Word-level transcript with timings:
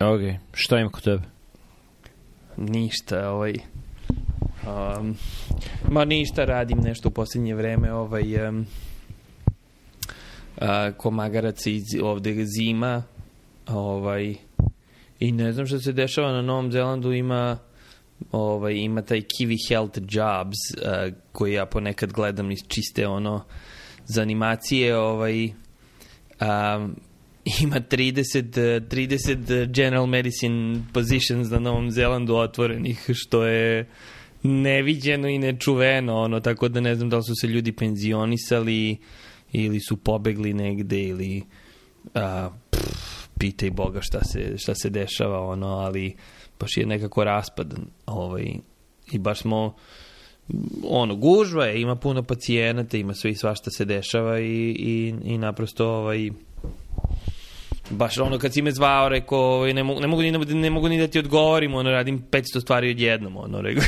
Ok, 0.00 0.20
šta 0.52 0.78
ima 0.78 0.90
kod 0.90 1.02
tebe? 1.02 1.22
Ništa, 2.56 3.30
ovaj... 3.30 3.54
Um, 4.66 5.16
ma 5.90 6.04
ništa, 6.04 6.44
radim 6.44 6.78
nešto 6.78 7.08
u 7.08 7.12
posljednje 7.12 7.54
vreme, 7.54 7.92
ovaj... 7.92 8.48
Um, 8.48 8.66
a, 10.60 10.92
ko 10.92 11.10
magarac 11.10 11.66
iz 11.66 11.84
ovde 12.02 12.44
zima, 12.44 13.02
ovaj... 13.68 14.34
I 15.20 15.32
ne 15.32 15.52
znam 15.52 15.66
šta 15.66 15.78
se 15.78 15.92
dešava 15.92 16.32
na 16.32 16.42
Novom 16.42 16.72
Zelandu, 16.72 17.12
ima 17.12 17.58
ovaj, 18.32 18.74
ima 18.74 19.02
taj 19.02 19.20
Kiwi 19.20 19.68
Health 19.68 19.98
Jobs 19.98 20.56
uh, 20.76 21.14
koji 21.32 21.52
ja 21.52 21.66
ponekad 21.66 22.12
gledam 22.12 22.50
iz 22.50 22.58
čiste 22.68 23.06
ono 23.06 23.44
za 24.04 24.22
animacije 24.22 24.96
ovaj, 24.96 25.44
um, 25.46 26.96
ima 27.62 27.76
30, 27.76 28.80
30 28.88 29.72
general 29.72 30.06
medicine 30.06 30.82
positions 30.92 31.50
na 31.50 31.58
Novom 31.58 31.90
Zelandu 31.90 32.34
otvorenih, 32.34 33.10
što 33.14 33.46
je 33.46 33.88
neviđeno 34.42 35.28
i 35.28 35.38
nečuveno, 35.38 36.16
ono, 36.16 36.40
tako 36.40 36.68
da 36.68 36.80
ne 36.80 36.94
znam 36.94 37.10
da 37.10 37.16
li 37.16 37.22
su 37.22 37.32
se 37.40 37.46
ljudi 37.46 37.72
penzionisali 37.72 38.96
ili 39.52 39.80
su 39.80 39.96
pobegli 39.96 40.54
negde 40.54 41.02
ili 41.02 41.42
a, 42.14 42.50
pff, 42.70 43.28
pitaj 43.38 43.70
Boga 43.70 44.00
šta 44.02 44.24
se, 44.24 44.58
šta 44.58 44.74
se 44.74 44.90
dešava, 44.90 45.40
ono, 45.40 45.66
ali 45.66 46.16
baš 46.60 46.76
je 46.76 46.86
nekako 46.86 47.24
raspad 47.24 47.74
ovaj, 48.06 48.54
i 49.12 49.18
baš 49.18 49.40
smo 49.40 49.74
ono, 50.84 51.16
gužva 51.16 51.66
je, 51.66 51.80
ima 51.80 51.96
puno 51.96 52.22
pacijenata, 52.22 52.96
ima 52.96 53.14
sve 53.14 53.30
i 53.30 53.34
svašta 53.34 53.70
se 53.70 53.84
dešava 53.84 54.40
i, 54.40 54.76
i, 54.78 55.14
i 55.24 55.38
naprosto 55.38 55.88
ovaj, 55.88 56.30
baš 57.90 58.18
ono 58.18 58.38
kad 58.38 58.54
si 58.54 58.62
me 58.62 58.72
zvao 58.72 59.08
rekao 59.08 59.38
ovaj, 59.38 59.74
ne, 59.74 59.82
mogu, 59.82 60.00
ne, 60.00 60.06
mogu 60.06 60.22
ni, 60.22 60.30
ne 60.54 60.70
mogu 60.70 60.88
ni 60.88 60.98
da 60.98 61.06
ti 61.06 61.18
odgovorim 61.18 61.74
ono 61.74 61.90
radim 61.90 62.24
500 62.30 62.60
stvari 62.60 62.90
odjednom 62.90 63.36
ono 63.36 63.60
rekao. 63.60 63.84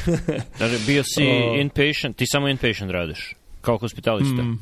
Znači 0.57 0.75
bio 0.87 1.03
si 1.05 1.23
o... 1.23 1.55
inpatient 1.61 2.17
ti 2.17 2.25
samo 2.27 2.49
inpatient 2.49 2.93
radiš 2.93 3.35
kao 3.61 3.79
hospitalista. 3.79 4.43
Mm, 4.43 4.59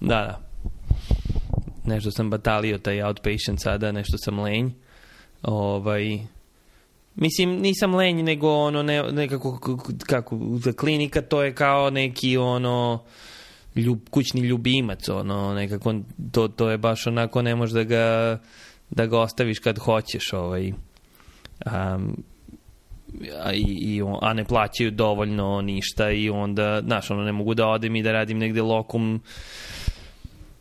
da 0.00 0.08
da. 0.08 0.40
Nešto 1.84 2.10
sam 2.10 2.30
batalio 2.30 2.78
taj 2.78 3.02
outpatient 3.02 3.62
sada 3.62 3.92
nešto 3.92 4.18
sam 4.18 4.38
lenj. 4.38 4.70
Ovaj 5.42 6.18
Mislim, 7.20 7.50
nisam 7.50 7.94
lenj, 7.94 8.22
nego 8.22 8.54
ono, 8.54 8.82
ne, 8.82 9.02
nekako, 9.02 9.58
kako, 10.06 10.38
za 10.58 10.72
klinika 10.72 11.22
to 11.22 11.42
je 11.42 11.54
kao 11.54 11.90
neki, 11.90 12.36
ono, 12.36 13.04
ljub, 13.80 13.98
kućni 14.10 14.40
ljubimac, 14.40 15.08
ono, 15.08 15.54
nekako, 15.54 15.94
to, 16.32 16.48
to 16.48 16.70
je 16.70 16.78
baš 16.78 17.06
onako, 17.06 17.42
ne 17.42 17.54
možeš 17.54 17.74
da 17.74 17.82
ga, 17.82 18.38
da 18.90 19.06
ga 19.06 19.20
ostaviš 19.20 19.58
kad 19.58 19.78
hoćeš, 19.78 20.32
ovaj, 20.32 20.72
um, 21.66 22.16
a, 23.42 23.52
i, 23.52 23.64
i, 23.80 24.02
a 24.20 24.32
ne 24.32 24.44
plaćaju 24.44 24.90
dovoljno 24.90 25.60
ništa 25.60 26.10
i 26.10 26.30
onda, 26.30 26.80
znaš, 26.84 27.10
ono, 27.10 27.22
ne 27.22 27.32
mogu 27.32 27.54
da 27.54 27.66
odem 27.66 27.96
i 27.96 28.02
da 28.02 28.12
radim 28.12 28.38
negde 28.38 28.62
lokum, 28.62 29.20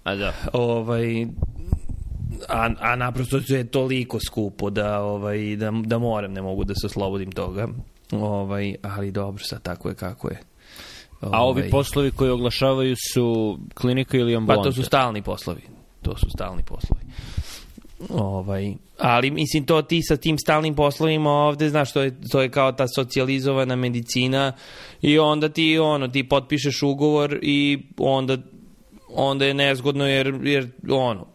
a 0.03 0.15
da, 0.15 0.33
ovaj, 0.53 1.25
a, 2.49 2.69
a 2.79 2.95
naprosto 2.95 3.39
je 3.47 3.67
toliko 3.67 4.19
skupo 4.27 4.69
da, 4.69 5.01
ovaj, 5.01 5.55
da, 5.55 5.71
da 5.85 5.97
moram, 5.97 6.33
ne 6.33 6.41
mogu 6.41 6.63
da 6.63 6.75
se 6.75 6.85
oslobodim 6.85 7.31
toga. 7.31 7.67
Ovaj, 8.11 8.75
ali 8.81 9.11
dobro, 9.11 9.43
sad 9.43 9.61
tako 9.61 9.89
je 9.89 9.95
kako 9.95 10.29
je. 10.29 10.39
Ovaj, 11.21 11.39
a 11.39 11.43
ovi 11.43 11.69
poslovi 11.69 12.11
koji 12.11 12.31
oglašavaju 12.31 12.95
su 13.13 13.57
klinika 13.73 14.17
ili 14.17 14.35
ambulanta? 14.35 14.61
Pa 14.61 14.69
to 14.69 14.73
su 14.73 14.83
stalni 14.83 15.21
poslovi. 15.21 15.61
To 16.01 16.17
su 16.17 16.29
stalni 16.29 16.63
poslovi. 16.63 17.03
Ovaj, 18.09 18.73
ali 18.99 19.31
mislim 19.31 19.65
to 19.65 19.81
ti 19.81 20.01
sa 20.03 20.17
tim 20.17 20.37
stalnim 20.37 20.75
poslovima 20.75 21.29
ovde, 21.29 21.69
znaš, 21.69 21.93
to 21.93 22.01
je, 22.01 22.15
to 22.31 22.41
je 22.41 22.49
kao 22.49 22.71
ta 22.71 22.85
socijalizovana 22.95 23.75
medicina 23.75 24.53
i 25.01 25.19
onda 25.19 25.49
ti 25.49 25.79
ono, 25.79 26.07
ti 26.07 26.29
potpišeš 26.29 26.83
ugovor 26.83 27.39
i 27.41 27.79
onda 27.97 28.37
onda 29.13 29.45
je 29.45 29.53
nezgodno 29.53 30.07
jer, 30.07 30.39
jer 30.43 30.67
ono, 30.89 31.25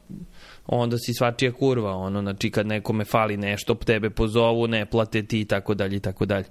onda 0.66 0.98
si 0.98 1.14
svačija 1.14 1.52
kurva, 1.52 1.96
ono, 1.96 2.22
znači 2.22 2.50
kad 2.50 2.66
nekome 2.66 3.04
fali 3.04 3.36
nešto, 3.36 3.74
tebe 3.74 4.10
pozovu, 4.10 4.66
ne 4.66 4.86
plate 4.86 5.22
ti 5.22 5.40
i 5.40 5.44
tako 5.44 5.74
dalje 5.74 5.96
i 5.96 6.00
tako 6.00 6.26
dalje. 6.26 6.44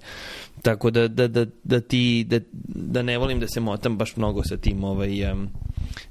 Tako 0.62 0.90
da, 0.90 1.08
da, 1.08 1.28
da, 1.28 1.46
da 1.64 1.80
ti, 1.80 2.24
da, 2.28 2.40
da 2.68 3.02
ne 3.02 3.18
volim 3.18 3.40
da 3.40 3.46
se 3.48 3.60
motam 3.60 3.96
baš 3.98 4.16
mnogo 4.16 4.42
sa 4.44 4.56
tim 4.56 4.84
ovaj, 4.84 5.32
um, 5.32 5.48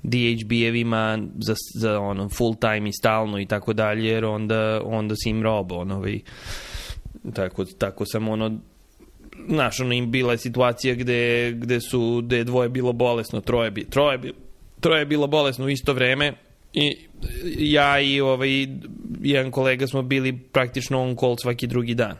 DHB-evima 0.03 1.27
za, 1.39 1.55
za 1.75 1.99
ono, 1.99 2.29
full 2.29 2.55
time 2.55 2.89
i 2.89 2.93
stalno 2.93 3.39
i 3.39 3.45
tako 3.45 3.73
dalje, 3.73 4.05
jer 4.05 4.25
onda, 4.25 4.81
onda 4.85 5.15
si 5.15 5.29
im 5.29 5.43
robo, 5.43 5.75
ono, 5.75 5.95
ovaj, 5.95 6.19
tako, 7.33 7.65
tako 7.65 8.05
sam 8.05 8.27
ono, 8.27 8.59
znaš, 9.49 9.79
ono 9.79 9.93
im 9.93 10.11
bila 10.11 10.31
je 10.31 10.37
situacija 10.37 10.95
gde, 10.95 11.51
gde 11.51 11.81
su, 11.81 12.21
gde 12.25 12.37
je 12.37 12.43
dvoje 12.43 12.69
bilo 12.69 12.93
bolesno, 12.93 13.41
troje, 13.41 13.71
bi, 13.71 13.83
troje, 13.89 14.17
bi, 14.17 14.33
troje 14.79 15.01
je 15.01 15.05
bilo 15.05 15.27
bolesno 15.27 15.65
u 15.65 15.69
isto 15.69 15.93
vreme, 15.93 16.33
I 16.73 16.97
ja 17.57 17.99
i 17.99 18.21
ovaj, 18.21 18.67
jedan 19.21 19.51
kolega 19.51 19.87
smo 19.87 20.01
bili 20.01 20.37
praktično 20.37 21.01
on 21.01 21.15
call 21.15 21.35
svaki 21.41 21.67
drugi 21.67 21.95
dan. 21.95 22.17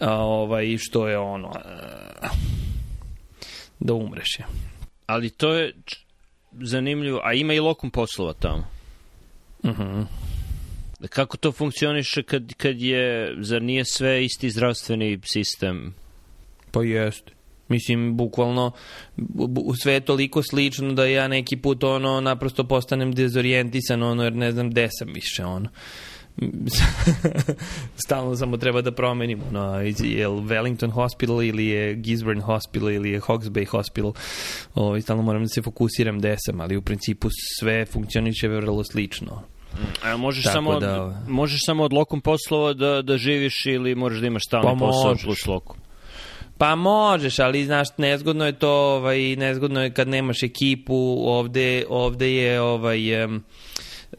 A, 0.00 0.16
ovaj, 0.16 0.76
što 0.78 1.08
je 1.08 1.18
ono... 1.18 1.48
A, 1.48 2.28
da 3.80 3.94
umreš 3.94 4.38
je. 4.38 4.44
Ali 5.06 5.30
to 5.30 5.54
je 5.54 5.72
zanimljivo. 6.52 7.20
A 7.24 7.32
ima 7.32 7.54
i 7.54 7.60
lokum 7.60 7.90
poslova 7.90 8.32
tamo. 8.32 8.68
Uh 9.62 9.70
mhm. 9.70 9.82
-huh. 9.82 10.06
Kako 11.08 11.36
to 11.36 11.52
funkcioniše 11.52 12.22
kad, 12.22 12.54
kad 12.54 12.80
je, 12.80 13.34
zar 13.40 13.62
nije 13.62 13.84
sve 13.84 14.24
isti 14.24 14.50
zdravstveni 14.50 15.18
sistem? 15.24 15.94
Pa 16.70 16.82
jeste. 16.82 17.32
Mislim, 17.72 18.16
bukvalno, 18.16 18.70
sve 19.82 19.92
je 19.92 20.00
toliko 20.00 20.42
slično 20.42 20.92
da 20.92 21.06
ja 21.06 21.28
neki 21.28 21.56
put, 21.56 21.84
ono, 21.84 22.20
naprosto 22.20 22.64
postanem 22.64 23.12
dezorijentisan, 23.12 24.02
ono, 24.02 24.24
jer 24.24 24.36
ne 24.36 24.52
znam 24.52 24.70
gde 24.70 24.88
sam 24.90 25.08
više, 25.14 25.44
ono. 25.44 25.68
stalno 28.04 28.36
samo 28.36 28.56
treba 28.56 28.80
da 28.82 28.92
promenim 28.92 29.40
ono, 29.48 29.80
je 30.00 30.28
li 30.28 30.42
Wellington 30.42 30.90
Hospital 30.90 31.42
ili 31.42 31.66
je 31.66 31.94
Gisborne 31.94 32.42
Hospital 32.42 32.90
ili 32.90 33.10
je 33.10 33.20
Hawks 33.20 33.50
Bay 33.50 33.66
Hospital 33.68 34.10
o, 34.10 34.14
ovaj, 34.74 35.00
stalno 35.00 35.22
moram 35.22 35.42
da 35.42 35.48
se 35.48 35.62
fokusiram 35.62 36.18
gde 36.18 36.36
sam 36.38 36.60
ali 36.60 36.76
u 36.76 36.82
principu 36.82 37.28
sve 37.58 37.86
funkcioniše 37.86 38.48
vrlo 38.48 38.84
slično 38.84 39.42
A 40.04 40.16
možeš 40.16 40.44
Tako 40.44 40.52
samo 40.52 40.80
da, 40.80 41.02
od, 41.04 41.14
možeš 41.28 41.60
samo 41.66 41.84
od 41.84 41.92
lokom 41.92 42.20
poslova 42.20 42.72
da, 42.72 43.02
da 43.02 43.18
živiš 43.18 43.66
ili 43.66 43.94
možeš 43.94 44.20
da 44.20 44.26
imaš 44.26 44.42
stalni 44.46 44.68
pa 44.78 44.86
posao 44.86 45.10
možeš. 45.10 45.24
plus 45.24 45.46
lokum? 45.46 45.76
Pa 46.62 46.74
možeš, 46.74 47.38
ali 47.38 47.64
znaš, 47.64 47.88
nezgodno 47.98 48.46
je 48.46 48.52
to, 48.52 48.70
ovaj, 48.70 49.36
nezgodno 49.36 49.82
je 49.82 49.90
kad 49.90 50.08
nemaš 50.08 50.42
ekipu, 50.42 51.16
ovde, 51.26 51.84
ovde 51.88 52.32
je 52.34 52.60
ovaj, 52.60 53.24
um, 53.24 53.44
uh, 54.12 54.18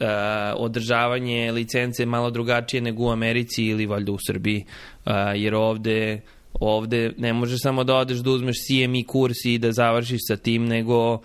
održavanje 0.56 1.52
licence 1.52 2.06
malo 2.06 2.30
drugačije 2.30 2.82
nego 2.82 3.04
u 3.04 3.10
Americi 3.10 3.64
ili 3.64 3.86
valjda 3.86 4.12
u 4.12 4.18
Srbiji, 4.28 4.66
uh, 5.06 5.12
jer 5.36 5.56
ovde 5.56 6.22
ovde 6.54 7.14
ne 7.18 7.34
možeš 7.34 7.62
samo 7.62 7.84
da 7.84 7.96
odeš 7.96 8.18
da 8.18 8.32
uzmeš 8.32 8.56
CME 8.68 9.04
kurs 9.04 9.46
i 9.46 9.58
da 9.58 9.72
završiš 9.72 10.20
sa 10.28 10.38
tim, 10.38 10.66
nego 10.66 11.14
uh, 11.14 11.22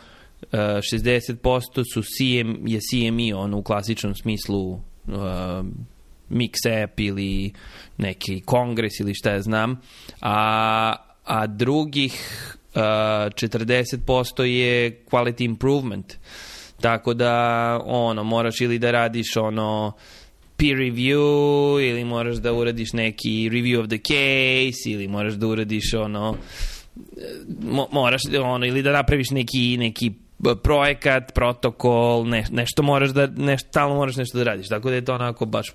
60% 0.52 1.94
su 1.94 2.02
CM, 2.02 2.66
je 2.66 2.80
CME, 2.80 3.34
ono 3.34 3.58
u 3.58 3.62
klasičnom 3.62 4.14
smislu 4.14 4.70
uh, 4.72 4.80
mix 6.30 6.82
app 6.82 7.00
ili 7.00 7.52
neki 7.96 8.40
kongres 8.40 9.00
ili 9.00 9.14
šta 9.14 9.30
ja 9.30 9.42
znam, 9.42 9.80
a, 10.20 11.07
a 11.28 11.46
drugih 11.46 12.14
uh, 12.74 12.80
40% 12.80 14.42
je 14.42 15.02
quality 15.10 15.44
improvement. 15.44 16.14
Tako 16.80 17.14
da, 17.14 17.80
ono, 17.84 18.24
moraš 18.24 18.60
ili 18.60 18.78
da 18.78 18.90
radiš 18.90 19.36
ono 19.36 19.92
peer 20.56 20.76
review 20.76 21.20
ili 21.90 22.04
moraš 22.04 22.36
da 22.36 22.52
uradiš 22.52 22.92
neki 22.92 23.50
review 23.50 23.80
of 23.80 23.86
the 23.88 23.98
case 23.98 24.90
ili 24.90 25.08
moraš 25.08 25.34
da 25.34 25.46
uradiš 25.46 25.94
ono 25.94 26.36
mo, 27.60 27.86
moraš 27.92 28.22
ono 28.42 28.66
ili 28.66 28.82
da 28.82 28.92
napraviš 28.92 29.30
neki 29.30 29.76
neki 29.76 30.12
projekat, 30.62 31.34
protokol, 31.34 32.28
ne, 32.28 32.44
nešto 32.50 32.82
moraš 32.82 33.10
da, 33.10 33.26
nešto, 33.26 33.68
stalno 33.68 33.94
moraš 33.94 34.16
nešto 34.16 34.38
da 34.38 34.44
radiš. 34.44 34.68
Tako 34.68 34.88
da 34.88 34.94
je 34.94 35.04
to 35.04 35.14
onako 35.14 35.46
baš 35.46 35.66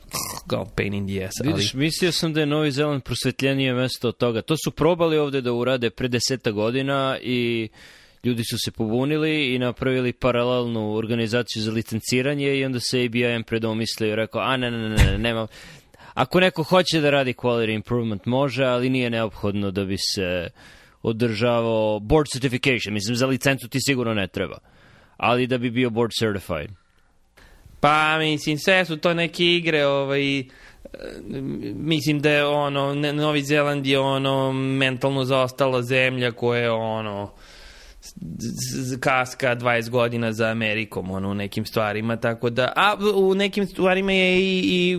kao 0.47 0.65
pain 0.65 0.93
in 0.93 1.07
the 1.07 1.25
ass. 1.25 1.33
Ali... 1.41 1.53
Vidiš, 1.53 1.73
mislio 1.73 2.11
sam 2.11 2.33
da 2.33 2.39
je 2.39 2.45
Novi 2.45 2.71
Zeland 2.71 3.03
prosvetljenije 3.03 3.73
mesto 3.73 4.07
od 4.07 4.17
toga. 4.17 4.41
To 4.41 4.55
su 4.65 4.71
probali 4.71 5.17
ovde 5.17 5.41
da 5.41 5.53
urade 5.53 5.89
pre 5.89 6.07
deseta 6.07 6.51
godina 6.51 7.17
i 7.21 7.69
ljudi 8.23 8.43
su 8.43 8.57
se 8.65 8.71
pobunili 8.71 9.55
i 9.55 9.59
napravili 9.59 10.13
paralelnu 10.13 10.95
organizaciju 10.95 11.63
za 11.63 11.71
licenciranje 11.71 12.55
i 12.55 12.65
onda 12.65 12.79
se 12.79 13.05
ABIM 13.05 13.43
predomislio 13.43 14.13
i 14.13 14.15
rekao, 14.15 14.41
a 14.41 14.57
ne, 14.57 14.71
ne, 14.71 14.89
ne, 14.89 14.95
ne, 14.95 15.17
nema... 15.17 15.47
Ako 16.13 16.39
neko 16.39 16.63
hoće 16.63 16.99
da 16.99 17.09
radi 17.09 17.33
quality 17.33 17.75
improvement, 17.75 18.25
može, 18.25 18.63
ali 18.63 18.89
nije 18.89 19.09
neophodno 19.09 19.71
da 19.71 19.85
bi 19.85 19.97
se 19.97 20.49
održavao 21.03 21.99
board 21.99 22.27
certification. 22.27 22.93
Mislim, 22.93 23.15
za 23.15 23.27
licencu 23.27 23.67
ti 23.67 23.79
sigurno 23.81 24.13
ne 24.13 24.27
treba. 24.27 24.57
Ali 25.17 25.47
da 25.47 25.57
bi 25.57 25.71
bio 25.71 25.89
board 25.89 26.11
certified. 26.19 26.69
Pa, 27.79 28.17
mislim, 28.19 28.57
sve 28.57 28.85
su 28.85 28.97
to 28.97 29.13
neke 29.13 29.45
igre, 29.45 29.85
ovaj, 29.85 30.43
mislim 31.75 32.19
da 32.19 32.29
je 32.29 32.45
ono 32.45 32.93
Novi 32.93 33.43
Zeland 33.43 33.85
je 33.85 33.99
ono 33.99 34.51
mentalno 34.51 35.25
zaostala 35.25 35.81
zemlja 35.81 36.31
koja 36.31 36.61
je 36.61 36.71
ono 36.71 37.33
kaska 38.99 39.55
20 39.55 39.89
godina 39.89 40.31
za 40.31 40.47
Amerikom 40.47 41.11
ono 41.11 41.29
u 41.29 41.33
nekim 41.33 41.65
stvarima 41.65 42.17
tako 42.17 42.49
da 42.49 42.73
a 42.75 42.95
u 43.15 43.35
nekim 43.35 43.67
stvarima 43.67 44.11
je 44.11 44.39
i, 44.39 44.61
i 44.65 44.97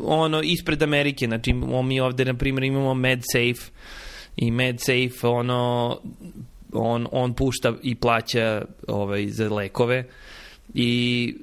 ono 0.00 0.42
ispred 0.42 0.82
Amerike 0.82 1.26
znači 1.26 1.52
mi 1.84 2.00
ovde 2.00 2.24
na 2.24 2.34
primjer 2.34 2.64
imamo 2.64 2.94
MedSafe 2.94 3.72
i 4.36 4.50
MedSafe 4.50 5.26
ono 5.26 5.98
on, 6.72 7.06
on 7.12 7.34
pušta 7.34 7.74
i 7.82 7.94
plaća 7.94 8.64
ovaj, 8.88 9.26
za 9.28 9.48
lekove 9.48 10.04
i 10.74 11.34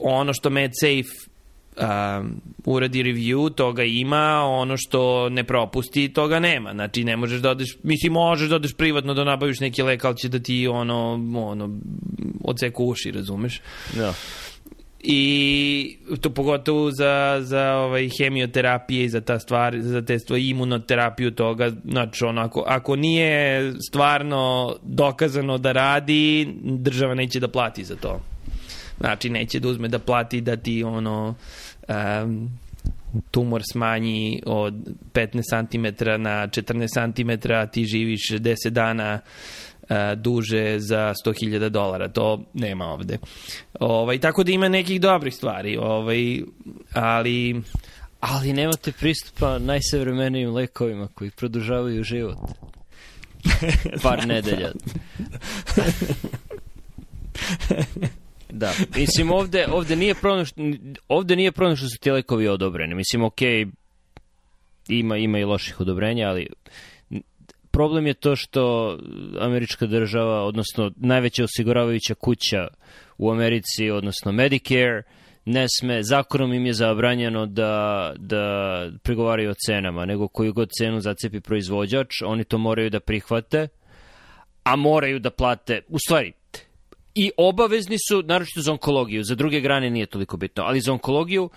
ono 0.00 0.32
što 0.32 0.50
MedSafe 0.50 1.32
um, 1.76 2.40
uradi 2.64 3.02
review, 3.02 3.54
toga 3.54 3.82
ima, 3.82 4.44
ono 4.44 4.76
što 4.76 5.28
ne 5.28 5.44
propusti, 5.44 6.12
toga 6.12 6.40
nema. 6.40 6.72
Znači, 6.72 7.04
ne 7.04 7.16
možeš 7.16 7.40
da 7.40 7.50
odeš, 7.50 7.76
mislim, 7.82 8.12
možeš 8.12 8.48
da 8.48 8.56
odeš 8.56 8.72
privatno 8.74 9.14
da 9.14 9.24
nabaviš 9.24 9.60
neki 9.60 9.82
lek, 9.82 10.04
ali 10.04 10.16
će 10.16 10.28
da 10.28 10.38
ti 10.38 10.68
ono, 10.68 11.12
ono, 11.36 11.78
odseku 12.44 12.84
uši, 12.84 13.10
razumeš? 13.10 13.60
Da. 13.96 14.14
I 15.02 15.98
to 16.20 16.30
pogotovo 16.30 16.90
za, 16.90 17.38
za 17.40 17.74
ovaj, 17.74 18.08
hemioterapije 18.18 19.04
i 19.04 19.08
za 19.08 19.20
ta 19.20 19.38
stvar, 19.38 19.80
za 19.80 20.02
te 20.02 20.18
stvari, 20.18 20.48
imunoterapiju 20.48 21.30
toga, 21.30 21.70
znači 21.84 22.24
onako, 22.24 22.64
ako 22.66 22.96
nije 22.96 23.72
stvarno 23.88 24.74
dokazano 24.82 25.58
da 25.58 25.72
radi, 25.72 26.54
država 26.62 27.14
neće 27.14 27.40
da 27.40 27.48
plati 27.48 27.84
za 27.84 27.96
to. 27.96 28.20
Znači, 29.00 29.30
neće 29.30 29.60
da 29.60 29.68
uzme 29.68 29.88
da 29.88 29.98
plati 29.98 30.40
da 30.40 30.56
ti 30.56 30.84
ono 30.84 31.34
um, 31.88 32.50
tumor 33.30 33.62
smanji 33.72 34.42
od 34.46 34.74
15 35.12 35.42
cm 35.50 36.04
na 36.22 36.48
14 36.48 37.14
cm, 37.14 37.52
a 37.52 37.66
ti 37.66 37.84
živiš 37.84 38.30
10 38.30 38.70
dana 38.70 39.20
duže 40.16 40.78
za 40.78 41.14
100.000 41.26 41.68
dolara. 41.68 42.08
To 42.08 42.44
nema 42.54 42.84
ovde. 42.84 43.18
Ovaj, 43.80 44.18
tako 44.18 44.44
da 44.44 44.52
ima 44.52 44.68
nekih 44.68 45.00
dobrih 45.00 45.34
stvari, 45.34 45.76
ovaj, 45.76 46.42
ali 46.94 47.62
Ali 48.22 48.52
nemate 48.52 48.92
pristupa 48.92 49.58
najsavremenijim 49.58 50.54
lekovima 50.54 51.08
koji 51.14 51.30
produžavaju 51.30 52.04
život. 52.04 52.36
Par 54.02 54.26
nedelja. 54.26 54.70
Da, 58.50 58.72
mislim 58.96 59.30
ovde, 59.30 59.66
ovde 59.72 59.96
nije 59.96 60.14
problem 60.14 60.46
što, 60.46 60.60
ovde 61.08 61.36
nije 61.36 61.52
problem 61.52 61.76
što 61.76 61.88
su 61.88 61.98
ti 62.00 62.10
lekovi 62.10 62.48
odobreni. 62.48 62.94
Mislim, 62.94 63.24
ok, 63.24 63.40
ima, 64.88 65.16
ima 65.16 65.38
i 65.38 65.44
loših 65.44 65.80
odobrenja, 65.80 66.28
ali 66.28 66.46
problem 67.72 68.06
je 68.06 68.14
to 68.14 68.36
što 68.36 68.98
američka 69.40 69.86
država, 69.86 70.42
odnosno 70.44 70.92
najveća 70.96 71.44
osiguravajuća 71.44 72.14
kuća 72.14 72.68
u 73.18 73.30
Americi, 73.30 73.90
odnosno 73.90 74.32
Medicare, 74.32 75.02
ne 75.44 75.66
sme, 75.78 76.02
zakonom 76.02 76.52
im 76.52 76.66
je 76.66 76.72
zabranjeno 76.72 77.46
da, 77.46 78.12
da 78.16 78.44
pregovaraju 79.02 79.50
o 79.50 79.54
cenama, 79.66 80.04
nego 80.04 80.28
koju 80.28 80.52
god 80.52 80.70
cenu 80.78 81.00
zacepi 81.00 81.40
proizvođač, 81.40 82.22
oni 82.24 82.44
to 82.44 82.58
moraju 82.58 82.90
da 82.90 83.00
prihvate, 83.00 83.68
a 84.64 84.76
moraju 84.76 85.18
da 85.18 85.30
plate, 85.30 85.80
u 85.88 85.98
stvari, 85.98 86.32
i 87.14 87.30
obavezni 87.36 87.96
su, 88.08 88.22
naročito 88.22 88.60
za 88.60 88.72
onkologiju, 88.72 89.24
za 89.24 89.34
druge 89.34 89.60
grane 89.60 89.90
nije 89.90 90.06
toliko 90.06 90.36
bitno, 90.36 90.62
ali 90.64 90.80
za 90.80 90.92
onkologiju 90.92 91.50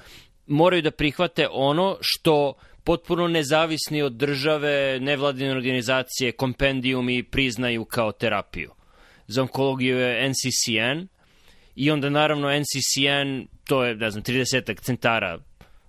moraju 0.48 0.82
da 0.82 0.92
prihvate 0.92 1.48
ono 1.52 1.98
što 2.02 2.54
potpuno 2.86 3.28
nezavisni 3.28 4.02
od 4.02 4.14
države, 4.14 5.00
nevladine 5.00 5.52
organizacije, 5.52 6.32
kompendijumi 6.32 7.24
priznaju 7.24 7.86
kao 7.86 8.12
terapiju. 8.12 8.72
Za 9.28 9.42
onkologiju 9.42 9.98
je 9.98 10.30
NCCN 10.30 11.08
i 11.76 11.92
onda 11.92 12.10
naravno 12.10 12.60
NCCN, 12.60 13.48
to 13.68 13.84
je, 13.84 13.96
ne 13.96 14.12
znam, 14.12 14.24
30 14.24 14.82
centara 14.82 15.40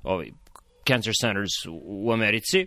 ovaj, 0.02 0.30
cancer 0.86 1.12
centers 1.20 1.66
u, 1.68 1.80
u 1.82 2.12
Americi, 2.12 2.66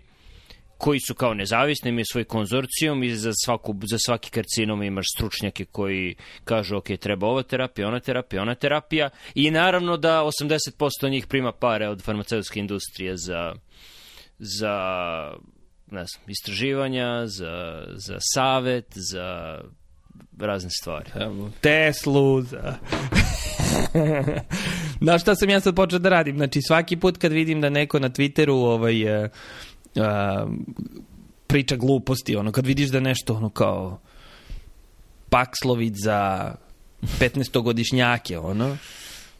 koji 0.77 0.99
su 0.99 1.15
kao 1.15 1.33
nezavisni, 1.33 1.89
imaju 1.89 2.05
svoj 2.11 2.23
konzorcijum 2.23 3.03
i 3.03 3.15
za, 3.15 3.31
svaku, 3.45 3.75
za 3.83 3.97
svaki 3.97 4.29
karcinom 4.31 4.83
imaš 4.83 5.05
stručnjake 5.15 5.65
koji 5.65 6.15
kažu 6.43 6.77
ok, 6.77 6.87
treba 6.99 7.27
ova 7.27 7.43
terapija, 7.43 7.87
ona 7.87 7.99
terapija, 7.99 8.41
ona 8.41 8.55
terapija 8.55 9.09
i 9.35 9.51
naravno 9.51 9.97
da 9.97 10.23
80% 10.41 11.09
njih 11.09 11.27
prima 11.27 11.51
pare 11.51 11.87
od 11.87 12.03
farmaceutske 12.03 12.59
industrije 12.59 13.17
za, 13.17 13.53
za 14.39 14.75
ne 15.91 16.05
znam, 16.05 16.23
istraživanja, 16.27 17.27
za, 17.27 17.85
za 17.95 18.17
savet, 18.33 18.85
za 18.95 19.59
razne 20.39 20.69
stvari. 20.81 21.09
Teslu, 21.61 22.41
za... 22.41 22.75
Znaš 25.01 25.21
šta 25.21 25.35
sam 25.35 25.49
ja 25.49 25.59
sad 25.59 25.75
počeo 25.75 25.99
da 25.99 26.09
radim? 26.09 26.37
Znači, 26.37 26.61
svaki 26.61 26.97
put 26.97 27.17
kad 27.17 27.31
vidim 27.31 27.61
da 27.61 27.69
neko 27.69 27.99
na 27.99 28.09
Twitteru 28.09 28.51
ovaj, 28.51 29.23
uh, 29.23 29.29
priča 31.47 31.75
gluposti, 31.75 32.35
ono, 32.35 32.51
kad 32.51 32.65
vidiš 32.65 32.89
da 32.89 32.99
nešto, 32.99 33.33
ono, 33.33 33.49
kao 33.49 33.99
Paxlovid 35.29 35.93
za 36.03 36.51
15-godišnjake, 37.01 38.37
ono, 38.37 38.77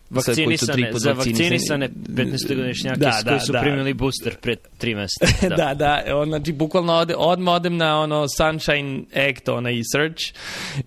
Vakcinisane, 0.09 0.91
za 0.93 1.11
vakcinisane 1.11 1.89
15-godišnjake 1.89 2.99
Da, 2.99 3.21
da, 3.23 3.29
koji 3.29 3.39
su 3.39 3.51
da. 3.51 3.59
primili 3.59 3.93
booster 3.93 4.35
pre 4.37 4.55
tri 4.77 4.95
meseca. 4.95 5.49
Da, 5.49 5.55
da, 5.55 5.73
da 5.73 6.15
on, 6.15 6.27
znači 6.27 6.53
bukvalno 6.53 6.93
ode, 6.93 7.15
odmah 7.17 7.53
odem 7.53 7.77
na 7.77 7.99
ono 7.99 8.25
Sunshine 8.37 9.03
Act, 9.29 9.49
onaj 9.49 9.81
search 9.93 10.23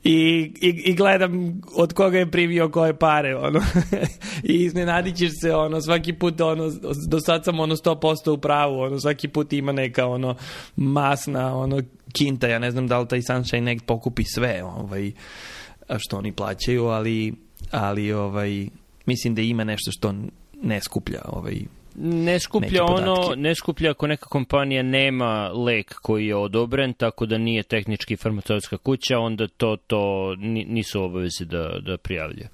i, 0.05 0.53
i, 0.61 0.83
i 0.85 0.95
gledam 0.95 1.61
od 1.77 1.93
koga 1.93 2.19
je 2.19 2.31
primio 2.31 2.71
koje 2.71 2.99
pare, 2.99 3.37
ono. 3.37 3.61
I 4.53 4.55
iznenadit 4.55 5.17
ćeš 5.17 5.31
se, 5.41 5.55
ono, 5.55 5.81
svaki 5.81 6.13
put, 6.13 6.41
ono, 6.41 6.71
do 7.09 7.21
sad 7.21 7.45
sam, 7.45 7.61
ono, 7.61 7.77
100% 7.77 8.31
u 8.31 8.39
pravu, 8.39 8.81
ono, 8.81 9.01
svaki 9.01 9.29
put 9.29 9.53
ima 9.53 9.73
neka, 9.73 10.07
ono, 10.07 10.37
masna, 10.77 11.57
ono, 11.57 11.81
kinta, 12.13 12.49
ja 12.49 12.59
ne 12.59 12.71
znam 12.71 12.89
da 12.89 12.99
li 12.99 13.09
taj 13.09 13.23
Sunshine 13.23 13.73
Act 13.73 13.87
pokupi 13.87 14.25
sve, 14.25 14.63
ovaj, 14.65 15.13
što 15.99 16.17
oni 16.19 16.33
plaćaju, 16.33 16.87
ali, 16.87 17.35
ali, 17.71 18.13
ovaj, 18.13 18.69
mislim 19.07 19.35
da 19.35 19.43
ima 19.43 19.65
nešto 19.65 19.91
što 19.93 20.15
ne 20.63 20.81
skuplja, 20.81 21.21
ovaj, 21.25 21.55
Ne 21.97 22.41
skuplja 22.41 22.85
ono, 22.85 23.35
ne 23.37 23.55
skuplja 23.55 23.91
ako 23.91 24.07
neka 24.07 24.27
kompanija 24.27 24.83
nema 24.83 25.49
lek 25.49 25.95
koji 26.03 26.27
je 26.27 26.37
odobren, 26.37 26.93
tako 26.93 27.27
da 27.27 27.39
nije 27.39 27.63
tehnički 27.63 28.17
farmaceutska 28.17 28.77
kuća, 28.77 29.19
onda 29.19 29.49
to, 29.49 29.77
to 29.87 30.35
ni- 30.39 30.65
nisu 30.65 31.03
obavezi 31.03 31.45
da, 31.45 31.79
da 31.87 31.97
prijavljaju. 31.97 32.49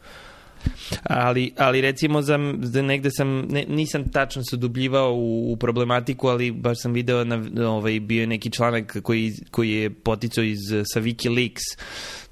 Ali, 1.03 1.53
ali 1.57 1.81
recimo 1.81 2.23
za, 2.23 2.39
za 2.63 2.83
negde 2.83 3.11
sam, 3.11 3.29
ne, 3.39 3.65
nisam 3.69 4.09
tačno 4.13 4.43
se 4.51 4.57
dubljivao 4.57 5.15
u, 5.15 5.53
u 5.53 5.57
problematiku, 5.57 6.29
ali 6.29 6.51
baš 6.51 6.81
sam 6.81 6.93
video 6.93 7.25
na, 7.25 7.69
ovaj, 7.69 8.01
bio 8.01 8.21
je 8.21 8.27
neki 8.27 8.51
članak 8.51 8.97
koji, 9.03 9.33
koji 9.51 9.71
je 9.71 9.91
poticao 9.91 10.45
iz, 10.45 10.59
sa 10.85 11.01
Wikileaks 11.01 11.79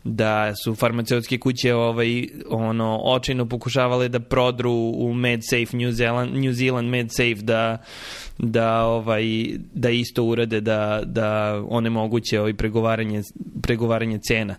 da 0.06 0.54
su 0.64 0.75
farmaceutske 0.75 1.38
kuće 1.38 1.75
ovaj 1.75 2.28
ono 2.49 3.00
očajno 3.04 3.49
pokušavale 3.49 4.09
da 4.09 4.21
prodru 4.21 4.73
u 4.97 5.14
MedSafe 5.14 5.76
New 5.76 5.92
Zealand 5.92 6.37
New 6.37 6.52
Zealand 6.52 6.88
MedSafe 6.88 7.35
da 7.35 7.78
da 8.38 8.85
ovaj 8.85 9.25
da 9.75 9.90
isto 9.90 10.25
urade 10.25 10.61
da 10.61 11.02
da 11.04 11.62
onemoguće 11.68 12.40
ovaj 12.40 12.54
pregovaranje 12.54 13.23
pregovaranje 13.62 14.18
cena 14.18 14.54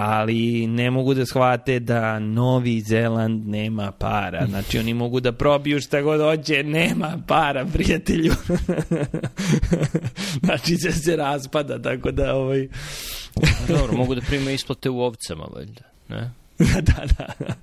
ali 0.00 0.66
ne 0.66 0.90
mogu 0.90 1.14
da 1.14 1.26
shvate 1.26 1.80
da 1.80 2.18
Novi 2.18 2.80
Zeland 2.80 3.48
nema 3.48 3.92
para. 3.92 4.46
Znači, 4.46 4.78
oni 4.78 4.94
mogu 4.94 5.20
da 5.20 5.32
probiju 5.32 5.80
šta 5.80 6.02
god 6.02 6.20
hoće, 6.20 6.62
nema 6.62 7.22
para, 7.26 7.66
prijatelju. 7.72 8.32
znači, 10.44 10.76
se 10.76 10.92
se 10.92 11.16
raspada, 11.16 11.82
tako 11.82 12.10
da, 12.10 12.34
ovaj... 12.34 12.68
Dobro, 13.68 13.96
mogu 13.96 14.14
da 14.14 14.20
prime 14.20 14.54
isplate 14.54 14.90
u 14.90 15.00
ovcama, 15.00 15.44
valjda. 15.54 15.82
Ne? 16.08 16.30
da, 16.88 17.04
da. 17.18 17.54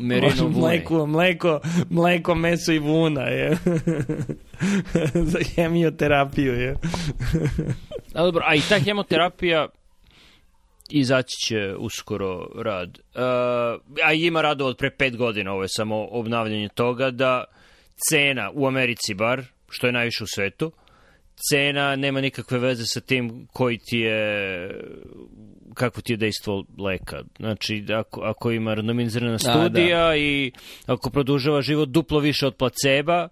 Merino 0.00 0.28
Može 0.28 0.42
vune. 0.42 0.58
mleko, 0.58 1.06
mleko, 1.06 1.60
mleko, 1.90 2.34
meso 2.34 2.72
i 2.72 2.78
vuna, 2.78 3.22
je. 3.22 3.56
Za 5.14 5.38
hemioterapiju, 5.54 6.54
je. 6.54 6.76
A 8.14 8.22
dobro, 8.22 8.44
a 8.46 8.54
i 8.54 8.60
ta 8.68 8.78
hemoterapija 8.78 9.68
izaći 10.88 11.36
će 11.46 11.74
uskoro 11.78 12.48
rad. 12.56 12.98
Uh, 12.98 13.22
a 14.04 14.12
ima 14.12 14.42
rado 14.42 14.66
od 14.66 14.76
pre 14.76 14.90
pet 14.90 15.16
godina, 15.16 15.52
ovo 15.52 15.62
je 15.62 15.68
samo 15.68 16.08
obnavljanje 16.10 16.68
toga, 16.68 17.10
da 17.10 17.44
cena 18.10 18.50
u 18.54 18.66
Americi 18.66 19.14
bar, 19.14 19.44
što 19.68 19.86
je 19.86 19.92
najviše 19.92 20.24
u 20.24 20.26
svetu, 20.26 20.72
cena 21.50 21.96
nema 21.96 22.20
nikakve 22.20 22.58
veze 22.58 22.82
sa 22.86 23.00
tim 23.00 23.46
koji 23.52 23.78
ti 23.78 23.98
je 23.98 24.70
kako 25.74 26.00
ti 26.00 26.12
je 26.12 26.16
dejstvo 26.16 26.64
leka. 26.78 27.22
Znači, 27.38 27.84
ako, 27.98 28.20
ako 28.20 28.50
ima 28.50 28.74
randomizirana 28.74 29.38
studija 29.38 30.16
i 30.16 30.52
ako 30.86 31.10
produžava 31.10 31.62
život 31.62 31.88
duplo 31.88 32.20
više 32.20 32.46
od 32.46 32.56
placeba, 32.56 33.28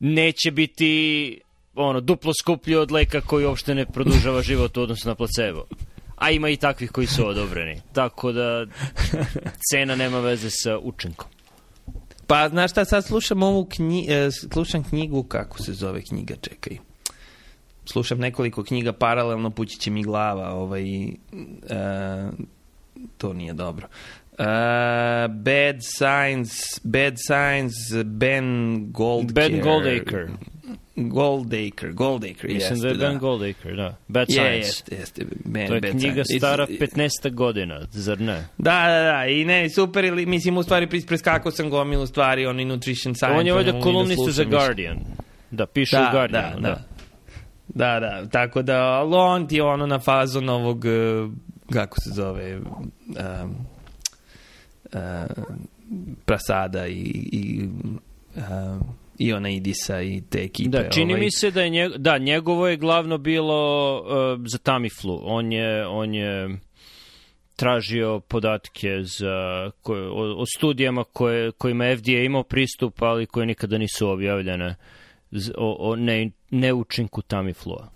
neće 0.00 0.50
biti 0.50 1.40
ono, 1.74 2.00
duplo 2.00 2.32
skuplji 2.40 2.76
od 2.76 2.92
leka 2.92 3.20
koji 3.20 3.46
uopšte 3.46 3.74
ne 3.74 3.86
produžava 3.86 4.42
život 4.42 4.76
u 4.76 4.82
odnosu 4.82 5.08
na 5.08 5.14
placebo. 5.14 5.66
A 6.22 6.30
ima 6.30 6.48
i 6.48 6.56
takvih 6.56 6.90
koji 6.90 7.06
su 7.06 7.26
odobreni. 7.26 7.80
Tako 7.92 8.32
da 8.32 8.66
cena 9.70 9.96
nema 9.96 10.20
veze 10.20 10.50
sa 10.50 10.78
učinkom. 10.78 11.28
Pa, 12.26 12.48
znaš 12.48 12.70
šta, 12.70 12.84
sad 12.84 13.04
slušam 13.04 13.42
ovu 13.42 13.64
knji, 13.64 14.06
e, 14.08 14.30
slušam 14.52 14.84
knjigu, 14.84 15.22
kako 15.22 15.62
se 15.62 15.72
zove 15.72 16.02
knjiga, 16.02 16.34
čekaj. 16.40 16.76
Slušam 17.84 18.18
nekoliko 18.18 18.64
knjiga 18.64 18.92
paralelno, 18.92 19.50
pući 19.50 19.78
će 19.78 19.90
mi 19.90 20.02
glava, 20.02 20.50
ovaj, 20.50 21.04
e, 21.04 21.12
to 23.18 23.32
nije 23.32 23.52
dobro. 23.52 23.88
Uh, 24.32 24.46
Bad 25.28 25.76
Signs, 25.80 26.80
Bad 26.82 27.14
Signs, 27.16 28.04
Ben 28.04 28.78
Goldacre. 28.92 29.48
Ben 29.48 29.60
Goldacre. 29.60 30.28
Goldacre, 31.02 31.92
Goldacre, 31.92 32.48
Mislim 32.48 32.72
jeste, 32.72 32.76
da 32.78 32.88
je 32.88 32.94
Ben 32.96 33.12
da. 33.12 33.18
Goldacre, 33.18 33.72
da. 33.72 33.96
Bad 34.08 34.30
Je, 34.30 34.34
Science. 34.34 34.56
jeste, 34.58 34.94
jeste. 34.94 35.24
Ben, 35.44 35.66
To 35.68 35.74
je 35.74 35.80
Bad 35.80 35.90
knjiga 35.90 36.24
Science. 36.24 36.38
stara 36.38 36.66
It's- 36.66 36.78
15 36.78 37.30
godina, 37.30 37.80
zar 37.90 38.20
ne? 38.20 38.44
Da, 38.58 38.84
da, 38.84 39.02
da, 39.02 39.26
i 39.26 39.44
ne, 39.44 39.70
super, 39.70 40.04
ili, 40.04 40.26
mislim, 40.26 40.56
u 40.56 40.62
stvari 40.62 40.86
pres- 40.86 41.06
preskakao 41.06 41.52
sam 41.52 41.70
gomilu 41.70 42.06
stvari, 42.06 42.46
oni 42.46 42.64
Nutrition 42.64 43.14
Science. 43.14 43.36
On 43.36 43.46
je 43.46 43.54
ovdje 43.54 43.72
ni 43.72 43.78
da 43.78 43.82
kolumnista 43.82 44.24
za 44.24 44.32
slušam 44.32 44.50
više. 44.50 44.58
Guardian. 44.58 44.98
Da, 45.50 45.66
piše 45.66 45.96
Da, 45.96 46.08
u 46.08 46.12
Guardianu, 46.12 46.60
da, 46.60 46.68
da. 46.68 46.68
da. 46.68 46.82
Da, 47.68 48.00
da, 48.00 48.26
tako 48.26 48.62
da, 48.62 48.78
ali 48.82 49.14
on 49.14 49.48
ti 49.48 49.56
je 49.56 49.62
ono 49.62 49.86
na 49.86 49.98
fazon 49.98 50.48
ovog, 50.48 50.84
eh, 50.84 50.90
kako 51.72 51.96
se 52.00 52.10
zove, 52.10 52.56
um, 52.56 52.66
uh, 54.84 55.00
prasada 56.24 56.86
i, 56.86 57.00
i 57.32 57.68
um, 58.36 58.80
Iona 59.18 59.50
Idisa 59.50 60.02
i 60.02 60.22
te 60.30 60.42
ekipe. 60.44 60.68
Da, 60.70 60.90
čini 60.90 61.12
ovaj. 61.12 61.20
mi 61.24 61.30
se 61.30 61.50
da 61.50 61.62
je 61.62 61.70
njeg, 61.70 61.92
da, 61.96 62.18
njegovo 62.18 62.68
je 62.68 62.76
glavno 62.76 63.18
bilo 63.18 63.58
uh, 64.00 64.40
za 64.46 64.58
Tamiflu. 64.58 65.20
On 65.24 65.52
je, 65.52 65.86
on 65.86 66.14
je 66.14 66.58
tražio 67.56 68.20
podatke 68.20 68.88
za, 69.02 69.70
koje, 69.82 70.08
o, 70.08 70.40
o 70.40 70.44
studijama 70.46 71.04
koje, 71.04 71.52
kojima 71.52 71.84
je 71.84 71.96
FDA 71.96 72.12
imao 72.12 72.42
pristup, 72.42 73.02
ali 73.02 73.26
koje 73.26 73.46
nikada 73.46 73.78
nisu 73.78 74.08
objavljene 74.08 74.74
o, 75.56 75.76
o 75.80 75.96
ne, 75.96 76.30
neučinku 76.50 77.22
Tamiflua. 77.22 77.88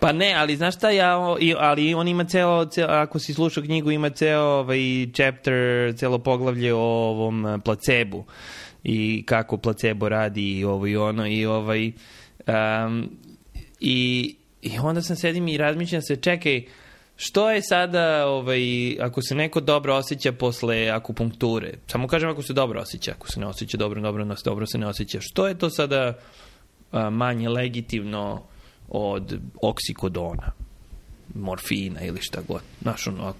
Pa 0.00 0.12
ne, 0.12 0.34
ali 0.36 0.56
znaš 0.56 0.76
šta 0.76 0.90
ja, 0.90 1.36
i- 1.40 1.54
ali 1.58 1.94
on 1.94 2.08
ima 2.08 2.24
celo, 2.24 2.64
celo 2.64 2.88
ako 2.92 3.18
si 3.18 3.34
slušao 3.34 3.62
knjigu, 3.62 3.90
ima 3.90 4.10
ceo 4.10 4.40
ovaj 4.42 4.78
chapter, 5.12 5.54
celo 5.96 6.18
poglavlje 6.18 6.74
o 6.74 6.78
ovom 6.80 7.46
eh, 7.46 7.58
placebu 7.64 8.24
i 8.84 9.22
kako 9.26 9.56
placebo 9.56 10.08
radi 10.08 10.58
i 10.58 10.64
ovo 10.64 10.86
i 10.86 10.96
ono 10.96 11.26
i 11.26 11.46
ovaj 11.46 11.92
um, 12.46 13.10
i, 13.80 14.34
i 14.62 14.78
onda 14.78 15.02
sam 15.02 15.16
sedim 15.16 15.48
i 15.48 15.56
razmišljam 15.56 16.02
se, 16.02 16.16
čekaj, 16.16 16.64
što 17.16 17.50
je 17.50 17.62
sada, 17.62 18.26
ovaj, 18.26 18.96
ako 19.00 19.22
se 19.22 19.34
neko 19.34 19.60
dobro 19.60 19.94
osjeća 19.94 20.32
posle 20.32 20.90
akupunkture, 20.90 21.74
samo 21.86 22.08
kažem 22.08 22.30
ako 22.30 22.42
se 22.42 22.52
dobro 22.52 22.80
osjeća, 22.80 23.12
ako 23.16 23.32
se 23.32 23.40
ne 23.40 23.46
osjeća 23.46 23.76
dobro, 23.76 24.00
dobro, 24.00 24.24
no, 24.24 24.34
dobro 24.44 24.66
se 24.66 24.78
ne 24.78 24.86
osjeća, 24.86 25.18
što 25.20 25.48
je 25.48 25.58
to 25.58 25.70
sada 25.70 26.18
a, 26.92 27.10
manje 27.10 27.48
legitimno 27.48 28.42
od 28.88 29.40
oksikodona, 29.62 30.52
morfina 31.34 32.00
ili 32.02 32.18
šta 32.22 32.40
god. 32.48 32.60
Znaš, 32.82 33.06
ono, 33.06 33.34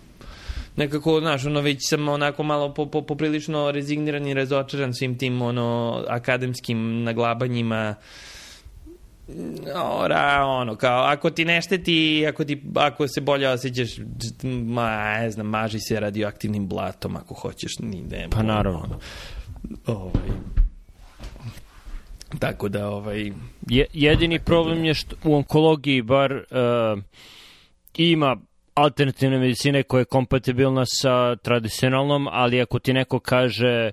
nekako, 0.76 1.20
znaš, 1.20 1.46
ono, 1.46 1.60
već 1.60 1.78
sam 1.80 2.08
onako 2.08 2.42
malo 2.42 2.74
po, 2.74 2.86
po, 2.86 3.02
poprilično 3.02 3.70
rezigniran 3.70 4.26
i 4.26 4.34
razočaran 4.34 4.94
svim 4.94 5.18
tim, 5.18 5.42
ono, 5.42 6.02
akademskim 6.08 7.02
naglabanjima 7.02 7.94
Ora, 9.74 10.44
ono, 10.46 10.76
kao, 10.76 11.04
ako 11.04 11.30
ti 11.30 11.44
ne 11.44 11.62
šteti, 11.62 12.26
ako, 12.28 12.44
ti, 12.44 12.62
ako 12.74 13.08
se 13.08 13.20
bolje 13.20 13.48
osjećaš, 13.48 13.90
ma, 14.64 15.18
ne 15.20 15.30
znam, 15.30 15.46
maži 15.46 15.80
se 15.80 16.00
radioaktivnim 16.00 16.68
blatom 16.68 17.16
ako 17.16 17.34
hoćeš, 17.34 17.78
ni 17.78 18.02
ne. 18.02 18.28
Pa 18.30 18.42
naravno. 18.42 18.78
Ono, 18.78 18.98
ovaj, 19.86 20.28
tako 22.38 22.68
da, 22.68 22.88
ovaj, 22.88 23.32
Je, 23.68 23.86
jedini 23.92 24.38
problem 24.38 24.84
je 24.84 24.94
što 24.94 25.16
u 25.24 25.34
onkologiji 25.34 26.02
bar 26.02 26.32
uh, 26.32 27.02
ima 27.96 28.36
alternativne 28.74 29.38
medicine 29.38 29.82
koja 29.82 29.98
je 29.98 30.04
kompatibilna 30.04 30.82
sa 30.86 31.36
tradicionalnom, 31.36 32.28
ali 32.30 32.60
ako 32.60 32.78
ti 32.78 32.92
neko 32.92 33.18
kaže 33.18 33.90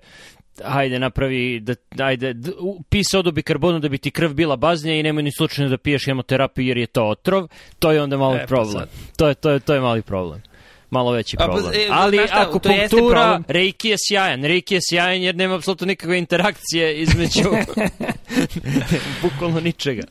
hajde 0.64 1.00
napravi 1.00 1.60
da 1.60 1.76
ajde 2.00 2.34
d- 2.34 2.52
u- 2.60 2.84
pi 2.84 3.02
sodu 3.04 3.32
bikarbonu 3.32 3.80
da 3.80 3.90
bi 3.90 3.98
ti 3.98 4.12
krv 4.12 4.34
bila 4.34 4.56
baznija 4.56 4.96
i 4.96 5.04
nemoj 5.04 5.24
ni 5.24 5.32
slučajno 5.32 5.70
da 5.70 5.78
piješ 5.78 6.06
hemoterapiju 6.06 6.68
jer 6.68 6.78
je 6.78 6.88
to 6.88 7.04
otrov, 7.06 7.48
to 7.80 7.92
je 7.92 8.02
onda 8.02 8.18
mali 8.18 8.38
E, 8.38 8.40
pa 8.40 8.46
problem. 8.48 8.72
sad. 8.74 8.90
To 9.18 9.28
je 9.28 9.34
to 9.36 9.50
je 9.50 9.60
to 9.60 9.74
je 9.74 9.82
mali 9.82 10.02
problem. 10.02 10.42
Malo 10.90 11.12
veći 11.12 11.38
A, 11.40 11.40
pa, 11.40 11.46
problem. 11.46 11.74
e, 11.74 11.88
Ali 11.92 12.18
šta, 12.28 12.42
akupunktura, 12.42 13.22
problem. 13.22 13.44
reiki 13.48 13.90
je 13.90 13.96
sjajan. 14.00 14.44
Reiki 14.44 14.74
je 14.74 14.80
sjajan 14.84 15.22
jer 15.22 15.36
nema 15.36 15.56
apsolutno 15.56 15.88
nikakve 15.88 16.18
interakcije 16.18 16.96
između 16.96 17.44
bukvalno 19.22 19.60
ničega. 19.60 20.04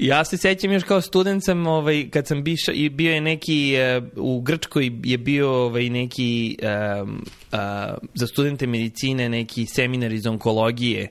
Ja 0.00 0.24
se 0.24 0.36
sećam 0.36 0.72
još 0.72 0.82
kao 0.82 1.00
student 1.00 1.44
sam, 1.44 1.66
ovaj, 1.66 2.08
kad 2.10 2.26
sam 2.26 2.42
biša, 2.42 2.72
bio 2.90 3.14
je 3.14 3.20
neki, 3.20 3.74
uh, 3.98 4.04
u 4.16 4.40
Grčkoj 4.40 4.90
je 5.04 5.18
bio 5.18 5.50
ovaj, 5.50 5.88
neki, 5.88 6.56
um, 7.02 7.24
uh, 7.52 7.58
za 8.14 8.26
studente 8.26 8.66
medicine, 8.66 9.28
neki 9.28 9.66
seminar 9.66 10.12
iz 10.12 10.26
onkologije 10.26 11.08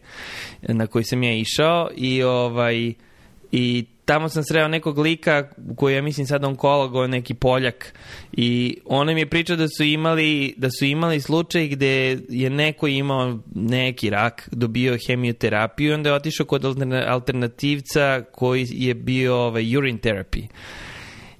na 0.61 0.87
koji 0.87 1.03
sam 1.03 1.23
ja 1.23 1.33
išao 1.33 1.89
i 1.95 2.23
ovaj, 2.23 2.93
i 3.51 3.85
tamo 4.09 4.29
sam 4.29 4.43
sreo 4.43 4.67
nekog 4.67 4.99
lika 4.99 5.49
koji 5.75 5.95
ja 5.95 6.01
mislim 6.01 6.27
sad 6.27 6.43
onkolog, 6.43 6.95
on 6.95 7.03
je 7.03 7.07
neki 7.07 7.33
Poljak 7.33 7.93
i 8.31 8.77
on 8.85 9.07
nam 9.07 9.17
je 9.17 9.29
pričao 9.29 9.55
da 9.55 9.67
su 9.77 9.83
imali 9.83 10.53
da 10.57 10.69
su 10.79 10.85
imali 10.85 11.21
slučaj 11.21 11.67
gde 11.67 12.19
je 12.29 12.49
neko 12.49 12.87
imao 12.87 13.39
neki 13.55 14.09
rak, 14.09 14.49
dobio 14.51 14.97
hemioterapiju 15.07 15.89
i 15.89 15.93
onda 15.93 16.09
je 16.09 16.15
otišao 16.15 16.45
kod 16.45 16.61
alterna- 16.61 17.05
alternativca 17.07 18.23
koji 18.31 18.67
je 18.71 18.93
bio 18.93 19.35
ovaj, 19.35 19.77
urine 19.77 19.99
therapy 19.99 20.47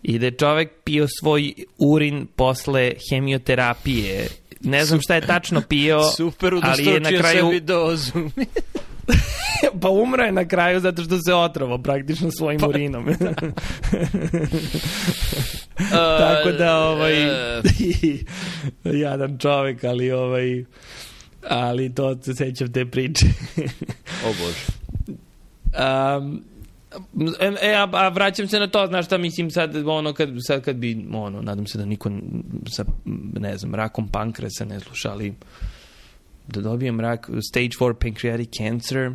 i 0.03 0.19
da 0.19 0.25
je 0.25 0.31
čovek 0.31 0.71
pio 0.83 1.07
svoj 1.19 1.53
urin 1.77 2.27
posle 2.35 2.91
hemioterapije 3.09 4.27
ne 4.61 4.85
znam 4.85 5.01
šta 5.01 5.15
je 5.15 5.21
tačno 5.21 5.61
pio 5.61 5.99
Super, 6.17 6.53
ali 6.61 6.85
je 6.85 6.99
na 6.99 7.09
kraju 7.09 7.59
dozu. 7.59 8.11
pa 9.81 9.89
umro 9.89 10.23
je 10.23 10.31
na 10.31 10.47
kraju 10.47 10.79
zato 10.79 11.03
što 11.03 11.21
se 11.21 11.33
otrovao 11.33 11.77
praktično 11.77 12.31
svojim 12.31 12.63
urinom. 12.63 13.05
Tako 16.19 16.51
da 16.51 16.77
ovaj 16.77 17.49
E, 18.83 18.97
jadan 18.97 19.37
čovek, 19.37 19.83
ali 19.83 20.11
ovaj 20.11 20.63
ali 21.49 21.95
to 21.95 22.17
se 22.21 22.33
sećam 22.33 22.73
te 22.73 22.85
priče. 22.85 23.25
o 24.25 24.27
bože. 24.27 24.65
Um, 25.69 26.43
e, 27.61 27.73
a, 27.75 27.89
a 27.91 28.09
vraćam 28.09 28.47
se 28.47 28.59
na 28.59 28.67
to, 28.67 28.87
znaš 28.87 29.05
šta 29.05 29.17
mislim 29.17 29.51
sad, 29.51 29.75
ono, 29.85 30.13
kad, 30.13 30.29
sad 30.47 30.63
kad 30.63 30.75
bi, 30.75 31.05
ono, 31.13 31.41
nadam 31.41 31.67
se 31.67 31.77
da 31.77 31.85
niko 31.85 32.11
sa, 32.71 32.85
ne 33.39 33.57
znam, 33.57 33.75
rakom 33.75 34.07
pankresa 34.07 34.65
ne 34.65 34.79
sluša, 34.79 35.11
ali 35.11 35.33
da 36.49 36.61
dobijem 36.61 36.99
rak, 36.99 37.29
stage 37.49 37.69
4 37.79 37.93
pancreatic 37.93 38.49
cancer, 38.57 39.11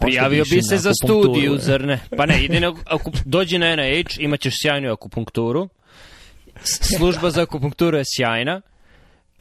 Prijavio 0.00 0.44
bi 0.50 0.62
se 0.62 0.76
za 0.76 0.92
studiju, 1.04 1.58
zar 1.58 1.84
ne? 1.84 2.00
Pa 2.16 2.26
ne, 2.26 2.44
idi 2.44 2.60
na, 2.60 2.74
aku, 2.86 3.10
dođi 3.24 3.58
na 3.58 3.76
NIH, 3.76 4.06
imat 4.18 4.40
ćeš 4.40 4.54
sjajnu 4.62 4.92
akupunkturu. 4.92 5.68
Služba 6.96 7.30
za 7.30 7.42
akupunkturu 7.42 7.96
je 7.96 8.04
sjajna. 8.16 8.60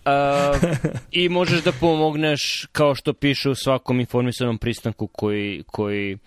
Uh, 0.06 0.70
I 1.12 1.30
možeš 1.30 1.64
da 1.64 1.72
pomogneš 1.72 2.68
kao 2.72 2.96
što 2.96 3.14
piše 3.14 3.50
u 3.50 3.56
svakom 3.56 4.00
informisanom 4.00 4.58
pristanku 4.58 5.08
koji, 5.08 5.64
koji, 5.68 6.18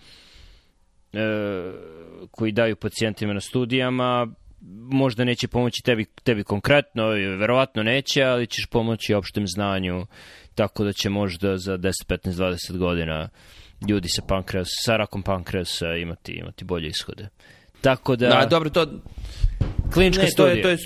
e, 1.13 1.71
koji 2.31 2.51
daju 2.51 2.75
pacijentima 2.75 3.33
na 3.33 3.41
studijama. 3.41 4.27
Možda 4.89 5.23
neće 5.23 5.47
pomoći 5.47 5.81
tebi, 5.85 6.05
tebi 6.23 6.43
konkretno, 6.43 7.07
verovatno 7.39 7.83
neće, 7.83 8.23
ali 8.23 8.47
ćeš 8.47 8.65
pomoći 8.65 9.13
opštem 9.13 9.47
znanju, 9.47 10.05
tako 10.55 10.83
da 10.83 10.93
će 10.93 11.09
možda 11.09 11.57
za 11.57 11.77
10, 11.77 11.91
15, 12.07 12.31
20 12.31 12.77
godina 12.77 13.29
ljudi 13.89 14.09
sa 14.09 14.21
pankreas, 14.27 14.67
sa 14.85 14.97
rakom 14.97 15.23
pankreasa 15.23 15.87
imati, 15.93 16.31
imati 16.31 16.65
bolje 16.65 16.87
ishode. 16.87 17.27
Tako 17.81 18.15
da, 18.15 18.27
Da, 18.27 18.47
dobro, 18.49 18.69
to, 18.69 18.87
klinička 19.93 20.21
ne, 20.21 20.27
to 20.27 20.31
studija. 20.31 20.55
je, 20.55 20.61
to 20.61 20.69
je, 20.69 20.77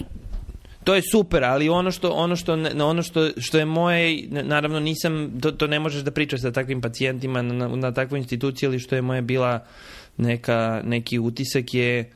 to 0.83 0.95
je 0.95 1.01
super, 1.11 1.43
ali 1.43 1.69
ono 1.69 1.91
što 1.91 2.09
ono 2.09 2.35
što 2.35 2.55
ne- 2.55 2.83
ono 2.83 3.01
što 3.01 3.29
što 3.37 3.57
je 3.57 3.65
moje 3.65 4.27
naravno 4.29 4.79
nisam 4.79 5.39
to, 5.41 5.51
to 5.51 5.67
ne 5.67 5.79
možeš 5.79 6.01
da 6.01 6.11
pričaš 6.11 6.41
sa 6.41 6.51
takvim 6.51 6.81
pacijentima 6.81 7.41
na, 7.41 7.53
na, 7.53 7.75
na 7.75 7.91
takvoj 7.93 8.17
instituciji, 8.19 8.67
ali 8.67 8.79
što 8.79 8.95
je 8.95 9.01
moja 9.01 9.21
bila 9.21 9.65
neka 10.17 10.81
neki 10.85 11.19
utisak 11.19 11.73
je 11.73 12.11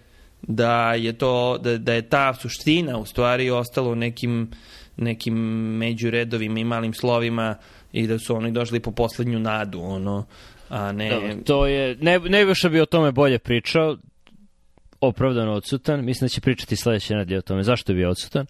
da 0.48 0.94
je 0.94 1.14
to 1.14 1.58
da, 1.58 1.78
da 1.78 1.94
je 1.94 2.10
ta 2.10 2.34
suština 2.34 2.98
u 2.98 3.06
stvari 3.06 3.50
ostala 3.50 3.90
u 3.90 3.96
nekim 3.96 4.52
nekim 4.98 5.34
međuredovima 5.78 6.60
i 6.60 6.64
malim 6.64 6.94
slovima 6.94 7.56
i 7.94 8.08
da 8.08 8.20
su 8.20 8.36
oni 8.36 8.52
došli 8.52 8.80
po 8.80 8.92
poslednju 8.92 9.40
nadu 9.40 9.82
ono 9.82 10.26
a 10.70 10.92
ne... 10.92 11.10
Dobro, 11.10 11.36
to 11.46 11.68
je, 11.68 11.98
ne, 12.02 12.20
ne 12.20 12.46
bi 12.46 12.54
bi 12.70 12.82
o 12.82 12.86
tome 12.86 13.12
bolje 13.12 13.40
pričao, 13.40 13.98
opravdano 15.02 15.54
odsutan, 15.54 16.06
mislim 16.06 16.26
da 16.26 16.30
će 16.30 16.42
pričati 16.42 16.76
sledeće 16.76 17.16
nedelje 17.16 17.38
o 17.38 17.42
tome 17.42 17.64
zašto 17.64 17.92
je 17.92 17.96
bio 17.96 18.10
odsutan, 18.10 18.46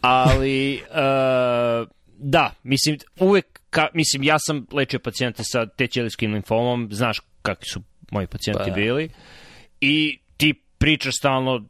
ali 0.00 0.82
uh, 0.90 1.88
da, 2.34 2.50
mislim, 2.62 2.98
uvek, 3.20 3.60
ka, 3.70 3.88
mislim, 3.94 4.22
ja 4.22 4.36
sam 4.38 4.66
lečio 4.72 4.98
pacijente 4.98 5.42
sa 5.44 5.66
tećelijskim 5.66 6.32
limfomom, 6.32 6.88
znaš 6.92 7.20
kakvi 7.42 7.66
su 7.66 7.82
moji 8.10 8.26
pacijenti 8.26 8.70
Pa. 8.70 8.74
bili, 8.74 9.10
i 9.80 10.18
ti 10.80 10.84
pričaš 10.84 11.14
stalno, 11.18 11.64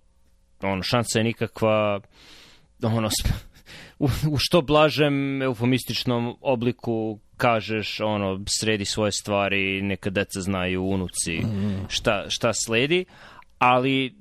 ono, 0.63 0.83
šansa 0.83 1.19
je 1.19 1.25
nikakva, 1.25 2.01
ono, 2.83 3.09
u, 3.99 4.09
u 4.31 4.37
što 4.39 4.63
blažem 4.63 5.43
eufemističnom 5.43 6.37
obliku 6.41 7.19
kažeš, 7.37 8.01
ono, 8.01 8.41
sredi 8.61 8.85
svoje 8.85 9.13
stvari, 9.13 9.83
neka 9.83 10.11
deca 10.11 10.41
znaju, 10.41 10.85
unuci, 10.85 11.43
šta, 11.89 12.25
šta 12.29 12.53
sledi, 12.53 13.05
ali 13.59 14.15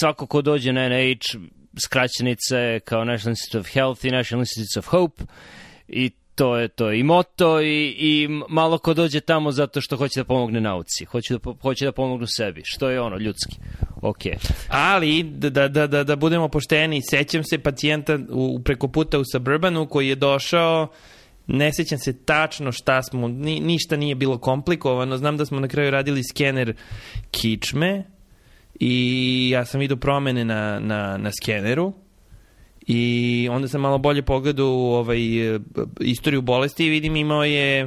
svako 0.00 0.26
ko 0.26 0.42
dođe 0.42 0.72
na 0.72 0.88
NH, 0.88 1.18
skraćenice 1.84 2.80
kao 2.84 3.04
National 3.04 3.32
Institute 3.32 3.58
of 3.58 3.66
Health 3.72 4.04
i 4.04 4.10
National 4.10 4.42
Institute 4.42 4.78
of 4.78 4.86
Hope 4.86 5.22
i 5.88 6.10
to 6.40 6.56
je 6.56 6.68
to 6.68 6.92
i 6.92 7.02
moto 7.02 7.60
i, 7.60 7.96
i 7.98 8.28
malo 8.48 8.78
ko 8.78 8.94
dođe 8.94 9.20
tamo 9.20 9.52
zato 9.52 9.80
što 9.80 9.96
hoće 9.96 10.20
da 10.20 10.24
pomogne 10.24 10.60
nauci, 10.60 11.04
hoće 11.04 11.34
da, 11.34 11.52
hoće 11.62 11.84
da 11.84 11.92
pomognu 11.92 12.26
sebi, 12.26 12.62
što 12.64 12.90
je 12.90 13.00
ono 13.00 13.16
ljudski. 13.16 13.56
Ok. 14.02 14.18
Ali, 14.68 15.22
da, 15.22 15.50
da, 15.50 15.68
da, 15.68 15.86
da, 15.86 16.04
da 16.04 16.16
budemo 16.16 16.48
pošteni, 16.48 17.00
sećam 17.10 17.44
se 17.44 17.58
pacijenta 17.58 18.18
u, 18.30 18.60
preko 18.64 18.88
puta 18.88 19.18
u 19.18 19.22
Suburbanu 19.32 19.86
koji 19.86 20.08
je 20.08 20.14
došao 20.14 20.88
ne 21.46 21.72
sećam 21.72 21.98
se 21.98 22.24
tačno 22.24 22.72
šta 22.72 23.02
smo, 23.02 23.28
ni, 23.28 23.60
ništa 23.60 23.96
nije 23.96 24.14
bilo 24.14 24.38
komplikovano, 24.38 25.16
znam 25.16 25.36
da 25.36 25.46
smo 25.46 25.60
na 25.60 25.68
kraju 25.68 25.90
radili 25.90 26.22
skener 26.24 26.74
kičme 27.30 28.04
i 28.80 29.50
ja 29.52 29.64
sam 29.64 29.80
vidio 29.80 29.96
promene 29.96 30.44
na, 30.44 30.80
na, 30.80 31.16
na 31.16 31.30
skeneru 31.42 31.92
i 32.86 33.48
onda 33.50 33.68
sam 33.68 33.80
malo 33.80 33.98
bolje 33.98 34.22
pogledao 34.22 34.66
u 34.66 34.92
ovaj, 34.92 35.20
istoriju 36.00 36.42
bolesti 36.42 36.86
i 36.86 36.90
vidim 36.90 37.16
imao 37.16 37.44
je 37.44 37.84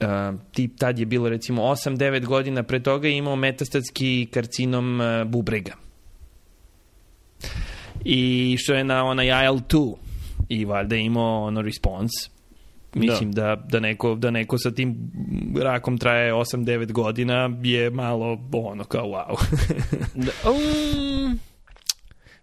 uh, 0.00 0.06
tip 0.52 0.78
tad 0.78 0.98
je 0.98 1.06
bilo 1.06 1.28
recimo 1.28 1.62
8-9 1.62 2.26
godina 2.26 2.62
pre 2.62 2.82
toga 2.82 3.08
je 3.08 3.16
imao 3.16 3.36
metastatski 3.36 4.28
karcinom 4.30 5.00
uh, 5.00 5.26
bubrega. 5.26 5.72
I 8.04 8.56
što 8.58 8.74
je 8.74 8.84
na 8.84 9.04
onaj 9.04 9.26
IL-2 9.26 9.94
i 10.48 10.64
valjda 10.64 10.94
je 10.94 11.02
imao 11.02 11.44
ono 11.44 11.62
response. 11.62 12.30
Mislim 12.94 13.32
da. 13.32 13.56
da, 13.68 13.80
neko, 13.80 14.14
da 14.14 14.30
neko 14.30 14.58
sa 14.58 14.70
tim 14.70 15.10
rakom 15.62 15.98
traje 15.98 16.32
8-9 16.32 16.92
godina 16.92 17.50
je 17.62 17.90
malo 17.90 18.38
ono 18.52 18.84
kao 18.84 19.06
wow. 19.06 19.36
Da, 20.24 20.50
um, 20.50 21.38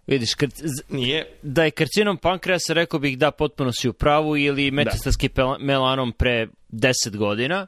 vidiš, 0.06 0.34
kad, 0.34 0.50
z- 0.50 0.82
Nije. 0.88 1.26
da 1.42 1.64
je 1.64 1.70
karcinom 1.70 2.16
pankreasa, 2.16 2.72
rekao 2.72 3.00
bih 3.00 3.18
da 3.18 3.30
potpuno 3.30 3.72
si 3.72 3.88
u 3.88 3.92
pravu, 3.92 4.36
ili 4.36 4.70
metastatski 4.70 5.28
pel- 5.28 5.58
melanom 5.60 6.12
pre 6.12 6.46
10 6.70 6.92
godina, 7.10 7.66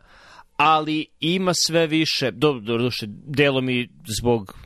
ali 0.56 1.06
ima 1.20 1.52
sve 1.56 1.86
više, 1.86 2.30
do, 2.30 2.52
do 2.52 2.78
duše, 2.78 3.06
delom 3.08 3.70
i 3.70 3.88
zbog 4.20 4.58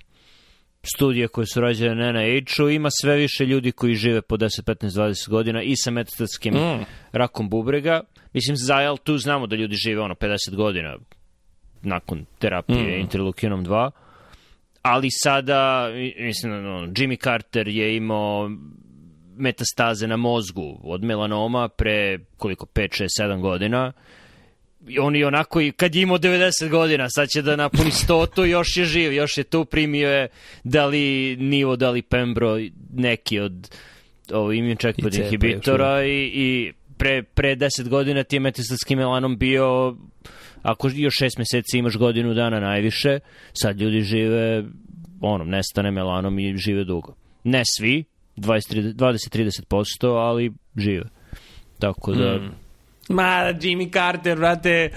studije 0.84 1.28
koje 1.28 1.46
su 1.46 1.60
rađene 1.60 1.94
na 1.94 2.12
NIH-u, 2.12 2.68
ima 2.70 2.88
sve 2.92 3.16
više 3.16 3.46
ljudi 3.46 3.72
koji 3.72 3.94
žive 3.94 4.22
po 4.22 4.36
10, 4.36 4.62
15, 4.62 4.88
20 4.88 5.28
godina 5.28 5.62
i 5.62 5.76
sa 5.76 5.90
metastatskim 5.90 6.54
Mm. 6.54 6.84
rakom 7.12 7.48
bubrega. 7.50 8.00
Mislim, 8.32 8.56
za 8.56 8.74
IL-2 8.74 9.16
znamo 9.18 9.46
da 9.46 9.56
ljudi 9.56 9.74
žive 9.76 10.00
ono 10.00 10.14
50 10.14 10.54
godina 10.54 10.96
nakon 11.82 12.24
terapije 12.38 12.96
Mm. 12.96 13.00
interleukinom 13.00 13.64
2, 13.64 13.90
ali 14.82 15.08
sada, 15.10 15.88
mislim, 16.18 16.52
Jimmy 16.94 17.22
Carter 17.22 17.68
je 17.68 17.96
imao 17.96 18.50
metastaze 19.36 20.06
na 20.06 20.16
mozgu 20.16 20.80
od 20.82 21.04
melanoma 21.04 21.68
pre 21.68 22.18
koliko, 22.36 22.66
5, 22.66 23.02
6, 23.02 23.22
7 23.22 23.40
godina. 23.40 23.92
I 24.88 24.98
on 24.98 25.16
je 25.16 25.26
onako, 25.26 25.60
i 25.60 25.72
kad 25.72 25.94
je 25.94 26.02
imao 26.02 26.18
90 26.18 26.68
godina, 26.68 27.10
sad 27.10 27.28
će 27.28 27.42
da 27.42 27.56
napuni 27.56 27.90
100, 27.90 28.44
još 28.44 28.76
je 28.76 28.84
živ, 28.84 29.12
još 29.12 29.38
je 29.38 29.44
tu, 29.44 29.64
primio 29.64 30.10
je 30.10 30.28
da 30.64 30.86
li 30.86 31.36
nivo, 31.36 31.76
da 31.76 31.90
li 31.90 32.02
pembro, 32.02 32.58
neki 32.92 33.40
od 33.40 33.74
ovo, 34.32 34.52
immune 34.52 34.76
checkpoint 34.76 35.14
I 35.14 35.16
cepa 35.16 35.24
inhibitora 35.24 36.04
i, 36.04 36.30
i 36.34 36.72
pre, 36.96 37.22
pre 37.22 37.56
10 37.56 37.88
godina 37.88 38.22
ti 38.22 38.36
je 38.36 38.40
metastatski 38.40 38.96
melanom 38.96 39.38
bio 39.38 39.96
ako 40.62 40.90
još 40.94 41.14
6 41.14 41.38
meseci 41.38 41.78
imaš 41.78 41.96
godinu 41.96 42.34
dana 42.34 42.60
najviše, 42.60 43.18
sad 43.52 43.80
ljudi 43.80 44.00
žive 44.00 44.64
ono, 45.20 45.44
nestane 45.44 45.90
melanom 45.90 46.38
i 46.38 46.56
žive 46.56 46.84
dugo. 46.84 47.14
Ne 47.44 47.62
svi, 47.78 48.04
20-30%, 48.36 50.06
ali 50.06 50.52
žive. 50.76 51.04
Tako 51.78 52.12
da, 52.12 52.38
Mm. 52.38 52.61
Ma, 53.08 53.22
Jimmy 53.52 53.92
Carter, 53.92 54.38
brate, 54.38 54.90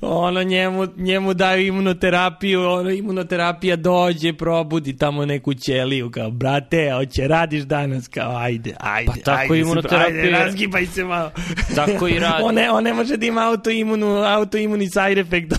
ono 0.00 0.42
njemu, 0.42 0.86
njemu 0.96 1.34
daju 1.34 1.66
imunoterapiju, 1.66 2.62
ono 2.62 2.90
imunoterapija 2.90 3.76
dođe, 3.76 4.32
probudi 4.32 4.96
tamo 4.96 5.24
neku 5.26 5.54
ćeliju, 5.54 6.10
kao, 6.10 6.30
brate, 6.30 6.90
hoće 6.94 7.28
radiš 7.28 7.62
danas, 7.62 8.08
kao, 8.08 8.36
ajde, 8.36 8.74
ajde, 8.80 9.06
Pa 9.06 9.22
tako 9.24 9.52
ajde, 9.52 9.64
imunoterapija- 9.64 10.06
ajde, 10.06 10.30
razgibaj 10.30 10.86
se 10.86 11.04
malo. 11.04 11.30
Tako 11.74 12.08
i 12.08 12.18
radi. 12.18 12.42
on, 12.46 12.54
ne, 12.54 12.70
on 12.70 12.84
ne 12.84 12.94
može 12.94 13.16
da 13.16 13.26
ima 13.26 13.48
autoimunu, 13.48 14.06
autoimuni 14.16 14.86
side 14.86 15.20
effect. 15.20 15.50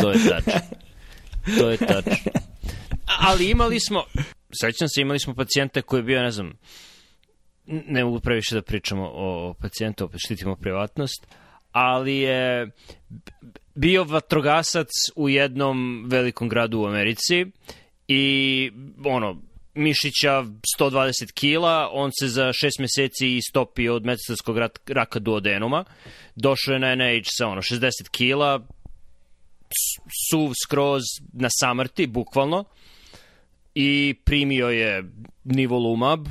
to 0.00 0.10
je 0.10 0.18
tačno. 0.28 0.60
To 1.58 1.70
je 1.70 1.76
tačno. 1.76 2.12
Ali 3.28 3.50
imali 3.50 3.80
smo, 3.80 4.02
sećam 4.60 4.88
se, 4.88 5.00
imali 5.00 5.18
smo 5.18 5.34
pacijenta 5.34 5.82
koji 5.82 5.98
je 6.00 6.04
bio, 6.04 6.22
ne 6.22 6.30
znam, 6.30 6.52
ne 7.66 8.04
mogu 8.04 8.20
previše 8.20 8.54
da 8.54 8.62
pričamo 8.62 9.10
o 9.14 9.54
pacijentu, 9.60 10.04
opet 10.04 10.20
štitimo 10.24 10.56
privatnost, 10.56 11.26
ali 11.72 12.16
je 12.16 12.70
bio 13.74 14.04
vatrogasac 14.04 14.88
u 15.16 15.28
jednom 15.28 16.04
velikom 16.08 16.48
gradu 16.48 16.80
u 16.80 16.86
Americi 16.86 17.46
i 18.08 18.70
ono, 19.04 19.42
mišića 19.74 20.44
120 20.80 21.32
kila, 21.34 21.88
on 21.92 22.10
se 22.20 22.28
za 22.28 22.52
šest 22.52 22.78
meseci 22.78 23.36
istopio 23.36 23.94
od 23.94 24.04
metastatskog 24.04 24.56
rak- 24.56 24.92
raka 24.92 25.18
duodenuma, 25.18 25.84
došao 26.36 26.72
je 26.72 26.78
na 26.78 26.94
NH 26.94 27.24
sa 27.24 27.48
ono 27.48 27.62
60 27.62 27.90
kila, 28.10 28.66
suv 30.30 30.52
skroz 30.64 31.02
na 31.32 31.48
samrti, 31.60 32.06
bukvalno, 32.06 32.64
i 33.74 34.14
primio 34.24 34.68
je 34.68 35.04
nivolumab 35.44 36.26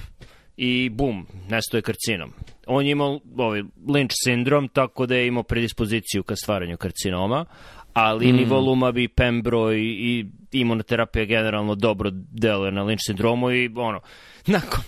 i 0.64 0.90
bum, 0.90 1.26
nesto 1.50 1.78
je 1.78 1.82
karcinom. 1.82 2.34
On 2.68 2.86
je 2.86 2.92
imao 2.92 3.20
ovaj, 3.38 3.64
Lynch 3.88 4.12
sindrom, 4.24 4.68
tako 4.68 5.06
da 5.06 5.16
je 5.16 5.28
imao 5.28 5.44
predispoziciju 5.44 6.24
ka 6.24 6.36
stvaranju 6.36 6.78
karcinoma, 6.78 7.46
ali 7.94 8.34
mm. 8.34 8.36
nivolumab 8.36 8.98
i 8.98 9.08
pembro 9.08 9.74
i, 9.74 9.80
i 9.82 10.26
imunoterapija 10.52 11.26
generalno 11.26 11.76
dobro 11.76 12.10
deluje 12.14 12.72
na 12.72 12.84
Lynch 12.84 13.06
sindromu 13.06 13.52
i 13.52 13.72
ono, 13.76 14.02
nakon 14.46 14.84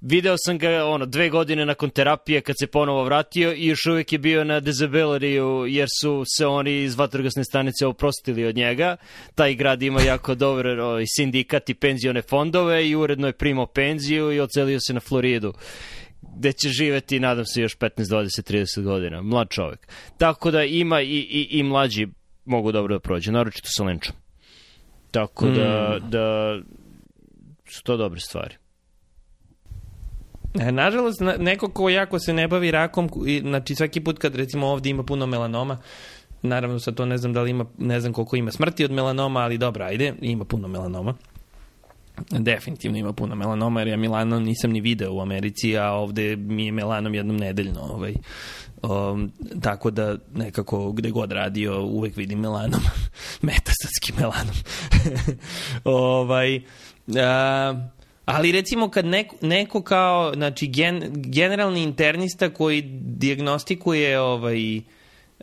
video 0.00 0.34
sam 0.38 0.58
ga 0.58 0.84
ono 0.84 1.06
dve 1.06 1.28
godine 1.28 1.66
nakon 1.66 1.90
terapije 1.90 2.40
kad 2.40 2.56
se 2.60 2.66
ponovo 2.66 3.04
vratio 3.04 3.52
i 3.52 3.66
još 3.66 3.86
uvijek 3.86 4.12
je 4.12 4.18
bio 4.18 4.44
na 4.44 4.60
disability 4.60 5.66
jer 5.68 5.88
su 6.00 6.22
se 6.36 6.46
oni 6.46 6.82
iz 6.82 6.94
vatrogasne 6.94 7.44
stanice 7.44 7.86
oprostili 7.86 8.44
od 8.44 8.56
njega. 8.56 8.96
Taj 9.34 9.54
grad 9.54 9.82
ima 9.82 10.02
jako 10.02 10.34
dobre 10.34 10.82
ovaj, 10.82 11.04
sindikat 11.06 11.68
i 11.70 11.74
penzione 11.74 12.22
fondove 12.22 12.88
i 12.88 12.96
uredno 12.96 13.26
je 13.26 13.32
primao 13.32 13.66
penziju 13.66 14.32
i 14.32 14.40
ocelio 14.40 14.80
se 14.80 14.94
na 14.94 15.00
Floridu 15.00 15.52
gde 16.36 16.52
će 16.52 16.68
živeti, 16.68 17.20
nadam 17.20 17.44
se, 17.44 17.60
još 17.60 17.78
15, 17.78 17.90
20, 18.02 18.52
30 18.52 18.82
godina. 18.82 19.22
Mlad 19.22 19.48
čovjek. 19.50 19.88
Tako 20.18 20.50
da 20.50 20.64
ima 20.64 21.00
i, 21.00 21.06
i, 21.06 21.48
i 21.50 21.62
mlađi 21.62 22.08
mogu 22.44 22.72
dobro 22.72 22.94
da 22.94 23.00
prođe, 23.00 23.32
naročito 23.32 23.68
sa 23.70 23.84
lenčom. 23.84 24.14
Tako 25.10 25.46
da, 25.46 25.98
da 26.08 26.58
su 27.68 27.82
to 27.82 27.96
dobre 27.96 28.20
stvari. 28.20 28.54
E, 30.60 30.72
Nažalost, 30.72 31.20
na- 31.20 31.36
neko 31.36 31.68
ko 31.68 31.88
jako 31.88 32.18
se 32.18 32.32
ne 32.32 32.48
bavi 32.48 32.70
rakom, 32.70 33.10
znači 33.40 33.74
svaki 33.74 34.00
put 34.00 34.18
kad 34.18 34.34
recimo 34.34 34.66
ovde 34.66 34.90
ima 34.90 35.02
puno 35.02 35.26
melanoma, 35.26 35.78
naravno 36.42 36.78
sad 36.78 36.94
to 36.94 37.04
ne 37.06 37.18
znam 37.18 37.32
da 37.32 37.42
li 37.42 37.50
ima, 37.50 37.64
ne 37.78 38.00
znam 38.00 38.12
koliko 38.12 38.36
ima 38.36 38.50
smrti 38.50 38.84
od 38.84 38.90
melanoma, 38.90 39.40
ali 39.40 39.58
dobro, 39.58 39.84
ajde, 39.84 40.14
ima 40.20 40.44
puno 40.44 40.68
melanoma. 40.68 41.14
Definitivno 42.30 42.98
ima 42.98 43.12
puno 43.12 43.34
melanoma, 43.34 43.80
jer 43.80 43.88
ja 43.88 43.96
melanom 43.96 44.42
nisam 44.42 44.70
ni 44.70 44.80
video 44.80 45.12
u 45.14 45.20
Americi, 45.20 45.78
a 45.78 45.92
ovde 45.92 46.36
mi 46.36 46.66
je 46.66 46.72
melanom 46.72 47.14
jednom 47.14 47.36
nedeljno. 47.36 47.80
Ovaj. 47.80 48.14
Um, 48.82 49.32
tako 49.60 49.90
da 49.90 50.16
nekako 50.34 50.92
gde 50.92 51.10
god 51.10 51.32
radio 51.32 51.82
uvek 51.84 52.16
vidim 52.16 52.40
melanom. 52.40 52.80
Metastatski 53.42 54.12
melanom. 54.18 54.54
ovaj, 55.84 56.60
a, 57.16 57.74
Ali 58.26 58.52
recimo 58.52 58.88
kad 58.90 59.06
neko, 59.06 59.36
neko 59.40 59.82
kao, 59.82 60.32
znači 60.34 60.66
gen, 60.66 61.02
generalni 61.14 61.82
internista 61.82 62.50
koji 62.50 62.82
diagnostikuje 63.00 64.20
ovaj, 64.20 64.76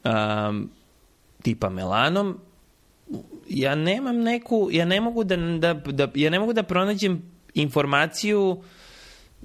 um, 0.03 0.69
tipa 1.41 1.69
melanom, 1.69 2.39
ja 3.49 3.75
nemam 3.75 4.19
neku, 4.19 4.69
ja 4.71 4.85
ne 4.85 5.01
mogu 5.01 5.23
da, 5.23 5.35
da, 5.35 5.73
da, 5.73 6.07
ja 6.15 6.29
ne 6.29 6.39
mogu 6.39 6.53
da 6.53 6.63
pronađem 6.63 7.21
informaciju 7.53 8.61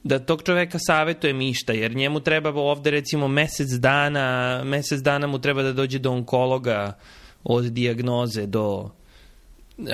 da 0.04 0.18
tog 0.18 0.42
čoveka 0.42 0.78
savetuje 0.78 1.32
mišta, 1.32 1.72
jer 1.72 1.96
njemu 1.96 2.20
treba 2.20 2.50
ovde 2.50 2.90
recimo 2.90 3.28
mesec 3.28 3.68
dana, 3.68 4.60
mesec 4.64 5.00
dana 5.00 5.26
mu 5.26 5.38
treba 5.38 5.62
da 5.62 5.72
dođe 5.72 5.98
do 5.98 6.10
onkologa 6.10 6.98
od 7.44 7.64
diagnoze 7.64 8.46
do 8.46 8.90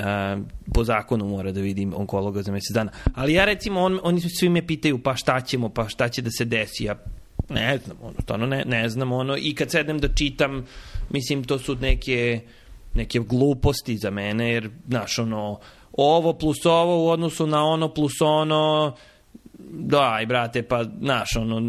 a, 0.03 0.37
po 0.73 0.83
zakonu 0.83 1.25
mora 1.25 1.51
da 1.51 1.61
vidim 1.61 1.93
onkologa 1.97 2.41
za 2.41 2.51
mesec 2.51 2.73
dana. 2.73 2.91
Ali 3.15 3.33
ja 3.33 3.45
recimo, 3.45 3.81
on, 3.81 3.99
oni 4.03 4.21
svi 4.21 4.49
me 4.49 4.67
pitaju 4.67 5.03
pa 5.03 5.15
šta 5.15 5.41
ćemo, 5.41 5.69
pa 5.69 5.89
šta 5.89 6.09
će 6.09 6.21
da 6.21 6.31
se 6.31 6.45
desi. 6.45 6.83
Ja 6.83 6.95
ne 7.49 7.77
znam, 7.77 7.97
ono, 8.01 8.15
stvarno 8.21 8.45
ne, 8.45 8.63
ne 8.65 8.89
znam, 8.89 9.11
ono, 9.11 9.37
i 9.37 9.55
kad 9.55 9.71
sednem 9.71 9.99
da 9.99 10.07
čitam, 10.07 10.65
mislim, 11.09 11.43
to 11.43 11.59
su 11.59 11.75
neke, 11.75 12.41
neke 12.93 13.19
gluposti 13.19 13.97
za 13.97 14.09
mene, 14.09 14.51
jer, 14.51 14.69
znaš, 14.87 15.19
ono, 15.19 15.59
ovo 15.93 16.33
plus 16.33 16.65
ovo 16.65 17.05
u 17.05 17.09
odnosu 17.09 17.47
na 17.47 17.63
ono 17.65 17.93
plus 17.93 18.13
ono, 18.21 18.95
daj, 19.69 20.25
brate, 20.25 20.63
pa, 20.63 20.83
znaš, 20.83 21.35
ono, 21.35 21.59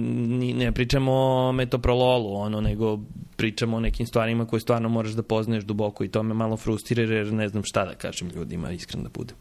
ne 0.54 0.72
pričamo 0.72 1.12
o 1.12 1.52
metoprololu, 1.52 2.34
ono, 2.34 2.60
nego 2.60 2.98
pričamo 3.36 3.76
o 3.76 3.80
nekim 3.80 4.06
stvarima 4.06 4.46
koje 4.46 4.60
stvarno 4.60 4.88
moraš 4.88 5.12
da 5.12 5.22
poznaješ 5.22 5.64
duboko 5.64 6.04
i 6.04 6.08
to 6.08 6.22
me 6.22 6.34
malo 6.34 6.56
frustrira 6.56 7.16
jer 7.16 7.32
ne 7.32 7.48
znam 7.48 7.62
šta 7.64 7.84
da 7.84 7.94
kažem 7.94 8.28
ljudima, 8.28 8.70
iskreno 8.70 9.02
da 9.02 9.08
budem. 9.08 9.36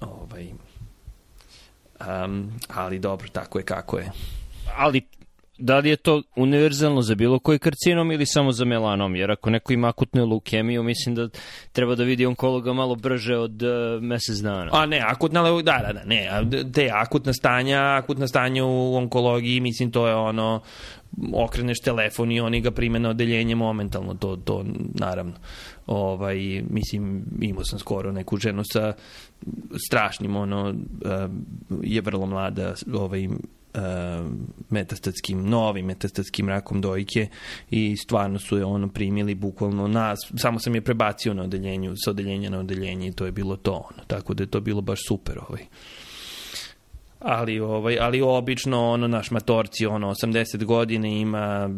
Ovaj, 0.00 0.48
um, 2.24 2.52
ali 2.68 2.98
dobro, 2.98 3.28
tako 3.28 3.58
je 3.58 3.64
kako 3.64 3.98
je. 3.98 4.10
Ali 4.76 5.02
da 5.58 5.78
li 5.78 5.88
je 5.88 5.96
to 5.96 6.22
univerzalno 6.36 7.02
za 7.02 7.14
bilo 7.14 7.38
koji 7.38 7.58
karcinom 7.58 8.12
ili 8.12 8.26
samo 8.26 8.52
za 8.52 8.64
melanom? 8.64 9.16
Jer 9.16 9.30
ako 9.30 9.50
neko 9.50 9.72
ima 9.72 9.88
akutnu 9.88 10.26
leukemiju, 10.26 10.82
mislim 10.82 11.14
da 11.14 11.28
treba 11.72 11.94
da 11.94 12.04
vidi 12.04 12.26
onkologa 12.26 12.72
malo 12.72 12.94
brže 12.94 13.36
od 13.36 13.62
uh, 13.62 14.02
mesec 14.02 14.36
dana. 14.36 14.70
A 14.72 14.86
ne, 14.86 15.00
akutna 15.06 15.42
leukemija, 15.42 15.78
da, 15.80 15.92
da, 15.92 15.92
da, 15.92 16.04
ne, 16.04 16.72
te 16.72 16.90
akutna 16.92 17.32
stanja, 17.32 17.80
akutna 17.80 18.26
stanja 18.26 18.64
u 18.64 18.96
onkologiji, 18.96 19.60
mislim 19.60 19.90
to 19.90 20.08
je 20.08 20.14
ono, 20.14 20.60
okreneš 21.34 21.80
telefon 21.80 22.32
i 22.32 22.40
oni 22.40 22.60
ga 22.60 22.70
prime 22.70 22.98
na 22.98 23.08
odeljenje 23.08 23.54
momentalno, 23.54 24.14
to, 24.14 24.36
to 24.36 24.64
naravno. 24.94 25.32
Ovaj, 25.86 26.62
mislim, 26.70 27.24
imao 27.40 27.64
sam 27.64 27.78
skoro 27.78 28.12
neku 28.12 28.36
ženu 28.36 28.62
sa 28.72 28.92
strašnim, 29.86 30.36
ono, 30.36 30.74
je 31.82 32.00
vrlo 32.00 32.26
mlada, 32.26 32.74
ovaj, 32.94 33.28
metastatskim, 34.70 35.48
novim 35.48 35.86
metastatskim 35.86 36.48
rakom 36.48 36.80
dojke 36.80 37.28
i 37.70 37.96
stvarno 37.96 38.38
su 38.38 38.56
je 38.56 38.64
ono 38.64 38.88
primili 38.88 39.34
bukvalno 39.34 39.88
nas, 39.88 40.18
samo 40.36 40.58
sam 40.58 40.74
je 40.74 40.80
prebacio 40.80 41.34
na 41.34 41.42
odeljenju, 41.42 41.94
sa 41.96 42.10
odeljenja 42.10 42.50
na 42.50 42.58
odeljenje 42.58 43.08
i 43.08 43.12
to 43.12 43.26
je 43.26 43.32
bilo 43.32 43.56
to, 43.56 43.72
ono, 43.72 44.04
tako 44.06 44.34
da 44.34 44.42
je 44.42 44.50
to 44.50 44.60
bilo 44.60 44.80
baš 44.80 44.98
super 45.08 45.38
ovaj 45.48 45.64
ali 47.20 47.60
ovaj 47.60 47.98
ali 48.00 48.20
obično 48.20 48.90
ono 48.90 49.08
naš 49.08 49.30
matorci 49.30 49.86
ono 49.86 50.10
80 50.10 50.64
godina 50.64 51.08
ima 51.08 51.70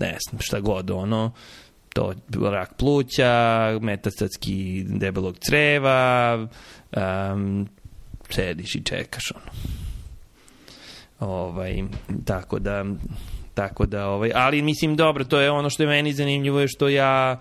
ne 0.00 0.16
znam 0.28 0.40
šta 0.40 0.60
god 0.60 0.90
ono 0.90 1.32
to 1.94 2.14
rak 2.50 2.74
pluća, 2.76 3.78
metastatski 3.82 4.84
debelog 4.88 5.38
creva, 5.38 6.34
um, 6.96 7.68
sediš 8.30 8.74
i 8.74 8.84
čekaš 8.84 9.32
ono. 9.34 9.87
Ovaj, 11.20 11.82
tako 12.24 12.58
da 12.58 12.84
tako 13.54 13.86
da 13.86 14.08
ovaj 14.08 14.30
ali 14.34 14.62
mislim 14.62 14.96
dobro 14.96 15.24
to 15.24 15.40
je 15.40 15.50
ono 15.50 15.70
što 15.70 15.82
je 15.82 15.88
meni 15.88 16.12
zanimljivo 16.12 16.60
je 16.60 16.68
što 16.68 16.88
ja 16.88 17.40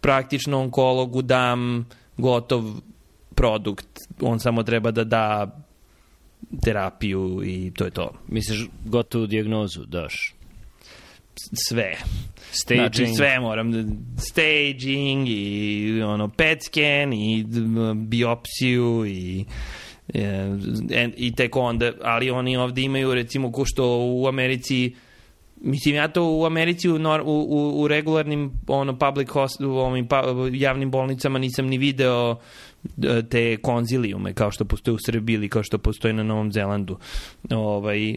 praktično 0.00 0.60
onkologu 0.60 1.22
dam 1.22 1.88
gotov 2.16 2.64
produkt 3.34 3.88
on 4.20 4.40
samo 4.40 4.62
treba 4.62 4.90
da 4.90 5.04
da 5.04 5.56
terapiju 6.62 7.42
i 7.44 7.72
to 7.76 7.84
je 7.84 7.90
to. 7.90 8.12
Misliš 8.28 8.66
gotovu 8.84 9.26
diagnozu 9.26 9.84
daš? 9.84 10.34
Sve. 11.68 11.94
Staging. 12.52 12.80
Znači 12.80 13.06
sve 13.06 13.40
moram. 13.40 13.72
Da, 13.72 13.94
staging 14.22 15.28
i 15.28 16.02
ono 16.02 16.28
PET 16.28 16.62
scan 16.62 17.12
i 17.12 17.44
biopsiju 17.94 19.06
i 19.06 19.44
e, 20.14 21.08
i 21.16 21.34
tek 21.34 21.56
onda, 21.56 21.92
ali 22.02 22.30
oni 22.30 22.56
ovde 22.56 22.82
imaju 22.82 23.14
recimo 23.14 23.52
ko 23.52 23.64
što 23.64 23.98
u 23.98 24.26
Americi 24.26 24.94
Mislim, 25.60 25.94
ja 25.94 26.08
to 26.08 26.30
u 26.30 26.44
Americi 26.44 26.88
u, 26.88 26.98
u, 27.24 27.82
u 27.82 27.88
regularnim 27.88 28.50
ono, 28.66 28.98
public 28.98 29.28
host, 29.28 29.60
u 29.60 29.70
ovim 29.70 30.08
pa, 30.08 30.22
javnim 30.52 30.90
bolnicama 30.90 31.38
nisam 31.38 31.66
ni 31.66 31.78
video 31.78 32.36
te 33.30 33.56
konzilijume 33.56 34.34
kao 34.34 34.50
što 34.50 34.64
postoje 34.64 34.94
u 34.94 34.98
Srbiji 35.06 35.34
ili 35.34 35.48
kao 35.48 35.62
što 35.62 35.78
postoje 35.78 36.14
na 36.14 36.22
Novom 36.22 36.52
Zelandu. 36.52 36.98
Ovaj, 37.50 38.16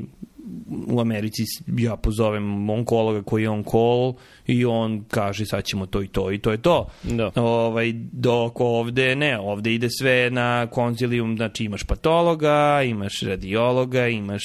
u 0.88 1.00
Americi 1.00 1.44
ja 1.78 1.96
pozovem 1.96 2.70
onkologa 2.70 3.22
koji 3.22 3.44
je 3.44 3.50
on 3.50 3.64
call 3.64 4.14
i 4.48 4.66
on 4.66 5.04
kaže 5.08 5.46
sad 5.46 5.64
ćemo 5.64 5.86
to 5.86 6.02
i 6.02 6.08
to 6.08 6.32
i 6.32 6.38
to 6.38 6.52
je 6.52 6.58
to. 6.58 6.88
Da. 7.04 7.32
Ovaj, 7.36 7.94
dok 8.12 8.62
ovde 8.62 9.16
ne, 9.16 9.40
ovde 9.40 9.74
ide 9.74 9.88
sve 10.00 10.30
na 10.32 10.68
konzilijum, 10.68 11.38
znači 11.38 11.64
imaš 11.64 11.84
patologa, 11.84 12.82
imaš 12.84 13.22
radiologa, 13.22 14.08
imaš 14.08 14.44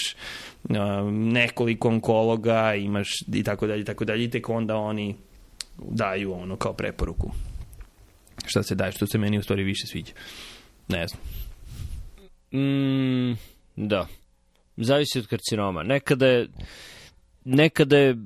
uh, 0.64 0.76
nekoliko 1.12 1.88
onkologa, 1.88 2.74
imaš 2.74 3.08
i 3.32 3.42
tako 3.42 3.66
dalje, 3.66 3.80
i 3.80 3.84
tako 3.84 4.04
dalje, 4.04 4.24
i 4.24 4.30
tek 4.30 4.48
onda 4.48 4.76
oni 4.76 5.14
daju 5.78 6.32
ono 6.32 6.56
kao 6.56 6.72
preporuku 6.72 7.30
šta 8.46 8.62
se 8.62 8.74
daje, 8.74 8.92
što 8.92 9.06
se 9.06 9.18
meni 9.18 9.38
u 9.38 9.42
stvari 9.42 9.62
više 9.62 9.86
sviđa. 9.86 10.12
Ne 10.88 11.06
znam. 11.08 11.20
Mm, 12.62 13.36
da. 13.76 14.06
Zavisi 14.76 15.18
od 15.18 15.26
karcinoma. 15.26 15.82
Nekada 15.82 16.26
je, 16.26 16.48
nekada 17.44 17.98
je 17.98 18.16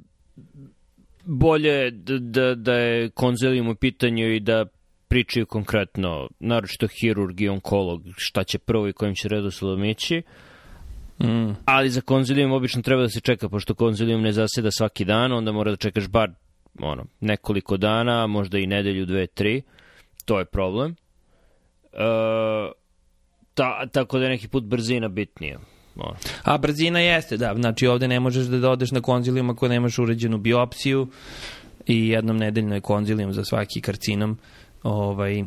bolje 1.24 1.90
da, 1.90 2.18
da, 2.18 2.54
da 2.54 2.74
je 2.74 3.10
konzelijum 3.10 3.68
u 3.68 3.74
pitanju 3.74 4.34
i 4.34 4.40
da 4.40 4.66
pričaju 5.08 5.46
konkretno, 5.46 6.28
naročito 6.40 6.86
hirurg 7.00 7.40
i 7.40 7.48
onkolog, 7.48 8.02
šta 8.16 8.44
će 8.44 8.58
prvo 8.58 8.88
i 8.88 8.92
kojim 8.92 9.14
će 9.14 9.28
redosledom 9.28 9.84
ići. 9.84 10.22
Mm. 11.22 11.50
Ali 11.64 11.90
za 11.90 12.00
konzilijum 12.00 12.52
obično 12.52 12.82
treba 12.82 13.02
da 13.02 13.08
se 13.08 13.20
čeka, 13.20 13.48
pošto 13.48 13.74
konzilijum 13.74 14.22
ne 14.22 14.32
zaseda 14.32 14.70
svaki 14.70 15.04
dan, 15.04 15.32
onda 15.32 15.52
mora 15.52 15.70
da 15.70 15.76
čekaš 15.76 16.08
bar 16.08 16.30
ono, 16.80 17.04
nekoliko 17.20 17.76
dana, 17.76 18.26
možda 18.26 18.58
i 18.58 18.66
nedelju, 18.66 19.06
dve, 19.06 19.26
tri. 19.26 19.62
To 20.24 20.38
je 20.38 20.44
problem. 20.44 20.96
E, 21.92 21.96
ta, 23.54 23.86
tako 23.92 24.18
da 24.18 24.24
je 24.24 24.30
neki 24.30 24.48
put 24.48 24.64
brzina 24.64 25.08
bitnija. 25.08 25.58
A 26.42 26.58
brzina 26.58 27.00
jeste, 27.00 27.36
da. 27.36 27.54
Znači 27.54 27.86
ovde 27.86 28.08
ne 28.08 28.20
možeš 28.20 28.46
da 28.46 28.70
odeš 28.70 28.90
na 28.90 29.00
konzilijum 29.00 29.50
ako 29.50 29.68
nemaš 29.68 29.98
uređenu 29.98 30.38
biopsiju 30.38 31.08
i 31.86 32.08
jednom 32.08 32.36
nedeljno 32.36 32.74
je 32.74 32.80
konzilijum 32.80 33.32
za 33.32 33.44
svaki 33.44 33.80
karcinom. 33.80 34.38
Ovaj, 34.82 35.44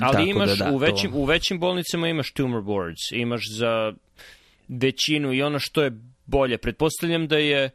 Ali 0.00 0.30
imaš 0.30 0.58
da, 0.58 0.64
da, 0.64 0.72
u, 0.72 0.76
većim, 0.76 1.12
to... 1.12 1.18
u 1.18 1.24
većim 1.24 1.60
bolnicama 1.60 2.08
imaš 2.08 2.32
tumor 2.32 2.62
boards, 2.62 3.12
imaš 3.12 3.42
za 3.58 3.92
većinu 4.68 5.32
i 5.32 5.42
ono 5.42 5.58
što 5.58 5.82
je 5.82 5.92
bolje. 6.26 6.58
Pretpostavljam 6.58 7.26
da 7.26 7.36
je 7.36 7.70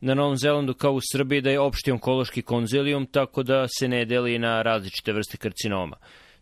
na 0.00 0.14
Novom 0.14 0.36
Zelandu 0.36 0.74
kao 0.74 0.92
u 0.92 1.00
Srbiji 1.12 1.40
da 1.40 1.50
je 1.50 1.60
opšti 1.60 1.90
onkološki 1.92 2.42
konzilijum, 2.42 3.06
tako 3.06 3.42
da 3.42 3.66
se 3.78 3.88
ne 3.88 4.04
deli 4.04 4.38
na 4.38 4.62
različite 4.62 5.12
vrste 5.12 5.36
karcinoma. 5.36 5.96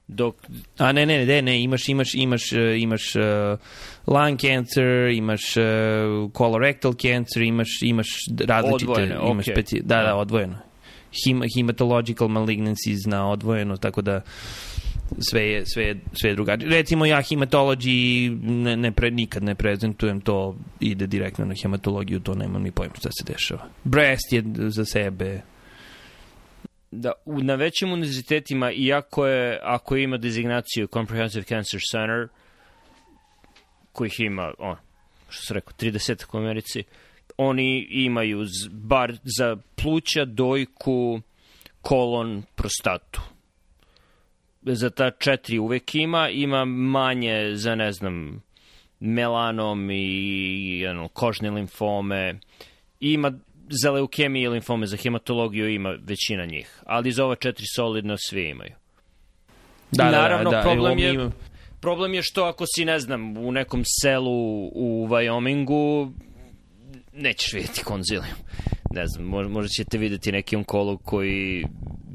Dok... 0.07 0.37
A 0.79 0.93
ne, 0.93 1.07
ne, 1.07 1.27
ne, 1.27 1.43
ne, 1.43 1.63
imaš, 1.63 1.89
imaš, 1.89 2.15
imaš, 2.15 2.53
e, 2.53 2.79
imaš 2.79 3.17
uh, 3.17 3.59
lung 4.07 4.41
cancer, 4.41 5.09
imaš 5.11 5.57
uh, 5.57 6.31
colorectal 6.37 6.95
cancer, 6.95 7.43
imaš, 7.43 7.69
imaš 7.83 8.09
različite... 8.47 8.91
Odvojene, 8.91 9.17
imaš 9.31 9.47
okay. 9.47 9.53
speci... 9.53 9.81
Da, 9.85 10.03
da, 10.03 10.17
odvojeno. 10.17 10.59
Hem, 11.25 11.43
hematological 11.57 12.29
malignancies 12.29 13.07
na 13.07 13.31
odvojeno, 13.31 13.77
tako 13.77 14.03
da 14.03 14.21
sve 15.19 15.43
je, 15.43 15.67
sve 15.67 15.85
je, 15.85 16.01
sve 16.13 16.31
je 16.31 16.35
drugačije. 16.35 16.71
Recimo 16.71 17.07
ja 17.07 17.23
hematology 17.23 18.31
ne, 18.43 18.77
ne 18.77 18.93
pre, 18.93 19.11
nikad 19.11 19.43
ne 19.43 19.55
prezentujem 19.55 20.21
to, 20.21 20.57
ide 20.81 21.07
direktno 21.07 21.45
na 21.45 21.55
hematologiju, 21.63 22.21
to 22.21 22.35
nemam 22.35 22.63
ni 22.63 22.71
pojma 22.71 22.95
šta 22.99 23.09
se 23.13 23.33
dešava. 23.33 23.69
Breast 23.85 24.33
je 24.33 24.43
za 24.69 24.85
sebe, 24.85 25.41
da 26.95 27.13
u, 27.25 27.43
na 27.43 27.55
većim 27.55 27.93
univerzitetima, 27.93 28.73
iako 28.73 29.27
je, 29.27 29.61
ako 29.63 29.97
ima 29.97 30.17
dezignaciju 30.17 30.87
Comprehensive 30.87 31.45
Cancer 31.45 31.81
Center, 31.91 32.29
kojih 33.93 34.21
ima, 34.21 34.53
on, 34.59 34.77
što 35.29 35.43
se 35.47 35.55
rekao, 35.55 35.73
30 35.79 36.25
u 36.33 36.39
Americi, 36.39 36.85
oni 37.37 37.87
imaju 37.91 38.45
z, 38.45 38.69
bar 38.73 39.17
za 39.23 39.57
pluća, 39.83 40.25
dojku, 40.25 41.21
kolon, 41.83 42.43
prostatu. 42.55 43.21
Za 44.63 44.91
ta 44.91 45.11
četiri 45.11 45.59
uvek 45.59 45.95
ima, 45.95 46.29
ima 46.29 46.65
manje 46.65 47.51
za, 47.55 47.75
ne 47.75 47.93
znam, 47.93 48.43
melanom 49.01 49.91
i 49.91 50.87
ano, 50.91 51.09
kožne 51.09 51.51
limfome, 51.51 52.41
ima 53.01 53.33
za 53.69 53.91
leukemije 53.91 54.45
i 54.45 54.49
limfome, 54.49 54.87
za 54.87 54.97
hematologiju 54.97 55.69
ima 55.69 55.97
većina 56.03 56.47
njih, 56.47 56.83
ali 56.87 57.13
za 57.13 57.25
ova 57.25 57.35
četiri 57.37 57.65
solidno 57.77 58.17
svi 58.19 58.49
imaju. 58.49 58.73
Da, 59.93 60.11
Naravno, 60.11 60.51
da, 60.51 60.57
da, 60.57 60.63
problem 60.63 60.99
je- 60.99 61.31
Problem 61.81 62.15
je 62.15 62.23
što 62.23 62.45
ako 62.45 62.65
si, 62.67 62.85
ne 62.85 62.99
znam, 62.99 63.37
u 63.37 63.53
nekom 63.53 63.83
selu 64.03 64.67
u 64.67 65.07
Wyomingu, 65.09 66.13
nećeš 67.13 67.53
vidjeti 67.53 67.85
konzilijum. 67.85 68.27
Ne 68.91 69.07
znam, 69.07 69.27
možda, 69.27 69.69
ćete 69.69 69.99
vidjeti 69.99 70.33
neki 70.33 70.57
onkolog 70.57 71.03
koji 71.05 71.65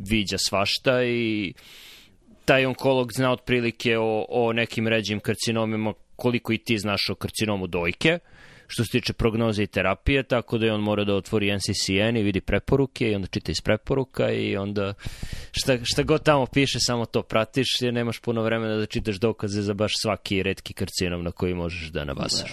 viđa 0.10 0.38
svašta 0.40 1.04
i 1.04 1.54
taj 2.46 2.66
onkolog 2.66 3.14
zna 3.14 3.32
otprilike 3.32 3.98
o, 3.98 4.26
o 4.30 4.54
nekim 4.54 4.88
ređim 4.88 5.20
karcinomima 5.20 5.94
koliko 6.16 6.54
i 6.54 6.58
ti 6.58 6.78
znaš 6.78 7.10
o 7.10 7.16
karcinomu 7.16 7.68
dojke, 7.68 8.20
što 8.72 8.84
se 8.84 8.92
tiče 8.92 9.14
prognoze 9.14 9.64
i 9.64 9.68
terapije, 9.68 10.24
tako 10.24 10.58
da 10.58 10.66
je 10.66 10.74
on 10.74 10.82
mora 10.82 11.04
da 11.04 11.16
otvori 11.16 11.56
NCCN 11.56 12.18
i 12.18 12.24
vidi 12.24 12.42
preporuke 12.42 13.12
i 13.12 13.16
onda 13.16 13.28
čita 13.28 13.52
iz 13.52 13.62
preporuka 13.62 14.32
i 14.32 14.58
onda 14.58 14.94
šta, 15.52 15.78
šta 15.84 16.04
god 16.04 16.24
tamo 16.24 16.46
piše, 16.46 16.78
samo 16.80 17.06
to 17.06 17.22
pratiš 17.22 17.68
jer 17.82 17.94
nemaš 17.94 18.20
puno 18.20 18.44
vremena 18.44 18.76
da 18.76 18.86
čitaš 18.86 19.16
dokaze 19.16 19.62
za 19.62 19.74
baš 19.74 19.92
svaki 20.02 20.44
redki 20.44 20.74
karcinom 20.74 21.24
na 21.24 21.32
koji 21.32 21.54
možeš 21.54 21.90
da 21.90 22.06
nabasaš. 22.06 22.52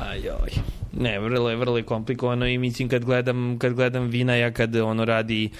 Ajoj. 0.00 0.50
Ne, 0.92 1.20
vrlo 1.20 1.50
je, 1.50 1.56
vrlo 1.56 1.76
je 1.76 1.82
komplikovano 1.82 2.46
i 2.46 2.58
mislim 2.58 2.88
kad 2.88 3.04
gledam, 3.04 3.58
kad 3.58 3.74
gledam 3.74 4.08
Vinaja 4.08 4.52
kad 4.52 4.76
ono 4.76 5.04
radi 5.04 5.50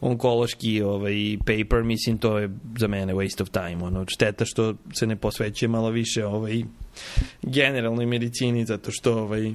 onkološki 0.00 0.82
ovaj, 0.82 1.14
paper, 1.38 1.82
mislim 1.82 2.18
to 2.18 2.38
je 2.38 2.50
za 2.78 2.88
mene 2.88 3.14
waste 3.14 3.42
of 3.42 3.48
time. 3.50 3.84
Ono, 3.84 4.04
šteta 4.08 4.44
što 4.44 4.74
se 4.94 5.06
ne 5.06 5.16
posvećuje 5.16 5.68
malo 5.68 5.90
više 5.90 6.26
ovaj, 6.26 6.62
generalnoj 7.42 8.06
medicini 8.06 8.64
zato 8.64 8.90
što 8.90 9.18
ovaj, 9.18 9.52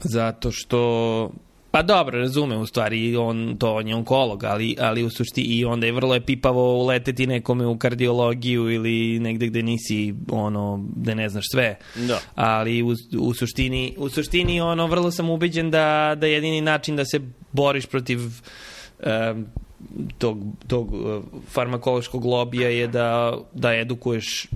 zato 0.00 0.50
što 0.52 1.30
Pa 1.74 1.82
dobro, 1.82 2.18
razumem 2.18 2.60
u 2.60 2.66
stvari, 2.66 3.16
on, 3.16 3.56
to 3.58 3.74
on 3.74 3.88
je 3.88 3.94
onkolog, 3.94 4.44
ali, 4.44 4.76
ali 4.80 5.04
u 5.04 5.10
sušti 5.10 5.42
i 5.42 5.64
onda 5.64 5.86
je 5.86 5.92
vrlo 5.92 6.14
je 6.14 6.20
pipavo 6.20 6.74
uleteti 6.74 7.26
nekome 7.26 7.66
u 7.66 7.78
kardiologiju 7.78 8.70
ili 8.70 9.18
negde 9.20 9.46
gde 9.46 9.62
nisi, 9.62 10.14
ono, 10.30 10.84
gde 10.96 11.14
ne 11.14 11.28
znaš 11.28 11.44
sve. 11.50 11.78
Da. 11.94 12.20
Ali 12.34 12.82
u, 12.82 12.94
u, 13.18 13.34
suštini, 13.34 13.94
u 13.98 14.08
suštini 14.08 14.60
ono, 14.60 14.86
vrlo 14.86 15.10
sam 15.10 15.30
ubeđen 15.30 15.70
da, 15.70 16.14
da 16.16 16.26
jedini 16.26 16.60
način 16.60 16.96
da 16.96 17.04
se 17.04 17.20
boriš 17.52 17.86
protiv 17.86 18.20
um, 18.20 19.46
tog, 20.18 20.38
tog 20.66 20.92
uh, 20.92 21.24
farmakološkog 21.48 22.24
lobija 22.24 22.68
je 22.68 22.86
da, 22.86 23.38
da 23.52 23.74
edukuješ 23.74 24.46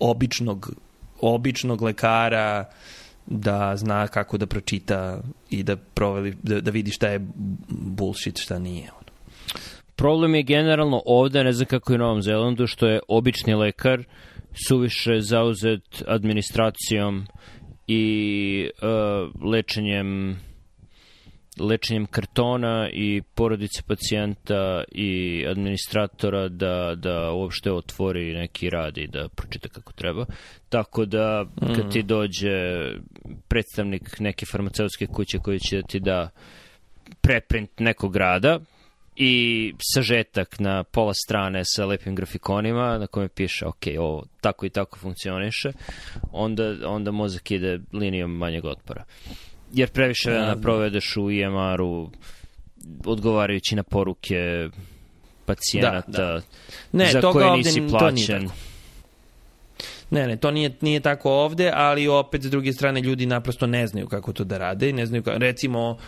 običnog 0.00 0.72
običnog 1.20 1.82
lekara 1.82 2.64
da 3.26 3.76
zna 3.76 4.08
kako 4.08 4.38
da 4.38 4.46
pročita 4.46 5.22
i 5.50 5.62
da 5.62 5.76
proveli, 5.76 6.34
da, 6.42 6.60
da 6.60 6.70
vidi 6.70 6.90
šta 6.90 7.08
je 7.08 7.20
bullshit, 7.68 8.38
šta 8.38 8.58
nije. 8.58 8.90
Problem 9.96 10.34
je 10.34 10.42
generalno 10.42 11.02
ovde, 11.06 11.44
ne 11.44 11.52
znam 11.52 11.66
kako 11.66 11.92
je 11.92 11.94
u 11.94 11.98
Novom 11.98 12.22
Zelandu, 12.22 12.66
što 12.66 12.86
je 12.86 13.00
obični 13.08 13.54
lekar 13.54 14.04
suviše 14.68 15.20
zauzet 15.20 16.02
administracijom 16.06 17.26
i 17.86 18.70
uh, 18.82 19.44
lečenjem 19.52 20.38
lečenjem 21.60 22.06
kartona 22.06 22.88
i 22.92 23.22
porodice 23.34 23.82
pacijenta 23.86 24.84
i 24.92 25.44
administratora 25.48 26.48
da, 26.48 26.94
da 26.96 27.32
uopšte 27.32 27.72
otvori 27.72 28.34
neki 28.34 28.70
rad 28.70 28.98
i 28.98 29.06
da 29.06 29.28
pročita 29.28 29.68
kako 29.68 29.92
treba. 29.92 30.26
Tako 30.68 31.04
da 31.04 31.46
kad 31.76 31.92
ti 31.92 32.02
dođe 32.02 32.50
predstavnik 33.48 34.20
neke 34.20 34.46
farmaceutske 34.46 35.06
kuće 35.06 35.38
koji 35.38 35.58
će 35.58 35.76
da 35.76 35.82
ti 35.82 36.00
da 36.00 36.28
preprint 37.20 37.70
nekog 37.78 38.16
rada 38.16 38.60
i 39.16 39.74
sažetak 39.94 40.60
na 40.60 40.84
pola 40.84 41.12
strane 41.14 41.62
sa 41.64 41.86
lepim 41.86 42.14
grafikonima 42.14 42.98
na 42.98 43.06
kome 43.06 43.28
piše 43.28 43.66
ok, 43.66 43.82
ovo 43.98 44.24
tako 44.40 44.66
i 44.66 44.70
tako 44.70 44.98
funkcioniše, 44.98 45.72
onda, 46.32 46.74
onda 46.84 47.10
mozak 47.10 47.50
ide 47.50 47.80
linijom 47.92 48.30
manjeg 48.30 48.64
otpora. 48.64 49.04
Jer 49.72 49.90
previše 49.90 50.30
vremena 50.30 50.56
provedeš 50.56 51.16
u 51.16 51.30
IMR-u 51.30 52.10
odgovarajući 53.04 53.76
na 53.76 53.82
poruke 53.82 54.68
pacijenata 55.46 56.02
Da, 56.12 56.40
Ne, 56.92 57.12
za 57.12 57.20
toga 57.20 57.32
koje 57.32 57.56
nisi 57.56 57.82
plaćen. 57.90 58.48
Ne, 60.10 60.26
ne, 60.26 60.36
to 60.36 60.50
nije, 60.50 60.76
nije 60.80 61.00
tako 61.00 61.30
ovde, 61.30 61.70
ali 61.74 62.08
opet 62.08 62.42
s 62.42 62.50
druge 62.50 62.72
strane 62.72 63.00
ljudi 63.00 63.26
naprosto 63.26 63.66
ne 63.66 63.86
znaju 63.86 64.06
kako 64.06 64.32
to 64.32 64.44
da 64.44 64.58
rade 64.58 64.88
i 64.88 64.92
ne 64.92 65.06
znaju 65.06 65.22
kako, 65.22 65.38
recimo 65.38 65.98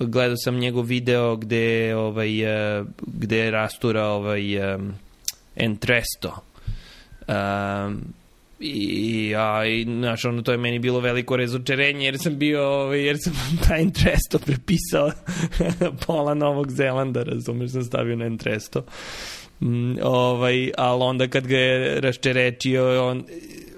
gledao 0.00 0.36
sam 0.36 0.58
njegov 0.58 0.84
video 0.84 1.36
gde 1.36 1.96
ovaj 1.96 2.42
eh, 2.78 2.84
gde 3.00 3.50
rastura 3.50 4.06
ovaj 4.06 4.74
um, 4.74 4.94
Entresto. 5.56 6.34
Um, 7.28 8.14
i 8.60 9.34
a 9.36 9.66
i 9.66 9.84
znaš 9.84 10.24
ono 10.24 10.42
to 10.42 10.52
je 10.52 10.58
meni 10.58 10.78
bilo 10.78 11.00
veliko 11.00 11.36
razočarenje 11.36 12.04
jer 12.04 12.18
sam 12.18 12.38
bio 12.38 12.68
ovaj, 12.68 13.04
jer 13.04 13.16
sam 13.20 13.32
taj 13.68 13.80
Entresto 13.80 14.38
prepisao 14.38 15.10
pola 16.06 16.34
Novog 16.34 16.70
Zelanda 16.70 17.22
razumeš 17.22 17.70
sam 17.70 17.82
stavio 17.82 18.16
na 18.16 18.26
Entresto 18.26 18.84
Mm, 19.60 19.96
ovaj, 20.02 20.70
ali 20.76 21.02
onda 21.02 21.28
kad 21.28 21.46
ga 21.46 21.56
je 21.56 22.00
raščerečio, 22.00 23.08
on, 23.08 23.24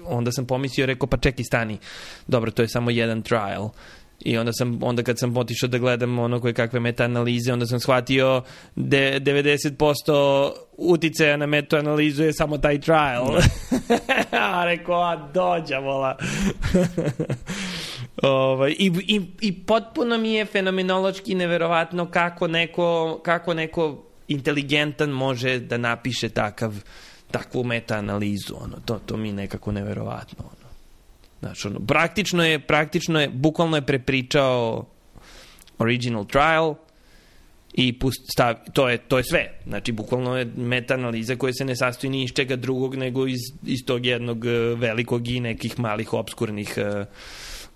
onda 0.05 0.31
sam 0.31 0.45
pomislio, 0.45 0.85
rekao, 0.85 1.07
pa 1.07 1.17
čekaj, 1.17 1.43
stani, 1.43 1.77
dobro, 2.27 2.51
to 2.51 2.61
je 2.61 2.67
samo 2.67 2.91
jedan 2.91 3.21
trial. 3.21 3.69
I 4.25 4.37
onda 4.37 4.53
sam 4.53 4.79
onda 4.83 5.03
kad 5.03 5.19
sam 5.19 5.37
otišao 5.37 5.69
da 5.69 5.77
gledam 5.77 6.19
ono 6.19 6.41
koje 6.41 6.53
kakve 6.53 6.79
meta-analize, 6.79 7.53
onda 7.53 7.65
sam 7.65 7.79
shvatio 7.79 8.41
de, 8.75 9.19
90% 9.19 10.51
uticaja 10.77 11.37
na 11.37 11.45
meta-analizu 11.45 12.23
je 12.23 12.33
samo 12.33 12.57
taj 12.57 12.79
trial. 12.79 13.37
a 14.31 14.65
rekao, 14.65 15.01
a 15.01 15.29
dođa, 15.33 15.79
vola. 15.79 16.17
ovaj, 18.23 18.71
i, 18.79 18.91
i, 19.07 19.21
I 19.41 19.53
potpuno 19.65 20.17
mi 20.17 20.33
je 20.33 20.45
fenomenološki 20.45 21.35
neverovatno 21.35 22.11
kako 22.11 22.47
neko, 22.47 23.21
kako 23.23 23.53
neko 23.53 24.03
inteligentan 24.27 25.09
može 25.09 25.59
da 25.59 25.77
napiše 25.77 26.29
takav 26.29 26.73
takvu 27.31 27.63
meta-analizu, 27.63 28.55
ono, 28.63 28.77
to, 28.85 28.99
to 29.05 29.17
mi 29.17 29.27
je 29.27 29.33
nekako 29.33 29.71
neverovatno, 29.71 30.43
ono. 30.43 30.60
Znači, 31.41 31.67
ono, 31.67 31.79
praktično 31.79 32.45
je, 32.45 32.59
praktično 32.59 33.21
je, 33.21 33.29
bukvalno 33.29 33.77
je 33.77 33.81
prepričao 33.81 34.85
original 35.77 36.25
trial 36.25 36.75
i 37.73 37.99
pust, 37.99 38.21
stav, 38.33 38.55
to, 38.73 38.89
je, 38.89 38.97
to 38.97 39.17
je 39.17 39.23
sve. 39.23 39.51
Znači, 39.67 39.91
bukvalno 39.91 40.37
je 40.37 40.45
meta-analiza 40.45 41.35
koja 41.35 41.53
se 41.53 41.65
ne 41.65 41.75
sastoji 41.75 42.11
ni 42.11 42.23
iz 42.23 42.31
čega 42.33 42.55
drugog 42.55 42.95
nego 42.95 43.27
iz, 43.27 43.39
iz 43.65 43.79
tog 43.85 44.05
jednog 44.05 44.45
eh, 44.45 44.49
velikog 44.75 45.27
i 45.27 45.39
nekih 45.39 45.79
malih 45.79 46.13
obskurnih 46.13 46.73
eh, 46.77 47.05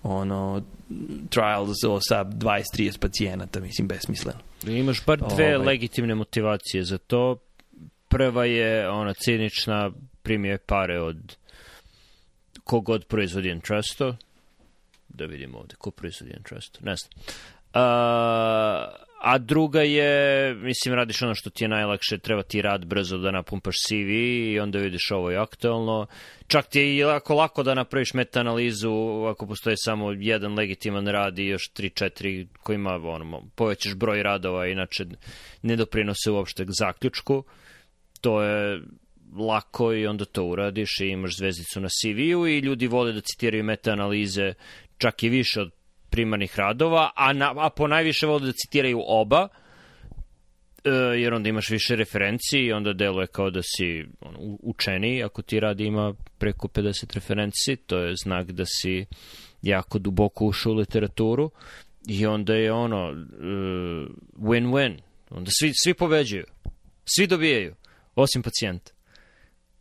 ono 0.04 0.62
trials 1.30 1.84
o 1.88 2.00
sa 2.02 2.24
20-30 2.24 3.00
pacijenata, 3.00 3.60
mislim, 3.60 3.88
besmisleno. 3.88 4.40
Imaš 4.68 5.06
bar 5.06 5.20
dve 5.36 5.56
Ovaj. 5.56 5.68
legitimne 5.68 6.16
motivacije 6.16 6.84
za 6.84 6.98
to. 6.98 7.38
Prva 8.08 8.46
je 8.46 8.90
ona 8.90 9.14
cinična, 9.14 9.92
primio 10.24 10.52
je 10.52 10.58
pare 10.58 11.02
od 11.02 11.36
kogod 12.66 13.06
proizvodi 13.06 13.50
Entrusto. 13.50 14.16
Da 15.08 15.26
vidimo 15.26 15.58
ovde, 15.58 15.76
ko 15.78 15.92
proizvodi 15.92 16.34
Entrusto, 16.38 16.80
ne 16.84 16.96
znam. 16.96 17.24
A, 17.74 18.88
a 19.22 19.38
druga 19.38 19.82
je, 19.82 20.54
mislim, 20.56 20.96
radiš 20.96 21.22
ono 21.22 21.36
što 21.36 21.50
ti 21.50 21.64
je 21.64 21.68
najlakše, 21.68 22.18
treba 22.18 22.44
ti 22.44 22.62
rad 22.62 22.86
brzo 22.86 23.18
da 23.18 23.32
napumpaš 23.32 23.76
CV 23.88 24.10
i 24.54 24.60
onda 24.60 24.80
vidiš 24.80 25.12
ovo 25.12 25.32
je 25.32 25.38
aktualno. 25.38 26.08
Čak 26.48 26.68
ti 26.70 26.80
je 26.80 26.96
i 26.96 27.04
lako, 27.04 27.36
lako 27.36 27.64
da 27.64 27.74
napraviš 27.74 28.14
meta-analizu 28.14 29.26
ako 29.32 29.48
postoji 29.48 29.76
samo 29.78 30.12
jedan 30.12 30.54
legitiman 30.54 31.08
rad 31.08 31.40
i 31.40 31.46
još 31.46 31.72
3-4 31.74 32.48
kojima 32.64 32.96
ono, 32.96 33.44
povećaš 33.56 33.96
broj 33.96 34.24
radova, 34.24 34.68
inače 34.68 35.06
ne 35.62 35.76
doprinose 35.76 36.32
uopšte 36.32 36.66
k 36.66 36.70
zaključku. 36.80 37.44
To 38.22 38.42
je 38.42 38.82
lako 39.34 39.94
i 39.94 40.08
onda 40.08 40.26
to 40.26 40.44
uradiš 40.44 41.00
i 41.00 41.08
imaš 41.08 41.38
zvezdicu 41.38 41.80
na 41.80 41.88
CV-u 41.88 42.48
i 42.48 42.60
ljudi 42.60 42.88
vole 42.88 43.14
da 43.14 43.22
citiraju 43.22 43.64
meta-analize 43.64 44.54
čak 44.98 45.24
i 45.24 45.30
više 45.30 45.62
od 45.62 45.72
primarnih 46.10 46.60
radova, 46.60 47.12
a, 47.16 47.34
na, 47.34 47.54
a 47.58 47.70
po 47.70 47.88
najviše 47.88 48.28
vole 48.28 48.46
da 48.46 48.52
citiraju 48.52 49.02
oba, 49.08 49.48
e, 50.84 50.90
jer 50.92 51.34
onda 51.34 51.50
imaš 51.50 51.70
više 51.70 51.96
referenci 51.96 52.60
i 52.60 52.72
onda 52.72 52.94
deluje 52.94 53.28
kao 53.28 53.50
da 53.50 53.62
si 53.64 54.06
ono, 54.22 54.40
u- 54.40 54.60
učeniji. 54.64 55.24
Ako 55.24 55.42
ti 55.42 55.60
rad 55.60 55.80
ima 55.80 56.14
preko 56.38 56.68
50 56.68 57.16
referenci, 57.16 57.76
to 57.76 57.98
je 57.98 58.14
znak 58.24 58.52
da 58.52 58.64
si 58.66 59.06
jako 59.62 60.00
duboko 60.00 60.46
ušao 60.46 60.72
u 60.72 60.76
literaturu 60.76 61.52
i 62.08 62.26
onda 62.26 62.54
je 62.54 62.72
ono 62.74 63.10
e, 63.10 63.16
win-win. 64.38 64.98
Onda 65.30 65.52
svi, 65.60 65.72
svi 65.84 65.94
pobeđuju. 65.94 66.46
Svi 67.06 67.28
dobijaju, 67.28 67.76
osim 68.16 68.44
pacijenta 68.44 68.95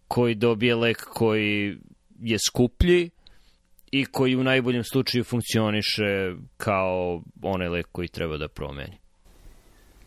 koji 0.08 0.34
dobije 0.34 0.74
lek 0.74 1.04
koji 1.04 1.76
je 2.20 2.38
skuplji 2.46 3.10
i 3.90 4.04
koji 4.04 4.36
u 4.36 4.44
najboljem 4.44 4.84
slučaju 4.84 5.24
funkcioniše 5.24 6.34
kao 6.56 7.22
onaj 7.42 7.68
lek 7.68 7.86
koji 7.92 8.08
treba 8.08 8.36
da 8.36 8.48
promeni. 8.48 8.96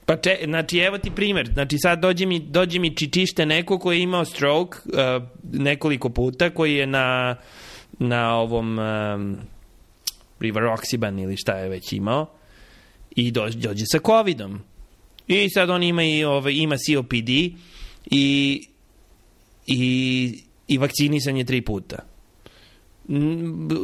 Pa 0.06 0.16
če, 0.18 0.38
znači 0.46 0.78
evo 0.78 0.98
ti 0.98 1.12
primer, 1.16 1.50
znači 1.54 1.78
sad 1.78 2.00
dođe 2.00 2.26
mi, 2.26 2.40
dođe 2.40 2.80
mi 2.80 2.96
čičište 2.96 3.46
neko 3.46 3.80
koji 3.80 3.98
je 3.98 4.04
imao 4.04 4.26
stroke 4.26 4.78
uh, 4.86 5.24
nekoliko 5.54 6.10
puta, 6.10 6.50
koji 6.50 6.76
je 6.76 6.88
na, 6.88 7.36
na 8.00 8.36
ovom 8.36 8.80
um, 8.80 9.38
Rivaroxaban 10.40 11.24
ili 11.24 11.38
šta 11.38 11.58
je 11.58 11.70
već 11.70 11.94
imao 11.94 12.30
i 13.16 13.32
dođe, 13.32 13.60
dođe 13.60 13.84
sa 13.92 14.00
covidom. 14.06 14.60
I 15.28 15.50
sad 15.50 15.70
on 15.70 15.84
ima 15.84 16.04
i 16.04 16.24
ovaj, 16.24 16.54
ima 16.54 16.76
COPD 16.78 17.30
i 18.06 18.68
i, 19.68 20.44
i 20.68 20.78
vakcinisan 20.78 21.38
je 21.38 21.46
tri 21.46 21.62
puta. 21.62 21.98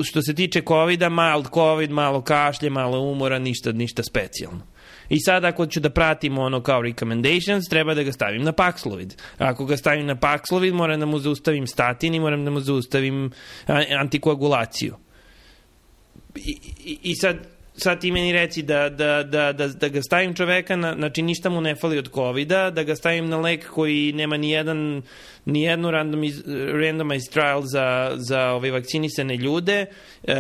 Što 0.04 0.22
se 0.22 0.36
tiče 0.36 0.62
COVID-a, 0.62 1.10
mild 1.10 1.48
COVID, 1.54 1.92
malo 1.92 2.22
kašlje, 2.22 2.70
malo 2.70 3.00
umora, 3.00 3.40
ništa, 3.40 3.72
ništa 3.72 4.04
specijalno. 4.04 4.62
I 5.10 5.20
sad 5.20 5.46
ako 5.46 5.66
ću 5.66 5.80
da 5.80 5.90
pratim 5.90 6.38
ono 6.38 6.62
kao 6.62 6.82
recommendations, 6.82 7.70
treba 7.70 7.94
da 7.94 8.04
ga 8.04 8.12
stavim 8.12 8.44
na 8.44 8.52
Paxlovid. 8.52 9.14
Ako 9.38 9.66
ga 9.66 9.78
stavim 9.78 10.06
na 10.06 10.16
Paxlovid, 10.16 10.74
moram 10.74 11.00
da 11.00 11.06
mu 11.06 11.20
zaustavim 11.20 11.68
statin 11.68 12.14
i 12.14 12.20
moram 12.20 12.46
da 12.46 12.52
mu 12.52 12.60
zaustavim 12.60 13.32
antikoagulaciju. 14.00 14.96
I, 16.36 16.58
i, 16.86 16.98
i 17.04 17.16
sad 17.16 17.53
sad 17.76 18.02
ti 18.02 18.12
meni 18.12 18.32
reci 18.34 18.62
da, 18.62 18.90
da, 18.90 19.24
da, 19.24 19.54
da, 19.54 19.68
da 19.68 19.88
ga 19.88 20.02
stavim 20.02 20.34
čoveka, 20.36 20.76
na, 20.76 20.96
znači 20.96 21.22
ništa 21.22 21.50
mu 21.50 21.62
ne 21.62 21.76
fali 21.76 21.98
od 21.98 22.10
covid 22.14 22.48
da 22.48 22.84
ga 22.84 22.96
stavim 22.96 23.30
na 23.30 23.38
lek 23.38 23.70
koji 23.70 24.14
nema 24.14 24.38
ni 24.38 24.52
jedan 24.52 25.02
ni 25.46 25.62
jednu 25.62 25.92
randomiz, 25.92 26.44
randomized 26.82 27.34
trial 27.34 27.62
za, 27.62 28.12
za 28.16 28.52
ove 28.52 28.72
vakcinisane 28.72 29.38
ljude, 29.38 29.86
e, 30.24 30.36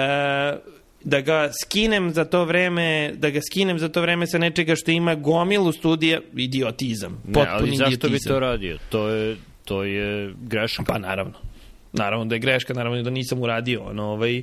da 1.04 1.22
ga 1.22 1.50
skinem 1.63 2.12
za 2.12 2.26
to 2.26 2.46
vreme, 2.46 3.12
da 3.15 3.30
ga 3.30 3.39
skinem 3.52 3.80
za 3.80 3.89
to 3.89 4.02
vreme 4.02 4.28
sa 4.28 4.38
nečega 4.38 4.76
što 4.76 4.91
ima 4.91 5.15
gomilu 5.15 5.72
studija, 5.72 6.19
idiotizam. 6.38 7.22
Ne, 7.28 7.46
ali 7.50 7.76
zašto 7.76 7.93
idiotizam. 7.93 8.12
bi 8.12 8.19
to 8.19 8.39
radio? 8.39 8.78
To 8.89 9.10
je, 9.10 9.38
to 9.65 9.84
je 9.84 10.34
greška. 10.41 10.84
Pa 10.88 10.98
naravno. 10.98 11.53
Naravno 11.93 12.25
da 12.25 12.36
je 12.36 12.39
greška, 12.39 12.73
naravno 12.73 13.01
da 13.01 13.10
nisam 13.10 13.41
uradio, 13.41 13.84
ono, 13.84 14.03
ovaj, 14.03 14.41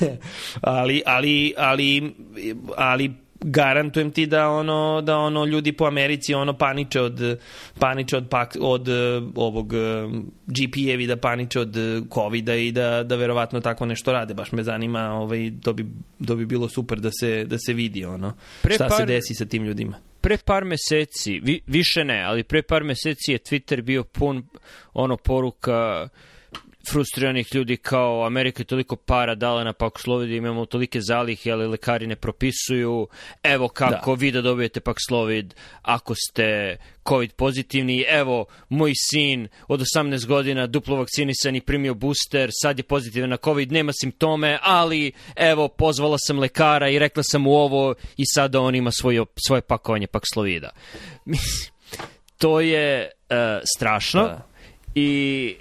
ali, 0.60 1.02
ali, 1.06 1.54
ali, 1.56 2.14
ali 2.76 3.10
garantujem 3.40 4.10
ti 4.10 4.26
da 4.26 4.48
ono 4.48 5.00
da 5.00 5.16
ono 5.16 5.44
ljudi 5.44 5.72
po 5.72 5.84
Americi 5.84 6.34
ono 6.34 6.52
paniče 6.52 7.00
od 7.00 7.38
paniče 7.78 8.16
od 8.16 8.28
pak, 8.28 8.56
od 8.60 8.88
ovog 9.34 9.72
GP-evi 10.46 11.06
da 11.06 11.16
paniče 11.16 11.60
od 11.60 11.76
kovida 12.08 12.54
i 12.54 12.72
da 12.72 13.02
da 13.02 13.16
verovatno 13.16 13.60
tako 13.60 13.86
nešto 13.86 14.12
rade. 14.12 14.34
Baš 14.34 14.52
me 14.52 14.62
zanima 14.62 15.00
ovaj 15.00 15.52
to 15.62 15.72
bi 15.72 15.86
to 16.26 16.36
bi 16.36 16.46
bilo 16.46 16.68
super 16.68 17.00
da 17.00 17.10
se 17.20 17.44
da 17.44 17.58
se 17.58 17.72
vidi 17.72 18.04
ono 18.04 18.32
pre 18.62 18.74
šta 18.74 18.88
par, 18.88 18.96
se 18.96 19.06
desi 19.06 19.34
sa 19.34 19.44
tim 19.44 19.64
ljudima. 19.64 19.96
Pre 20.20 20.36
par 20.44 20.64
meseci 20.64 21.40
vi, 21.42 21.60
više 21.66 22.04
ne 22.04 22.22
ali 22.22 22.42
pre 22.42 22.62
par 22.62 22.84
meseci 22.84 23.32
je 23.32 23.38
Twitter 23.38 23.82
bio 23.82 24.04
pun 24.04 24.46
ono 24.94 25.16
poruka 25.16 26.02
uh, 26.04 26.29
frustriranih 26.88 27.54
ljudi 27.54 27.76
kao 27.76 28.26
Amerika 28.26 28.60
je 28.60 28.64
toliko 28.64 28.96
para 28.96 29.34
dala 29.34 29.64
na 29.64 29.72
Paxlovid, 29.72 30.36
imamo 30.36 30.66
tolike 30.66 31.00
zalihe, 31.00 31.50
ali 31.50 31.66
lekari 31.66 32.06
ne 32.06 32.16
propisuju. 32.16 33.08
Evo 33.42 33.68
kako 33.68 34.16
da. 34.16 34.20
vi 34.20 34.30
da 34.30 34.42
dobijete 34.42 34.80
Paxlovid 34.80 35.54
ako 35.82 36.14
ste 36.14 36.76
COVID 37.08 37.32
pozitivni. 37.32 38.04
Evo, 38.08 38.46
moj 38.68 38.92
sin 39.10 39.48
od 39.68 39.80
18 39.80 40.26
godina 40.26 40.66
duplo 40.66 40.96
vakcinisan 40.96 41.56
i 41.56 41.60
primio 41.60 41.94
booster, 41.94 42.50
sad 42.62 42.78
je 42.78 42.82
pozitivan 42.82 43.30
na 43.30 43.36
COVID, 43.36 43.72
nema 43.72 43.92
simptome, 43.92 44.58
ali 44.62 45.12
evo, 45.36 45.68
pozvala 45.68 46.18
sam 46.18 46.38
lekara 46.38 46.88
i 46.88 46.98
rekla 46.98 47.22
sam 47.22 47.42
mu 47.42 47.52
ovo 47.52 47.94
i 48.16 48.24
sada 48.34 48.60
on 48.60 48.74
ima 48.74 48.90
svoje, 48.90 49.24
svoje 49.46 49.62
pakovanje 49.62 50.06
Paxlovida. 50.06 50.68
to 52.38 52.60
je 52.60 53.10
uh, 53.30 53.36
strašno. 53.76 54.22
Da 54.22 54.49
I, 54.94 55.54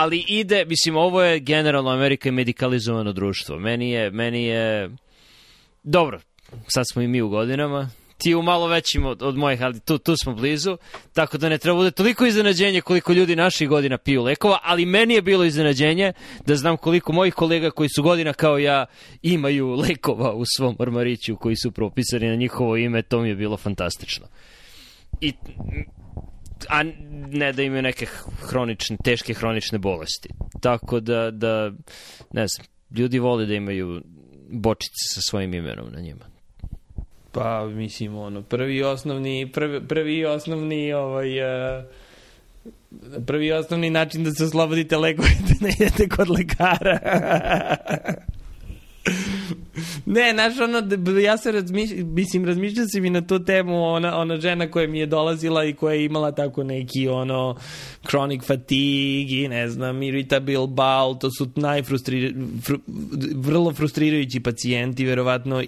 ali 0.00 0.24
ide, 0.28 0.64
mislim, 0.64 0.96
ovo 0.96 1.22
je 1.22 1.40
generalno 1.40 1.90
Amerika 1.90 2.28
je 2.28 2.32
medikalizovano 2.32 3.12
društvo. 3.12 3.58
Meni 3.58 3.90
je, 3.90 4.10
meni 4.10 4.44
je, 4.44 4.90
dobro, 5.82 6.20
sad 6.68 6.84
smo 6.92 7.02
i 7.02 7.08
mi 7.08 7.22
u 7.22 7.28
godinama, 7.28 7.90
ti 8.18 8.34
u 8.34 8.42
malo 8.42 8.66
većim 8.66 9.06
od, 9.06 9.22
od 9.22 9.36
mojih, 9.36 9.62
ali 9.62 9.80
tu, 9.80 9.98
tu 9.98 10.16
smo 10.16 10.34
blizu, 10.34 10.76
tako 11.12 11.38
da 11.38 11.48
ne 11.48 11.58
treba 11.58 11.78
bude 11.78 11.90
toliko 11.90 12.26
iznenađenje 12.26 12.80
koliko 12.80 13.12
ljudi 13.12 13.36
naših 13.36 13.68
godina 13.68 13.98
piju 13.98 14.22
lekova, 14.22 14.58
ali 14.62 14.86
meni 14.86 15.14
je 15.14 15.22
bilo 15.22 15.44
iznenađenje 15.44 16.12
da 16.46 16.56
znam 16.56 16.76
koliko 16.76 17.12
mojih 17.12 17.34
kolega 17.34 17.70
koji 17.70 17.88
su 17.96 18.02
godina 18.02 18.32
kao 18.32 18.58
ja 18.58 18.86
imaju 19.22 19.68
lekova 19.68 20.32
u 20.34 20.44
svom 20.56 20.76
ormariću 20.78 21.36
koji 21.36 21.56
su 21.56 21.70
propisani 21.70 22.28
na 22.28 22.34
njihovo 22.34 22.76
ime, 22.76 23.02
to 23.02 23.20
mi 23.20 23.28
je 23.28 23.34
bilo 23.34 23.56
fantastično. 23.56 24.26
I 25.20 25.32
a 26.68 26.82
ne 27.30 27.52
da 27.52 27.62
imaju 27.62 27.82
neke 27.82 28.06
hronične, 28.42 28.96
teške 29.04 29.34
hronične 29.34 29.78
bolesti. 29.78 30.28
Tako 30.60 31.00
da, 31.00 31.30
da 31.30 31.72
ne 32.32 32.46
znam, 32.48 32.66
ljudi 32.96 33.18
vole 33.18 33.46
da 33.46 33.54
imaju 33.54 34.02
bočice 34.50 35.14
sa 35.14 35.20
svojim 35.20 35.54
imenom 35.54 35.92
na 35.92 36.00
njima. 36.00 36.24
Pa, 37.32 37.66
mislim, 37.66 38.16
ono, 38.16 38.42
prvi 38.42 38.82
osnovni, 38.82 39.50
prvi, 39.52 39.86
prvi 39.88 40.24
osnovni, 40.24 40.92
ovaj, 40.92 41.40
uh, 41.40 41.84
prvi 43.26 43.52
osnovni 43.52 43.90
način 43.90 44.24
da 44.24 44.30
se 44.30 44.44
oslobodite 44.44 44.96
lekove 44.96 45.28
da 45.48 45.66
ne 45.66 45.74
idete 45.80 46.08
kod 46.08 46.30
lekara. 46.30 46.98
ne, 50.06 50.32
znaš, 50.32 50.58
ono, 50.60 50.82
ja 51.20 51.36
se 51.36 51.52
razmišljam, 51.52 52.14
mislim, 52.14 52.44
razmišljam 52.44 52.88
se 52.88 53.00
mi 53.00 53.10
na 53.10 53.26
tu 53.26 53.44
temu, 53.44 53.84
ona, 53.84 54.18
ona 54.18 54.36
žena 54.36 54.70
koja 54.70 54.88
mi 54.88 54.98
je 54.98 55.06
dolazila 55.06 55.64
i 55.64 55.72
koja 55.72 55.94
je 55.94 56.04
imala 56.04 56.32
tako 56.32 56.64
neki, 56.64 57.08
ono, 57.08 57.56
chronic 58.06 58.44
fatigue 58.46 59.44
i 59.44 59.48
ne 59.48 59.68
znam, 59.68 60.02
irritable 60.02 60.54
bowel, 60.54 61.18
to 61.20 61.30
su 61.38 61.48
najfrustri, 61.56 62.34
fru, 62.64 62.78
vrlo 63.34 63.72
frustrirajući 63.72 64.40
pacijenti, 64.40 65.04
verovatno 65.04 65.62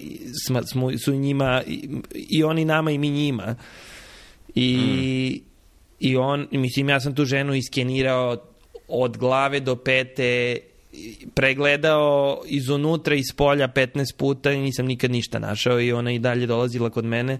smo, 0.47 0.61
smo, 0.63 0.97
su 0.97 1.15
njima, 1.15 1.61
i, 1.67 1.89
i 2.29 2.43
oni 2.43 2.65
nama 2.65 2.91
i 2.91 2.97
mi 2.97 3.09
njima. 3.09 3.55
I, 4.55 4.77
mm. 4.77 5.49
i 5.99 6.15
on, 6.15 6.47
mislim, 6.51 6.89
ja 6.89 6.99
sam 6.99 7.15
tu 7.15 7.25
ženu 7.25 7.53
iskenirao 7.53 8.37
od 8.87 9.17
glave 9.17 9.59
do 9.59 9.75
pete 9.75 10.59
pregledao 11.33 12.41
iz 12.45 12.69
unutra 12.69 13.15
iz 13.15 13.33
polja 13.35 13.67
15 13.67 14.15
puta 14.17 14.51
i 14.51 14.61
nisam 14.61 14.85
nikad 14.85 15.11
ništa 15.11 15.39
našao 15.39 15.81
i 15.81 15.91
ona 15.91 16.11
i 16.11 16.19
dalje 16.19 16.47
dolazila 16.47 16.89
kod 16.89 17.05
mene. 17.05 17.39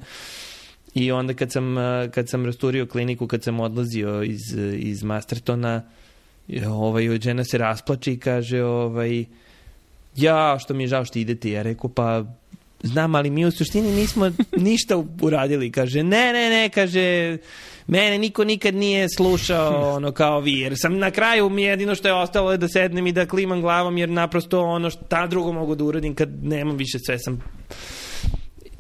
I 0.94 1.12
onda 1.12 1.34
kad 1.34 1.52
sam, 1.52 1.76
kad 2.12 2.30
sam 2.30 2.46
rasturio 2.46 2.86
kliniku, 2.86 3.28
kad 3.28 3.44
sam 3.44 3.60
odlazio 3.60 4.24
iz, 4.24 4.42
iz 4.78 5.04
Mastertona 5.04 5.82
ovaj, 6.68 7.20
žena 7.22 7.44
se 7.44 7.58
rasplače 7.58 8.14
i 8.14 8.20
kaže 8.20 8.64
ovaj, 8.64 9.26
ja, 10.16 10.58
što 10.60 10.74
mi 10.74 10.84
je 10.84 10.88
žao 10.88 11.06
što 11.06 11.20
idete, 11.20 11.52
ja 11.52 11.62
rekao, 11.62 11.90
pa 11.90 12.24
znam, 12.86 13.16
ali 13.16 13.30
mi 13.30 13.46
u 13.46 13.52
suštini 13.52 13.92
nismo 13.92 14.32
ništa 14.58 15.04
uradili, 15.22 15.72
kaže, 15.72 16.04
ne, 16.04 16.34
ne, 16.34 16.50
ne, 16.50 16.70
kaže, 16.70 17.38
mene 17.88 18.18
niko 18.18 18.44
nikad 18.44 18.76
nije 18.76 19.08
slušao 19.18 19.96
ono 19.96 20.12
kao 20.12 20.40
vi, 20.40 20.60
jer 20.60 20.74
sam 20.78 20.98
na 20.98 21.12
kraju 21.12 21.50
mi 21.50 21.64
jedino 21.64 21.96
što 21.96 22.08
je 22.08 22.14
ostalo 22.14 22.52
je 22.52 22.58
da 22.58 22.68
sednem 22.68 23.08
i 23.08 23.12
da 23.12 23.26
klimam 23.26 23.62
glavom, 23.62 23.98
jer 23.98 24.10
naprosto 24.10 24.62
ono 24.62 24.90
šta 24.90 25.28
drugo 25.28 25.52
mogu 25.52 25.76
da 25.76 25.84
uradim 25.84 26.16
kad 26.16 26.30
nemam 26.44 26.78
više 26.78 27.00
sve 27.06 27.20
sam 27.20 27.44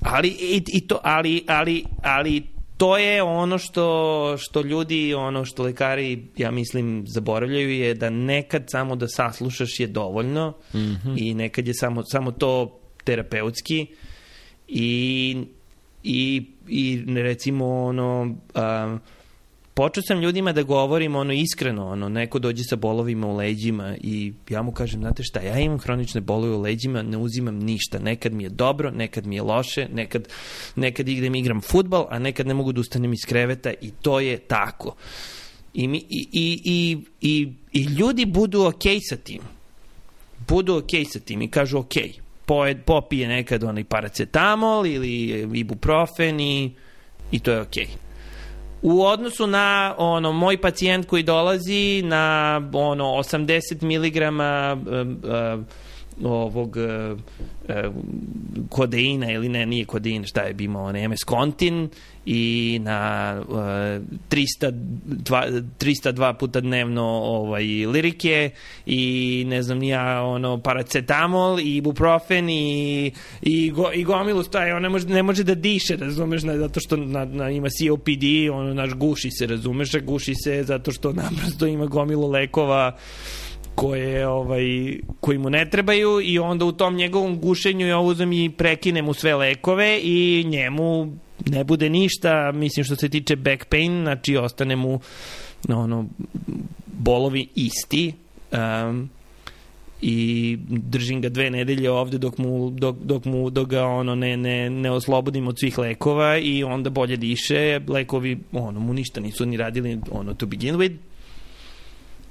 ali 0.02 0.28
i, 0.28 0.64
i 0.68 0.88
to 0.88 1.00
ali 1.04 1.44
ali 1.48 1.84
ali 2.04 2.44
to 2.78 2.98
je 2.98 3.24
ono 3.24 3.58
što 3.58 4.36
što 4.38 4.62
ljudi 4.62 5.14
ono 5.14 5.46
što 5.46 5.64
lekari 5.64 6.28
ja 6.38 6.52
mislim 6.52 7.04
zaboravljaju 7.08 7.72
je 7.72 7.94
da 7.94 8.10
nekad 8.10 8.64
samo 8.68 8.96
da 8.96 9.08
saslušaš 9.08 9.80
je 9.80 9.88
dovoljno 9.88 10.54
mm 10.74 10.78
-hmm. 10.78 11.16
i 11.18 11.34
nekad 11.34 11.68
je 11.68 11.74
samo 11.74 12.04
samo 12.04 12.32
to 12.32 12.82
terapeutski 13.06 13.86
i 14.68 15.38
i, 16.06 16.46
i 16.68 17.04
recimo 17.08 17.84
ono 17.84 18.22
um, 18.22 19.00
počeo 19.74 20.04
sam 20.08 20.20
ljudima 20.20 20.52
da 20.52 20.64
govorim 20.64 21.16
ono 21.16 21.34
iskreno, 21.34 21.88
ono 21.88 22.10
neko 22.10 22.40
dođe 22.40 22.64
sa 22.64 22.76
bolovima 22.76 23.28
u 23.28 23.36
leđima 23.36 23.96
i 24.02 24.34
ja 24.50 24.62
mu 24.62 24.72
kažem, 24.72 25.02
znate 25.02 25.24
šta, 25.24 25.42
ja 25.42 25.60
imam 25.60 25.80
hronične 25.80 26.22
bolove 26.22 26.56
u 26.56 26.62
leđima, 26.62 27.02
ne 27.02 27.18
uzimam 27.18 27.56
ništa, 27.56 28.00
nekad 28.00 28.34
mi 28.34 28.44
je 28.44 28.50
dobro, 28.50 28.92
nekad 28.92 29.26
mi 29.26 29.36
je 29.36 29.42
loše, 29.42 29.88
nekad, 29.94 30.28
nekad 30.76 31.08
idem 31.08 31.36
igram 31.36 31.62
futbal, 31.62 32.08
a 32.10 32.20
nekad 32.20 32.48
ne 32.48 32.54
mogu 32.54 32.72
da 32.72 32.82
ustanem 32.82 33.14
iz 33.14 33.26
kreveta 33.28 33.74
i 33.82 33.92
to 34.02 34.20
je 34.20 34.38
tako. 34.38 34.96
I, 35.74 35.88
mi, 35.88 35.98
i, 35.98 36.28
i, 36.32 36.62
i, 36.66 36.98
i, 37.22 37.54
i 37.72 37.84
ljudi 37.84 38.26
budu 38.26 38.66
okej 38.66 38.96
okay 38.96 39.10
sa 39.10 39.16
tim. 39.16 39.42
Budu 40.48 40.78
okej 40.78 41.04
okay 41.04 41.14
sa 41.14 41.20
tim 41.20 41.42
i 41.42 41.52
kažu 41.52 41.78
okej. 41.78 42.04
Okay 42.04 42.25
pojed, 42.46 42.84
popije 42.86 43.28
nekad 43.28 43.64
onaj 43.64 43.84
paracetamol 43.84 44.88
ili 44.88 45.48
ibuprofen 45.54 46.40
i, 46.40 46.72
i 47.32 47.40
to 47.40 47.52
je 47.52 47.62
okej. 47.62 47.86
Okay. 47.86 48.06
u 48.82 49.06
odnosu 49.06 49.48
na 49.48 49.96
ono 49.98 50.32
moj 50.32 50.62
pacijent 50.62 51.06
koji 51.06 51.24
dolazi 51.24 52.02
na 52.02 52.56
ono 52.74 53.06
80 53.06 53.84
mg 53.84 54.16
uh, 54.18 55.60
uh, 55.60 55.66
ovog 56.24 56.76
uh, 56.78 57.20
kodeina 58.70 59.32
ili 59.32 59.50
ne, 59.50 59.66
nije 59.66 59.86
kodein, 59.86 60.26
šta 60.26 60.42
je 60.42 60.54
bimo, 60.54 60.80
on 60.80 61.10
MS 61.10 61.20
Contin 61.30 61.90
i 62.26 62.80
na 62.84 63.36
uh, 63.48 63.56
300, 63.56 64.72
2, 65.08 65.64
302 65.80 66.34
puta 66.34 66.62
dnevno 66.62 67.04
ovaj, 67.24 67.64
lirike 67.66 68.50
i 68.86 69.44
ne 69.48 69.64
znam 69.64 69.78
nija 69.78 70.24
ono 70.24 70.58
paracetamol 70.62 71.60
i 71.60 71.76
ibuprofen 71.76 72.50
i, 72.50 73.12
i, 73.42 73.72
go, 73.72 73.92
i 73.94 74.04
gomilu 74.04 74.44
staje, 74.44 74.76
on 74.76 74.82
ne 74.82 74.90
može, 74.90 75.08
ne 75.08 75.24
može 75.24 75.44
da 75.44 75.56
diše, 75.56 75.96
razumeš, 75.96 76.44
ne, 76.44 76.58
zato 76.58 76.80
što 76.80 76.98
na, 76.98 77.26
na, 77.26 77.50
ima 77.50 77.68
COPD, 77.70 78.24
ono, 78.54 78.74
naš 78.74 78.94
guši 78.94 79.32
se, 79.32 79.48
razumeš, 79.48 79.92
guši 80.04 80.34
se 80.36 80.64
zato 80.64 80.92
što 80.92 81.14
naprosto 81.14 81.68
ima 81.68 81.86
gomilu 81.86 82.32
lekova 82.32 82.98
koje 83.76 84.28
ovaj 84.28 84.98
koji 85.20 85.38
mu 85.38 85.50
ne 85.50 85.70
trebaju 85.70 86.22
i 86.22 86.40
onda 86.40 86.66
u 86.66 86.72
tom 86.72 86.96
njegovom 86.96 87.40
gušenju 87.40 87.88
ja 87.88 88.00
uzem 88.00 88.34
i 88.34 88.50
prekinem 88.50 89.06
mu 89.06 89.14
sve 89.14 89.36
lekove 89.36 90.00
i 90.04 90.44
njemu 90.48 91.18
ne 91.46 91.64
bude 91.64 91.90
ništa, 91.90 92.52
mislim 92.52 92.84
što 92.84 92.96
se 92.96 93.10
tiče 93.10 93.36
back 93.36 93.66
pain, 93.66 94.02
znači 94.04 94.38
ostane 94.38 94.76
mu 94.76 95.00
ono 95.70 96.06
bolovi 96.88 97.48
isti. 97.56 98.14
Um, 98.52 99.10
i 100.02 100.58
držim 100.68 101.22
ga 101.22 101.30
dve 101.30 101.50
nedelje 101.50 101.92
ovde 101.92 102.18
dok 102.18 102.38
mu, 102.38 102.70
dok, 102.70 102.96
dok 102.96 103.26
mu 103.26 103.50
dok 103.50 103.70
ga 103.70 103.86
ono 103.86 104.16
ne, 104.16 104.38
ne, 104.38 104.70
ne 104.70 104.92
oslobodim 104.92 105.48
od 105.48 105.60
svih 105.60 105.78
lekova 105.78 106.38
i 106.38 106.64
onda 106.64 106.90
bolje 106.90 107.18
diše 107.18 107.80
lekovi 107.88 108.38
ono 108.52 108.80
mu 108.80 108.94
ništa 108.94 109.22
nisu 109.22 109.46
ni 109.46 109.58
radili 109.58 110.00
ono 110.12 110.34
to 110.34 110.46
begin 110.46 110.76
with 110.76 110.96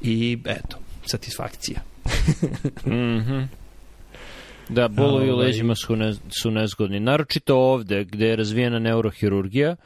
i 0.02 0.38
eto 0.44 0.83
satisfakcija. 1.06 1.80
mm 2.86 2.90
-hmm. 2.90 3.46
Da, 4.68 4.88
bolovi 4.88 5.30
u 5.30 5.34
ovaj. 5.34 5.46
leđima 5.46 5.74
su, 5.74 5.96
ne, 5.96 6.14
su 6.42 6.50
nezgodni. 6.50 7.00
Naročito 7.00 7.56
ovde, 7.56 8.04
gde 8.04 8.26
je 8.26 8.36
razvijena 8.36 8.78
neurohirurgija, 8.78 9.76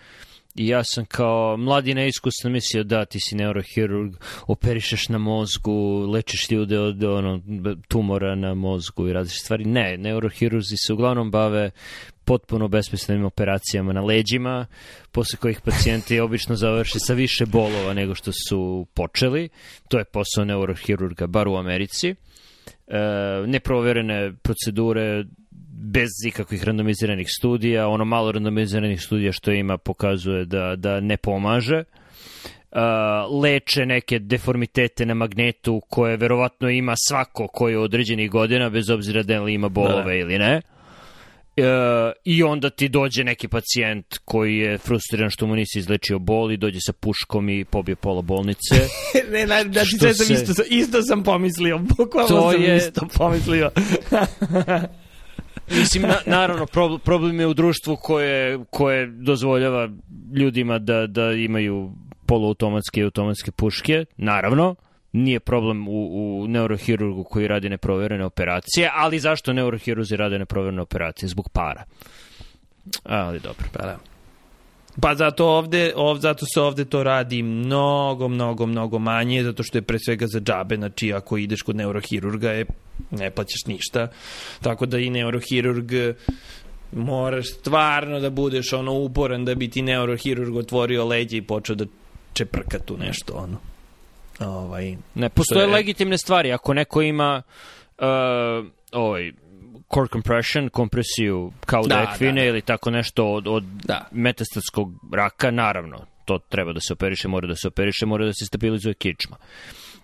I 0.58 0.68
ja 0.68 0.84
sam 0.84 1.04
kao 1.04 1.56
mladi 1.56 1.94
neiskusan 1.94 2.52
mislio 2.52 2.84
da 2.84 3.04
ti 3.04 3.20
si 3.20 3.36
neurohirurg, 3.36 4.14
operišeš 4.46 5.08
na 5.08 5.18
mozgu, 5.18 6.06
lečiš 6.12 6.50
ljude 6.50 6.78
od 6.78 7.04
ono, 7.04 7.40
tumora 7.88 8.34
na 8.34 8.54
mozgu 8.54 9.08
i 9.08 9.12
različite 9.12 9.44
stvari. 9.44 9.64
Ne, 9.64 9.96
neurohirurzi 9.96 10.76
se 10.76 10.92
uglavnom 10.92 11.30
bave 11.30 11.70
potpuno 12.24 12.68
besmislenim 12.68 13.24
operacijama 13.24 13.92
na 13.92 14.00
leđima, 14.00 14.66
posle 15.12 15.38
kojih 15.38 15.60
pacijenti 15.60 16.20
obično 16.20 16.56
završe 16.56 16.98
sa 16.98 17.14
više 17.14 17.46
bolova 17.46 17.94
nego 17.94 18.14
što 18.14 18.32
su 18.48 18.86
počeli. 18.94 19.48
To 19.88 19.98
je 19.98 20.04
posao 20.04 20.44
neurohirurga, 20.44 21.26
bar 21.26 21.48
u 21.48 21.56
Americi. 21.56 22.08
E, 22.08 22.14
neproverene 23.46 24.32
procedure 24.42 25.24
bez 25.80 26.08
ikakvih 26.26 26.64
randomiziranih 26.64 27.26
studija, 27.38 27.88
ono 27.88 28.04
malo 28.04 28.32
randomiziranih 28.32 29.02
studija 29.02 29.32
što 29.32 29.52
ima 29.52 29.78
pokazuje 29.78 30.44
da, 30.44 30.76
da 30.76 31.00
ne 31.00 31.16
pomaže. 31.16 31.84
Uh, 32.72 33.42
leče 33.42 33.86
neke 33.86 34.18
deformitete 34.18 35.06
na 35.06 35.14
magnetu 35.14 35.82
koje 35.88 36.16
verovatno 36.16 36.70
ima 36.70 36.94
svako 37.08 37.46
koji 37.46 37.72
je 37.72 37.78
određenih 37.78 38.30
godina, 38.30 38.70
bez 38.70 38.90
obzira 38.90 39.22
da 39.22 39.42
li 39.42 39.54
ima 39.54 39.68
bolove 39.68 40.12
da. 40.12 40.14
ili 40.14 40.38
ne. 40.38 40.60
Uh, 41.56 41.64
I 42.24 42.42
onda 42.42 42.70
ti 42.70 42.88
dođe 42.88 43.24
neki 43.24 43.48
pacijent 43.48 44.18
koji 44.24 44.56
je 44.56 44.78
frustriran 44.78 45.30
što 45.30 45.46
mu 45.46 45.56
nisi 45.56 45.78
izlečio 45.78 46.18
bol 46.18 46.52
i 46.52 46.56
dođe 46.56 46.78
sa 46.80 46.92
puškom 46.92 47.48
i 47.48 47.64
pobije 47.64 47.96
pola 47.96 48.22
bolnice. 48.22 48.74
ne, 49.32 49.46
ne, 49.46 49.64
da 49.64 49.82
ti 49.82 50.14
sam 50.14 50.36
isto, 50.36 50.62
isto 50.70 51.02
sam 51.02 51.22
pomislio, 51.22 51.78
bukvalno 51.78 52.52
sam 52.52 52.62
je... 52.62 52.76
isto 52.76 53.06
pomislio. 53.16 53.70
Mislim, 55.70 56.02
na, 56.02 56.16
naravno, 56.26 56.66
problem 57.04 57.40
je 57.40 57.46
u 57.46 57.54
društvu 57.54 57.96
koje, 57.96 58.58
koje 58.70 59.06
dozvoljava 59.06 59.88
ljudima 60.34 60.78
da, 60.78 61.06
da 61.06 61.32
imaju 61.32 61.92
poluautomatske 62.26 63.00
i 63.00 63.04
automatske 63.04 63.50
puške, 63.50 64.04
naravno. 64.16 64.74
Nije 65.12 65.40
problem 65.40 65.88
u, 65.88 66.42
u 66.42 66.48
neurohirurgu 66.48 67.24
koji 67.24 67.48
radi 67.48 67.68
neproverene 67.68 68.24
operacije, 68.24 68.90
ali 68.94 69.18
zašto 69.18 69.52
neurohirurzi 69.52 70.16
rade 70.16 70.38
neproverene 70.38 70.82
operacije? 70.82 71.28
Zbog 71.28 71.48
para. 71.48 71.84
Ali 73.04 73.40
dobro. 73.40 73.66
Pa 73.72 73.82
da. 73.82 73.98
Pa 75.00 75.14
zato 75.14 75.46
ovde, 75.46 75.92
ov, 75.96 76.18
zato 76.18 76.46
se 76.54 76.60
ovde 76.60 76.84
to 76.84 77.02
radi 77.02 77.42
mnogo, 77.42 78.28
mnogo, 78.28 78.66
mnogo 78.66 78.98
manje, 78.98 79.44
zato 79.44 79.62
što 79.62 79.78
je 79.78 79.82
pre 79.82 79.98
svega 79.98 80.26
za 80.26 80.40
džabe, 80.40 80.76
znači 80.76 81.12
ako 81.12 81.38
ideš 81.38 81.62
kod 81.62 81.76
neurohirurga 81.76 82.50
je, 82.50 82.66
ne 83.10 83.30
plaćaš 83.30 83.66
ništa, 83.66 84.08
tako 84.62 84.86
da 84.86 84.98
i 84.98 85.10
neurohirurg 85.10 85.92
moraš 86.92 87.48
stvarno 87.48 88.20
da 88.20 88.30
budeš 88.30 88.72
ono 88.72 88.92
uporan 88.92 89.44
da 89.44 89.54
bi 89.54 89.70
ti 89.70 89.82
neurohirurg 89.82 90.56
otvorio 90.56 91.04
leđe 91.04 91.36
i 91.36 91.42
počeo 91.42 91.76
da 91.76 91.84
čeprka 92.32 92.78
tu 92.78 92.96
nešto 92.96 93.34
ono. 93.34 93.58
Ovaj, 94.40 94.96
ne, 95.14 95.28
postoje 95.28 95.62
je... 95.62 95.72
legitimne 95.72 96.18
stvari. 96.18 96.52
Ako 96.52 96.74
neko 96.74 97.02
ima 97.02 97.42
uh, 97.98 98.04
ovaj, 98.92 99.32
core 99.94 100.08
compression, 100.12 100.68
kompresiju 100.68 101.52
kao 101.66 101.82
da, 101.82 102.10
ekvine 102.12 102.40
da, 102.40 102.44
da. 102.44 102.46
ili 102.46 102.60
tako 102.60 102.90
nešto 102.90 103.26
od, 103.26 103.48
od 103.48 103.64
da. 103.64 104.08
metastatskog 104.12 104.92
raka, 105.12 105.50
naravno, 105.50 106.06
to 106.24 106.38
treba 106.38 106.72
da 106.72 106.80
se 106.80 106.92
operiše, 106.92 107.28
mora 107.28 107.48
da 107.48 107.56
se 107.56 107.68
operiše, 107.68 108.06
mora 108.06 108.26
da 108.26 108.32
se 108.32 108.46
stabilizuje 108.46 108.94
kičma. 108.94 109.36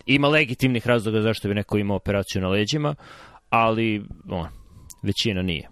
Ima 0.07 0.29
legitimnih 0.29 0.87
razloga 0.87 1.23
zašto 1.23 1.49
bi 1.49 1.55
neko 1.55 1.79
imao 1.79 1.97
operaciju 1.97 2.43
na 2.43 2.49
leđima, 2.49 2.95
ali 3.51 4.03
on, 4.31 4.49
većina 5.03 5.43
nije. 5.43 5.69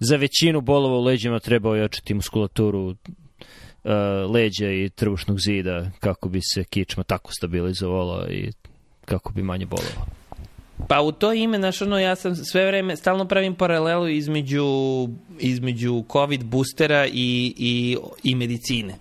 Za 0.00 0.16
većinu 0.16 0.60
bolova 0.60 0.98
u 0.98 1.04
leđima 1.04 1.38
treba 1.38 1.70
ojačati 1.70 2.14
muskulaturu 2.14 2.86
uh, 2.88 2.94
leđa 4.30 4.70
i 4.70 4.90
trbušnog 4.90 5.38
zida 5.40 5.90
kako 6.00 6.28
bi 6.28 6.40
se 6.42 6.64
kičma 6.64 7.02
tako 7.02 7.32
stabilizovala 7.32 8.28
i 8.30 8.52
kako 9.04 9.32
bi 9.32 9.42
manje 9.42 9.66
bolovalo. 9.66 10.17
Pa 10.86 11.00
u 11.00 11.12
to 11.12 11.32
ime, 11.32 11.58
znaš, 11.58 11.82
ono, 11.82 11.98
ja 11.98 12.16
sam 12.16 12.36
sve 12.36 12.66
vreme, 12.66 12.96
stalno 12.96 13.24
pravim 13.24 13.54
paralelu 13.54 14.08
između, 14.08 14.64
između 15.38 16.04
COVID 16.12 16.44
boostera 16.44 17.06
i, 17.06 17.54
i, 17.56 17.96
i 18.22 18.34
medicine 18.34 18.94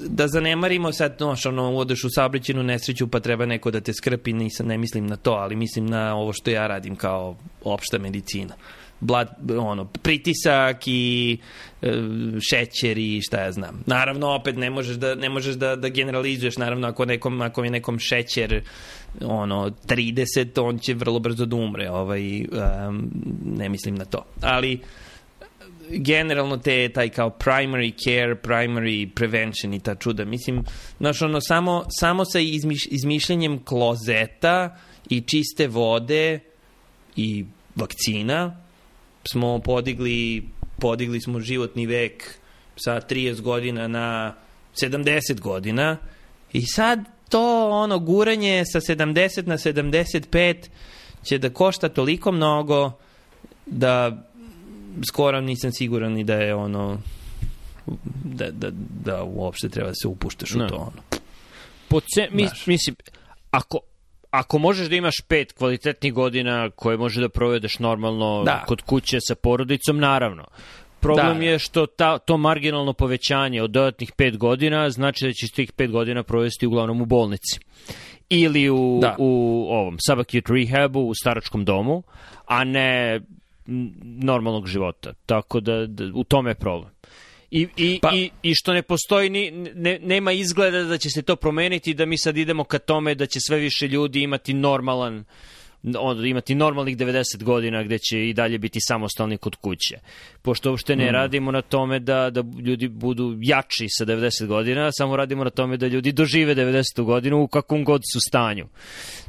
da 0.00 0.28
zanemarimo 0.28 0.92
sad, 0.92 1.14
znaš, 1.18 1.46
ono, 1.46 1.74
odeš 1.74 2.04
u 2.04 2.10
saobraćenu 2.10 2.62
nesreću 2.62 3.08
pa 3.08 3.20
treba 3.20 3.46
neko 3.46 3.70
da 3.70 3.80
te 3.80 3.92
skrpi, 3.92 4.32
nisam, 4.32 4.66
ne 4.66 4.78
mislim 4.78 5.06
na 5.06 5.16
to, 5.16 5.32
ali 5.32 5.56
mislim 5.56 5.86
na 5.86 6.16
ovo 6.16 6.32
što 6.32 6.50
ja 6.50 6.66
radim 6.66 6.96
kao 6.96 7.36
opšta 7.64 7.98
medicina. 7.98 8.54
Blood, 9.00 9.28
ono, 9.58 9.84
pritisak 9.84 10.82
i 10.86 11.38
e, 11.82 11.92
šećer 12.50 12.98
i 12.98 13.20
šta 13.22 13.40
ja 13.40 13.52
znam. 13.52 13.82
Naravno, 13.86 14.28
opet 14.28 14.56
ne 14.56 14.70
možeš 14.70 14.96
da, 14.96 15.14
ne 15.14 15.28
možeš 15.28 15.54
da, 15.54 15.76
da 15.76 15.88
generalizuješ, 15.88 16.56
naravno, 16.56 16.88
ako, 16.88 17.04
nekom, 17.04 17.40
ako 17.40 17.64
je 17.64 17.70
nekom 17.70 17.98
šećer 17.98 18.62
ono, 19.20 19.70
30, 19.86 20.60
on 20.62 20.78
će 20.78 20.94
vrlo 20.94 21.18
brzo 21.18 21.46
da 21.46 21.56
umre, 21.56 21.90
ovaj, 21.90 22.40
um, 22.40 23.10
ne 23.44 23.68
mislim 23.68 23.94
na 23.94 24.04
to. 24.04 24.24
Ali, 24.40 24.80
generalno 25.90 26.56
te 26.56 26.88
taj 26.88 27.08
kao 27.08 27.30
primary 27.30 27.92
care, 28.04 28.34
primary 28.34 29.08
prevention 29.14 29.74
i 29.74 29.80
ta 29.80 29.94
čuda. 29.94 30.24
Mislim, 30.24 30.64
znaš, 30.98 31.22
ono, 31.22 31.40
samo, 31.40 31.84
samo 32.00 32.24
sa 32.24 32.38
izmiš, 32.38 32.86
klozeta 33.64 34.76
i 35.08 35.20
čiste 35.20 35.68
vode 35.68 36.40
i 37.16 37.44
vakcina 37.76 38.56
smo 39.32 39.58
podigli, 39.58 40.48
podigli 40.78 41.20
smo 41.20 41.40
životni 41.40 41.86
vek 41.86 42.38
sa 42.76 43.00
30 43.00 43.40
godina 43.40 43.88
na 43.88 44.34
70 44.82 45.40
godina 45.40 45.96
i 46.52 46.62
sad 46.66 47.15
to 47.28 47.70
ono 47.70 47.98
guranje 47.98 48.64
sa 48.72 48.80
70 48.80 49.46
na 49.46 49.58
75 49.58 50.54
će 51.22 51.38
da 51.38 51.50
košta 51.50 51.88
toliko 51.88 52.32
mnogo 52.32 52.92
da 53.66 54.24
skoro 55.08 55.40
nisam 55.40 55.72
siguran 55.72 56.12
ni 56.12 56.24
da 56.24 56.34
je 56.34 56.54
ono 56.54 56.98
da, 58.24 58.50
da, 58.50 58.68
da 59.04 59.22
uopšte 59.22 59.68
treba 59.68 59.88
da 59.88 59.94
se 59.94 60.08
upuštaš 60.08 60.50
no. 60.50 60.64
u 60.64 60.68
to 60.68 60.74
ono. 60.74 61.20
Po 61.88 62.00
ce, 62.00 62.28
mis, 62.30 62.66
mislim, 62.66 62.96
ako, 63.50 63.78
ako 64.30 64.58
možeš 64.58 64.88
da 64.88 64.96
imaš 64.96 65.14
pet 65.28 65.52
kvalitetnih 65.52 66.12
godina 66.12 66.70
koje 66.70 66.96
može 66.96 67.20
da 67.20 67.28
provedeš 67.28 67.78
normalno 67.78 68.42
da. 68.44 68.64
kod 68.66 68.82
kuće 68.82 69.18
sa 69.20 69.34
porodicom, 69.34 69.98
naravno. 69.98 70.44
Problem 71.14 71.38
da. 71.38 71.44
je 71.44 71.58
što 71.58 71.86
ta, 71.86 72.18
to 72.18 72.36
marginalno 72.36 72.92
povećanje 72.92 73.62
od 73.62 73.70
dodatnih 73.70 74.12
pet 74.12 74.36
godina 74.36 74.90
znači 74.90 75.26
da 75.26 75.32
ćeš 75.32 75.50
tih 75.50 75.72
pet 75.72 75.90
godina 75.90 76.22
provesti 76.22 76.66
uglavnom 76.66 77.00
u 77.00 77.06
bolnici 77.06 77.60
ili 78.28 78.70
u, 78.70 78.98
da. 79.02 79.16
u 79.18 79.66
ovom 79.70 79.96
subacute 80.06 80.52
rehabu, 80.52 81.00
u 81.00 81.14
staračkom 81.14 81.64
domu, 81.64 82.02
a 82.46 82.64
ne 82.64 83.20
normalnog 84.02 84.66
života. 84.66 85.12
Tako 85.26 85.60
da, 85.60 85.86
da 85.86 86.04
u 86.14 86.24
tome 86.24 86.50
je 86.50 86.54
problem. 86.54 86.90
I, 87.50 87.68
i, 87.76 87.98
Pa- 88.02 88.10
i, 88.14 88.30
i 88.42 88.54
što 88.54 88.72
ne 88.72 88.82
postoji, 88.82 89.30
ni, 89.30 89.50
ne, 89.74 89.98
nema 90.02 90.32
izgleda 90.32 90.82
da 90.82 90.98
će 90.98 91.10
se 91.10 91.22
to 91.22 91.36
promeniti, 91.36 91.94
da 91.94 92.06
mi 92.06 92.18
sad 92.18 92.36
idemo 92.36 92.64
ka 92.64 92.78
tome 92.78 93.14
da 93.14 93.26
će 93.26 93.40
sve 93.40 93.58
više 93.58 93.88
ljudi 93.88 94.22
imati 94.22 94.54
normalan 94.54 95.24
on, 95.98 96.26
imati 96.26 96.54
normalnih 96.54 96.96
90 96.96 97.42
godina 97.42 97.82
gde 97.82 97.98
će 97.98 98.28
i 98.28 98.32
dalje 98.34 98.58
biti 98.58 98.78
samostalni 98.80 99.36
kod 99.38 99.56
kuće. 99.56 99.98
Pošto 100.42 100.70
uopšte 100.70 100.96
ne 100.96 101.12
radimo 101.12 101.50
na 101.50 101.62
tome 101.62 101.98
da, 101.98 102.30
da 102.30 102.42
ljudi 102.64 102.88
budu 102.88 103.36
jači 103.40 103.86
sa 103.88 104.04
90 104.04 104.46
godina, 104.46 104.92
samo 104.92 105.16
radimo 105.16 105.44
na 105.44 105.50
tome 105.50 105.76
da 105.76 105.86
ljudi 105.86 106.12
dožive 106.12 106.54
90. 106.54 107.02
godinu 107.02 107.42
u 107.42 107.48
kakvom 107.48 107.84
god 107.84 108.02
su 108.12 108.20
stanju. 108.28 108.66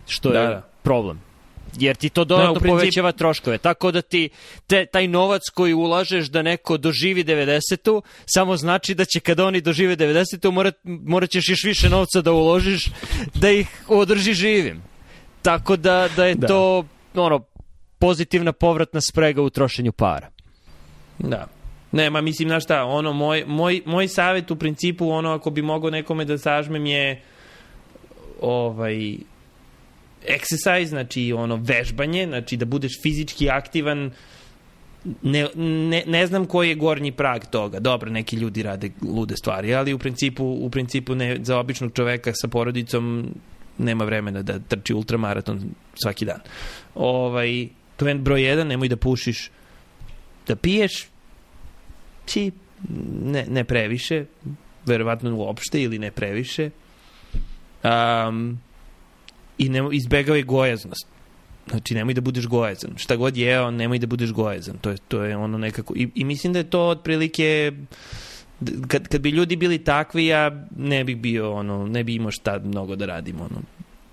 Što 0.08 0.30
je 0.30 0.34
Da, 0.42 0.48
da. 0.48 0.62
problem. 0.84 1.22
Jer 1.80 1.96
ti 1.96 2.10
to 2.10 2.26
dodatno 2.26 2.54
Da, 2.54 2.60
u 2.60 2.62
principu- 2.62 2.68
povećava 2.80 3.12
troškove. 3.12 3.58
Tako 3.58 3.92
da 3.92 4.02
ti 4.02 4.30
te, 4.68 4.86
taj 4.86 5.08
novac 5.08 5.42
koji 5.54 5.74
ulažeš 5.74 6.28
da 6.28 6.42
neko 6.42 6.78
doživi 6.78 7.24
90. 7.24 8.02
samo 8.26 8.58
znači 8.58 8.96
da 8.96 9.06
će 9.06 9.20
kada 9.20 9.46
oni 9.46 9.62
dožive 9.62 9.96
90. 9.98 10.52
Morat, 10.52 10.76
morat 10.84 11.30
ćeš 11.30 11.50
još 11.50 11.64
više 11.64 11.90
novca 11.90 12.22
da 12.22 12.32
uložiš 12.32 12.86
da 13.36 13.50
ih 13.50 13.68
održi 13.88 14.34
živim. 14.34 14.82
Tako 15.48 15.76
da, 15.76 16.10
da 16.16 16.26
je 16.26 16.36
Da. 16.36 16.48
to 16.48 16.86
ono, 17.16 17.40
pozitivna 18.00 18.52
povratna 18.52 19.02
sprega 19.02 19.42
u 19.42 19.50
trošenju 19.50 19.92
para. 19.92 20.30
Da. 21.20 21.48
Ne, 21.92 22.10
ma 22.10 22.22
mislim, 22.22 22.50
znaš 22.50 22.64
šta, 22.64 22.84
ono, 22.84 23.14
moj, 23.14 23.44
moj, 23.48 23.82
moj 23.86 24.08
savjet 24.08 24.52
u 24.52 24.56
principu, 24.56 25.10
ono, 25.10 25.30
ako 25.30 25.50
bi 25.50 25.62
mogao 25.62 25.90
nekome 25.90 26.26
da 26.26 26.38
sažmem 26.38 26.86
je 26.86 27.22
ovaj 28.42 29.16
exercise, 30.28 30.86
znači 30.86 31.34
ono 31.34 31.56
vežbanje, 31.56 32.26
znači 32.28 32.58
da 32.58 32.66
budeš 32.66 33.02
fizički 33.02 33.50
aktivan 33.50 34.12
ne, 35.22 35.48
ne, 35.56 36.04
ne 36.08 36.28
znam 36.28 36.46
koji 36.46 36.70
je 36.70 36.76
gornji 36.76 37.12
prag 37.12 37.46
toga. 37.52 37.80
Dobro, 37.80 38.12
neki 38.12 38.36
ljudi 38.36 38.64
rade 38.64 38.92
lude 39.02 39.36
stvari, 39.38 39.76
ali 39.76 39.94
u 39.94 40.00
principu, 40.00 40.46
u 40.46 40.70
principu 40.70 41.16
ne, 41.16 41.38
za 41.42 41.60
običnog 41.60 41.94
čoveka 41.94 42.32
sa 42.34 42.48
porodicom 42.48 43.34
nema 43.78 44.06
vremena 44.06 44.42
da 44.42 44.60
trči 44.60 44.94
ultramaraton 44.94 45.62
svaki 46.04 46.26
dan. 46.26 46.40
Ovaj, 46.96 47.68
to 47.96 48.08
je 48.08 48.16
broj 48.16 48.44
jedan, 48.44 48.68
nemoj 48.68 48.88
da 48.88 48.98
pušiš 48.98 49.50
da 50.48 50.56
piješ 50.56 51.08
ti 52.26 52.52
ne, 53.24 53.46
ne 53.50 53.64
previše 53.64 54.26
verovatno 54.86 55.36
uopšte 55.36 55.82
ili 55.82 56.00
ne 56.00 56.12
previše. 56.12 56.70
Um, 57.84 58.60
i 59.58 59.70
ne, 59.70 59.90
izbegavaj 59.92 60.44
gojaznost. 60.44 61.08
Znači 61.70 61.96
nemoj 61.96 62.14
da 62.14 62.22
budeš 62.22 62.48
gojazan. 62.48 62.94
Šta 62.98 63.16
god 63.16 63.38
jeo 63.38 63.72
nemoj 63.72 64.00
da 64.00 64.08
budeš 64.08 64.32
gojazan. 64.32 64.78
To 64.78 64.90
je, 64.90 64.98
to 65.08 65.24
je 65.24 65.38
ono 65.38 65.58
nekako 65.58 65.94
i, 65.96 66.10
i 66.16 66.24
mislim 66.24 66.54
da 66.54 66.60
je 66.60 66.70
to 66.70 66.88
otprilike 66.88 67.74
d- 67.74 67.86
kad, 68.88 69.08
kad 69.08 69.22
bi 69.22 69.30
ljudi 69.30 69.56
bili 69.56 69.84
takvi 69.84 70.26
ja 70.26 70.66
ne 70.76 71.04
bih 71.04 71.18
bio 71.18 71.54
ono 71.54 71.88
ne 71.88 72.04
bi 72.04 72.16
imao 72.16 72.32
šta 72.32 72.60
mnogo 72.64 72.96
da 72.96 73.06
radim 73.06 73.36
ono 73.42 73.62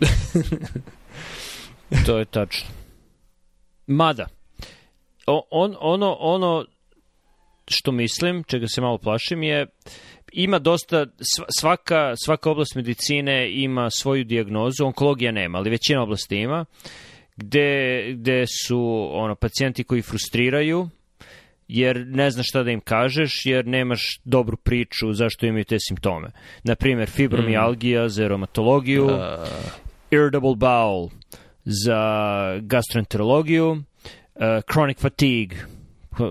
To 2.06 2.18
je 2.18 2.24
tačno. 2.24 2.68
Mada, 3.86 4.26
o, 5.26 5.46
on, 5.50 5.76
ono, 5.80 6.16
ono 6.20 6.64
što 7.68 7.92
mislim, 7.92 8.44
čega 8.44 8.66
se 8.68 8.80
malo 8.80 8.98
plašim 8.98 9.42
je 9.42 9.66
ima 10.32 10.58
dosta, 10.58 11.06
sva- 11.06 11.46
svaka, 11.60 12.12
svaka 12.24 12.50
oblast 12.50 12.74
medicine 12.74 13.62
ima 13.62 13.90
svoju 13.90 14.24
dijagnozu, 14.24 14.84
onkologija 14.84 15.32
nema, 15.32 15.58
ali 15.58 15.70
većina 15.70 16.02
oblasti 16.02 16.36
ima, 16.36 16.64
gde, 17.36 18.02
gde 18.12 18.44
su 18.66 19.08
ono, 19.12 19.34
pacijenti 19.34 19.84
koji 19.84 20.02
frustriraju, 20.02 20.88
jer 21.68 22.06
ne 22.06 22.30
znaš 22.30 22.48
šta 22.48 22.62
da 22.62 22.70
im 22.70 22.80
kažeš, 22.80 23.46
jer 23.46 23.66
nemaš 23.66 24.20
dobru 24.24 24.56
priču 24.56 25.12
zašto 25.12 25.46
imaju 25.46 25.64
te 25.64 25.76
simptome. 25.80 26.30
Naprimjer, 26.64 27.10
fibromijalgija 27.10 28.08
za 28.08 28.28
reumatologiju, 28.28 29.10
irritable 30.10 30.54
bowel 30.54 31.10
za 31.64 32.00
gastroenterologiju, 32.60 33.70
uh, 33.70 34.42
chronic 34.70 35.00
fatigue, 35.00 35.56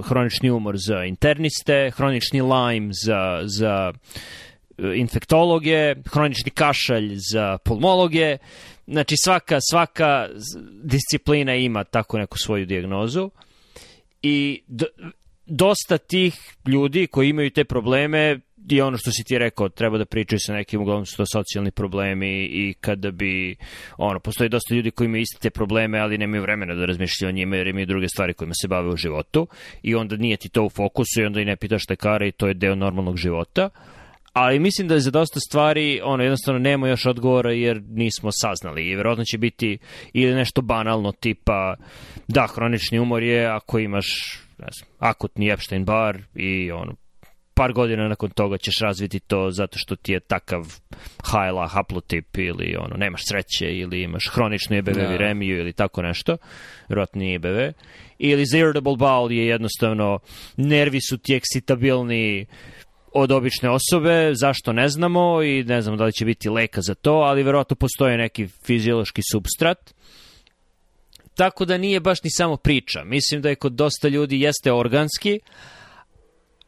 hronični 0.03 0.51
umor 0.51 0.75
za 0.77 1.03
interniste, 1.03 1.91
hronični 1.95 2.41
Lyme 2.41 2.89
za, 3.05 3.41
za 3.43 3.91
uh, 3.91 4.85
infektologe, 4.95 5.95
hronični 6.05 6.51
kašalj 6.51 7.15
za 7.31 7.57
pulmologe. 7.57 8.37
Znači 8.87 9.15
svaka, 9.23 9.59
svaka 9.71 10.27
disciplina 10.83 11.55
ima 11.55 11.83
tako 11.83 12.17
neku 12.17 12.37
svoju 12.37 12.65
dijagnozu 12.65 13.29
i 14.21 14.61
dosta 15.45 15.97
tih 15.97 16.55
ljudi 16.67 17.07
koji 17.07 17.29
imaju 17.29 17.49
te 17.49 17.63
probleme 17.63 18.39
je 18.69 18.83
ono 18.83 18.97
što 18.97 19.11
si 19.11 19.23
ti 19.23 19.37
rekao, 19.37 19.69
treba 19.69 19.97
da 19.97 20.05
pričaju 20.05 20.39
sa 20.39 20.53
nekim, 20.53 20.81
uglavnom 20.81 21.05
su 21.05 21.17
to 21.17 21.25
socijalni 21.25 21.71
problemi 21.71 22.43
i 22.43 22.73
kada 22.81 23.11
bi, 23.11 23.55
ono, 23.97 24.19
postoji 24.19 24.49
dosta 24.49 24.75
ljudi 24.75 24.91
koji 24.91 25.05
imaju 25.05 25.21
iste 25.21 25.37
te 25.41 25.49
probleme, 25.49 25.99
ali 25.99 26.17
nemaju 26.17 26.41
vremena 26.41 26.75
da 26.75 26.85
razmišljaju 26.85 27.29
o 27.29 27.31
njima 27.31 27.55
jer 27.55 27.67
imaju 27.67 27.85
druge 27.85 28.07
stvari 28.07 28.33
kojima 28.33 28.53
se 28.61 28.67
bave 28.67 28.89
u 28.89 28.97
životu 28.97 29.47
i 29.83 29.95
onda 29.95 30.15
nije 30.15 30.37
ti 30.37 30.49
to 30.49 30.63
u 30.63 30.69
fokusu 30.69 31.21
i 31.21 31.25
onda 31.25 31.41
i 31.41 31.45
ne 31.45 31.55
pitaš 31.55 31.83
lekara 31.89 32.27
i 32.27 32.31
to 32.31 32.47
je 32.47 32.53
deo 32.53 32.75
normalnog 32.75 33.17
života. 33.17 33.69
Ali 34.33 34.59
mislim 34.59 34.87
da 34.87 34.93
je 34.93 34.99
za 34.99 35.11
dosta 35.11 35.39
stvari, 35.39 36.01
ono, 36.03 36.23
jednostavno 36.23 36.59
nema 36.59 36.87
još 36.87 37.05
odgovora 37.05 37.51
jer 37.51 37.81
nismo 37.87 38.29
saznali 38.31 38.85
i 38.85 38.95
verovatno 38.95 39.23
će 39.23 39.37
biti 39.37 39.77
ili 40.13 40.35
nešto 40.35 40.61
banalno 40.61 41.11
tipa 41.11 41.75
da, 42.27 42.47
hronični 42.47 42.99
umor 42.99 43.23
je 43.23 43.45
ako 43.45 43.79
imaš 43.79 44.05
ne 44.57 44.67
znam, 44.77 44.89
akutni 44.99 45.51
Epstein-Bar 45.51 46.21
i 46.35 46.71
ono, 46.71 46.95
par 47.53 47.73
godina 47.73 48.07
nakon 48.07 48.29
toga 48.29 48.57
ćeš 48.57 48.79
razviti 48.81 49.19
to 49.19 49.51
zato 49.51 49.79
što 49.79 49.95
ti 49.95 50.11
je 50.11 50.19
takav 50.19 50.61
HLA 51.23 51.67
haplotip 51.67 52.37
ili 52.37 52.75
ono, 52.79 52.95
nemaš 52.97 53.21
sreće 53.29 53.77
ili 53.77 54.01
imaš 54.01 54.29
hroničnu 54.33 54.77
EBV 54.77 54.93
Da. 54.93 55.07
viremiju 55.07 55.59
ili 55.59 55.73
tako 55.73 56.01
nešto, 56.01 56.37
verovatno 56.89 57.19
nije 57.19 57.35
EBV. 57.35 57.59
Ili 58.17 58.45
za 58.45 58.57
irritable 58.57 58.93
bowel 58.93 59.31
je 59.31 59.47
jednostavno 59.47 60.19
nervi 60.57 61.01
su 61.01 61.17
ti 61.17 61.35
eksitabilni 61.35 62.45
od 63.13 63.31
obične 63.31 63.69
osobe, 63.69 64.31
zašto 64.33 64.73
ne 64.73 64.89
znamo 64.89 65.43
i 65.43 65.63
ne 65.63 65.81
znamo 65.81 65.97
da 65.97 66.05
li 66.05 66.13
će 66.13 66.25
biti 66.25 66.49
leka 66.49 66.81
za 66.81 66.95
to, 66.95 67.11
ali 67.11 67.43
verovatno 67.43 67.75
postoji 67.75 68.17
neki 68.17 68.47
fiziološki 68.47 69.21
substrat. 69.31 69.93
Tako 71.35 71.65
da 71.65 71.77
nije 71.77 71.99
baš 71.99 72.23
ni 72.23 72.29
samo 72.31 72.57
priča. 72.57 73.03
Mislim 73.03 73.41
da 73.41 73.49
je 73.49 73.55
kod 73.55 73.73
dosta 73.73 74.07
ljudi 74.07 74.41
jeste 74.41 74.71
organski, 74.71 75.39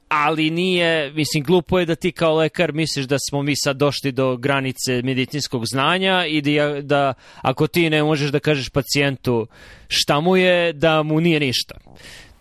ali 0.08 0.50
nije, 0.50 1.12
mislim, 1.12 1.44
glupo 1.44 1.80
je 1.80 1.86
da 1.86 1.96
ti 1.96 2.12
kao 2.12 2.36
lekar 2.36 2.74
misliš 2.74 3.06
da 3.06 3.18
smo 3.30 3.44
mi 3.44 3.54
sad 3.56 3.78
došli 3.78 4.12
do 4.12 4.38
granice 4.38 5.02
medicinskog 5.04 5.66
znanja 5.66 6.26
i 6.26 6.42
da, 6.42 6.82
da 6.82 7.14
ako 7.42 7.68
ti 7.68 7.90
ne 7.90 8.04
možeš 8.04 8.32
da 8.32 8.40
kažeš 8.40 8.70
pacijentu 8.70 9.48
šta 9.88 10.20
mu 10.20 10.38
je, 10.38 10.74
da 10.74 11.04
mu 11.04 11.22
nije 11.22 11.40
ništa. 11.40 11.76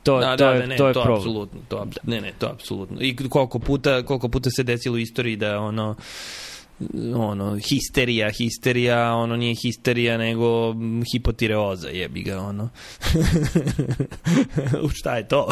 To, 0.05 0.21
Da, 0.21 0.37
to, 0.37 0.45
da, 0.45 0.51
je, 0.51 0.61
da, 0.61 0.67
ne, 0.67 0.77
to 0.77 0.89
je 0.89 0.95
to 0.95 1.03
problem. 1.03 1.19
apsolutno, 1.19 1.61
to 1.69 1.87
ne, 2.03 2.21
ne, 2.21 2.33
to 2.39 2.47
apsolutno. 2.47 2.97
I 3.01 3.17
koliko 3.19 3.59
puta, 3.59 4.03
koliko 4.03 4.29
puta 4.29 4.51
se 4.51 4.63
desilo 4.63 4.95
u 4.95 4.99
istoriji 4.99 5.37
da 5.37 5.59
ono 5.59 5.95
ono, 7.17 7.57
histerija, 7.61 8.31
histerija, 8.31 9.15
ono 9.15 9.37
nije 9.37 9.55
histerija, 9.55 10.19
nego 10.19 10.75
hipotireoza, 11.13 11.89
jebi 11.89 12.23
ga, 12.23 12.41
ono. 12.41 12.69
U 14.85 14.89
šta 14.89 15.17
je 15.17 15.29
to? 15.29 15.49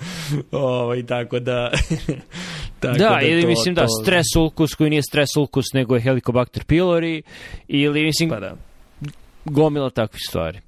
ovaj, 0.52 1.02
tako 1.02 1.38
da... 1.38 1.70
tako 2.80 2.98
Da, 2.98 3.20
ili 3.22 3.42
to- 3.42 3.48
mislim 3.48 3.74
da 3.74 3.82
to- 3.82 4.02
stres 4.02 4.26
ulkus 4.36 4.74
koji 4.74 4.90
nije 4.90 5.02
stres 5.02 5.36
ulkus 5.36 5.66
nego 5.74 5.94
je 5.94 6.00
Helicobacter 6.00 6.64
pylori 6.64 7.22
ili 7.68 8.04
mislim 8.04 8.30
Pa 8.30 8.40
da. 8.40 8.56
gomila 9.44 9.90
takvih 9.90 10.22
stvari. 10.28 10.60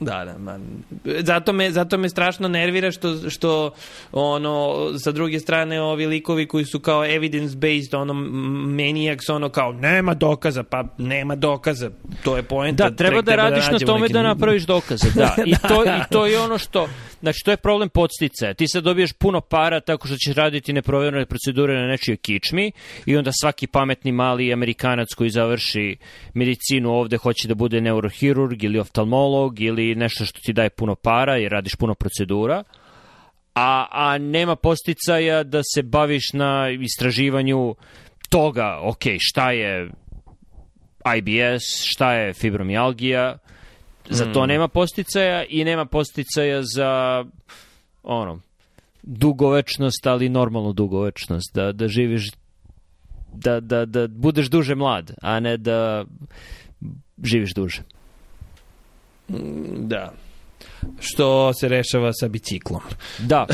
Da, 0.00 0.24
da, 0.24 0.38
man. 0.38 0.62
Zato 1.04 1.52
me, 1.52 1.70
zato 1.70 1.98
me 1.98 2.08
strašno 2.08 2.48
nervira 2.48 2.90
što, 2.90 3.30
što 3.30 3.70
ono, 4.12 4.74
sa 4.98 5.12
druge 5.12 5.40
strane 5.40 5.80
ovi 5.80 6.06
likovi 6.06 6.46
koji 6.46 6.64
su 6.64 6.80
kao 6.80 7.04
evidence 7.06 7.56
based, 7.56 7.94
ono, 7.94 8.14
maniacs, 8.74 9.28
ono 9.28 9.48
kao, 9.48 9.72
nema 9.72 10.14
dokaza, 10.14 10.62
pa 10.62 10.84
nema 10.98 11.34
dokaza, 11.34 11.90
to 12.24 12.36
je 12.36 12.42
poenta. 12.42 12.88
Da, 12.88 12.96
treba 12.96 13.22
da 13.22 13.34
radiš 13.36 13.64
na 13.66 13.72
nađemo 13.72 13.92
tome 13.92 14.00
neke- 14.00 14.12
da 14.12 14.22
napraviš 14.22 14.62
dokaze, 14.62 15.10
da. 15.14 15.34
I 15.46 15.54
to, 15.68 15.84
I 15.84 16.00
to 16.10 16.26
je 16.26 16.40
ono 16.40 16.58
što, 16.58 16.88
znači 17.20 17.38
to 17.44 17.50
je 17.50 17.56
problem 17.56 17.88
podsticaja. 17.88 18.54
Ti 18.54 18.68
sad 18.68 18.84
dobiješ 18.84 19.12
puno 19.12 19.40
para 19.40 19.80
tako 19.80 20.06
što 20.06 20.16
ćeš 20.16 20.34
raditi 20.34 20.72
neproverene 20.72 21.26
procedure 21.26 21.80
na 21.80 21.86
nečijoj 21.86 22.16
kičmi 22.16 22.72
i 23.06 23.16
onda 23.16 23.30
svaki 23.40 23.66
pametni 23.66 24.12
mali 24.12 24.52
Amerikanac 24.52 25.08
koji 25.16 25.30
završi 25.30 25.96
medicinu 26.34 26.90
ovde 26.90 27.16
hoće 27.16 27.48
da 27.48 27.54
bude 27.54 27.80
neurohirurg 27.80 28.64
ili 28.64 28.78
oftalmolog 28.78 29.60
ili 29.60 29.89
nešto 29.94 30.24
što 30.24 30.40
ti 30.40 30.52
daje 30.52 30.70
puno 30.70 30.94
para 30.94 31.36
jer 31.36 31.52
radiš 31.52 31.74
puno 31.74 31.94
procedura. 31.94 32.62
A, 33.54 33.86
a 33.90 34.18
nema 34.18 34.56
posticaja 34.56 35.42
da 35.42 35.60
se 35.74 35.82
baviš 35.82 36.32
na 36.32 36.70
istraživanju 36.80 37.74
toga, 38.28 38.78
ok, 38.82 39.02
šta 39.18 39.50
je 39.50 39.90
IBS, 41.16 41.62
šta 41.84 42.12
je 42.12 42.32
fibromijalgija, 42.32 43.38
za 44.08 44.32
to 44.32 44.46
nema 44.46 44.68
posticaja 44.68 45.44
i 45.48 45.64
nema 45.64 45.84
posticaja 45.84 46.62
za 46.62 47.24
ono 48.02 48.40
dugovečnost, 49.02 50.06
ali 50.06 50.28
normalnu 50.28 50.72
dugovečnost, 50.72 51.54
da, 51.54 51.72
da 51.72 51.88
živiš 51.88 52.30
da, 53.32 53.60
da, 53.60 53.84
da 53.84 54.08
budeš 54.08 54.50
duže 54.50 54.74
mlad, 54.74 55.14
a 55.22 55.40
ne 55.40 55.56
da 55.56 56.04
živiš 57.22 57.54
duže. 57.54 57.82
Da. 59.76 60.12
Što 61.00 61.52
se 61.52 61.68
rešava 61.68 62.12
sa 62.12 62.28
biciklom. 62.28 62.80
Da, 63.18 63.46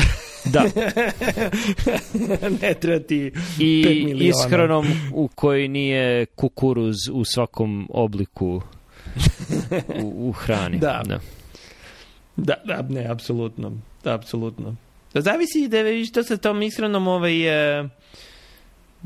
da. 0.45 0.63
ne 2.61 2.73
treba 2.73 2.99
ti 2.99 3.31
I 3.59 3.83
ishranom 4.19 4.87
u 5.13 5.27
kojoj 5.27 5.67
nije 5.67 6.25
kukuruz 6.25 6.95
u 7.11 7.25
svakom 7.25 7.87
obliku 7.93 8.61
u, 10.03 10.29
u 10.29 10.31
hrani. 10.31 10.77
Da. 10.77 11.03
Da, 12.37 12.55
da, 12.65 12.81
ne, 12.89 13.07
apsolutno. 13.07 13.71
Da, 14.03 14.13
apsolutno. 14.13 14.75
Da 15.13 15.21
zavisi 15.21 15.67
da 15.67 15.81
vidiš 15.81 16.11
to 16.11 16.23
sa 16.23 16.37
tom 16.37 16.61
ishranom 16.61 17.07
ovaj, 17.07 17.79
e, 17.79 17.89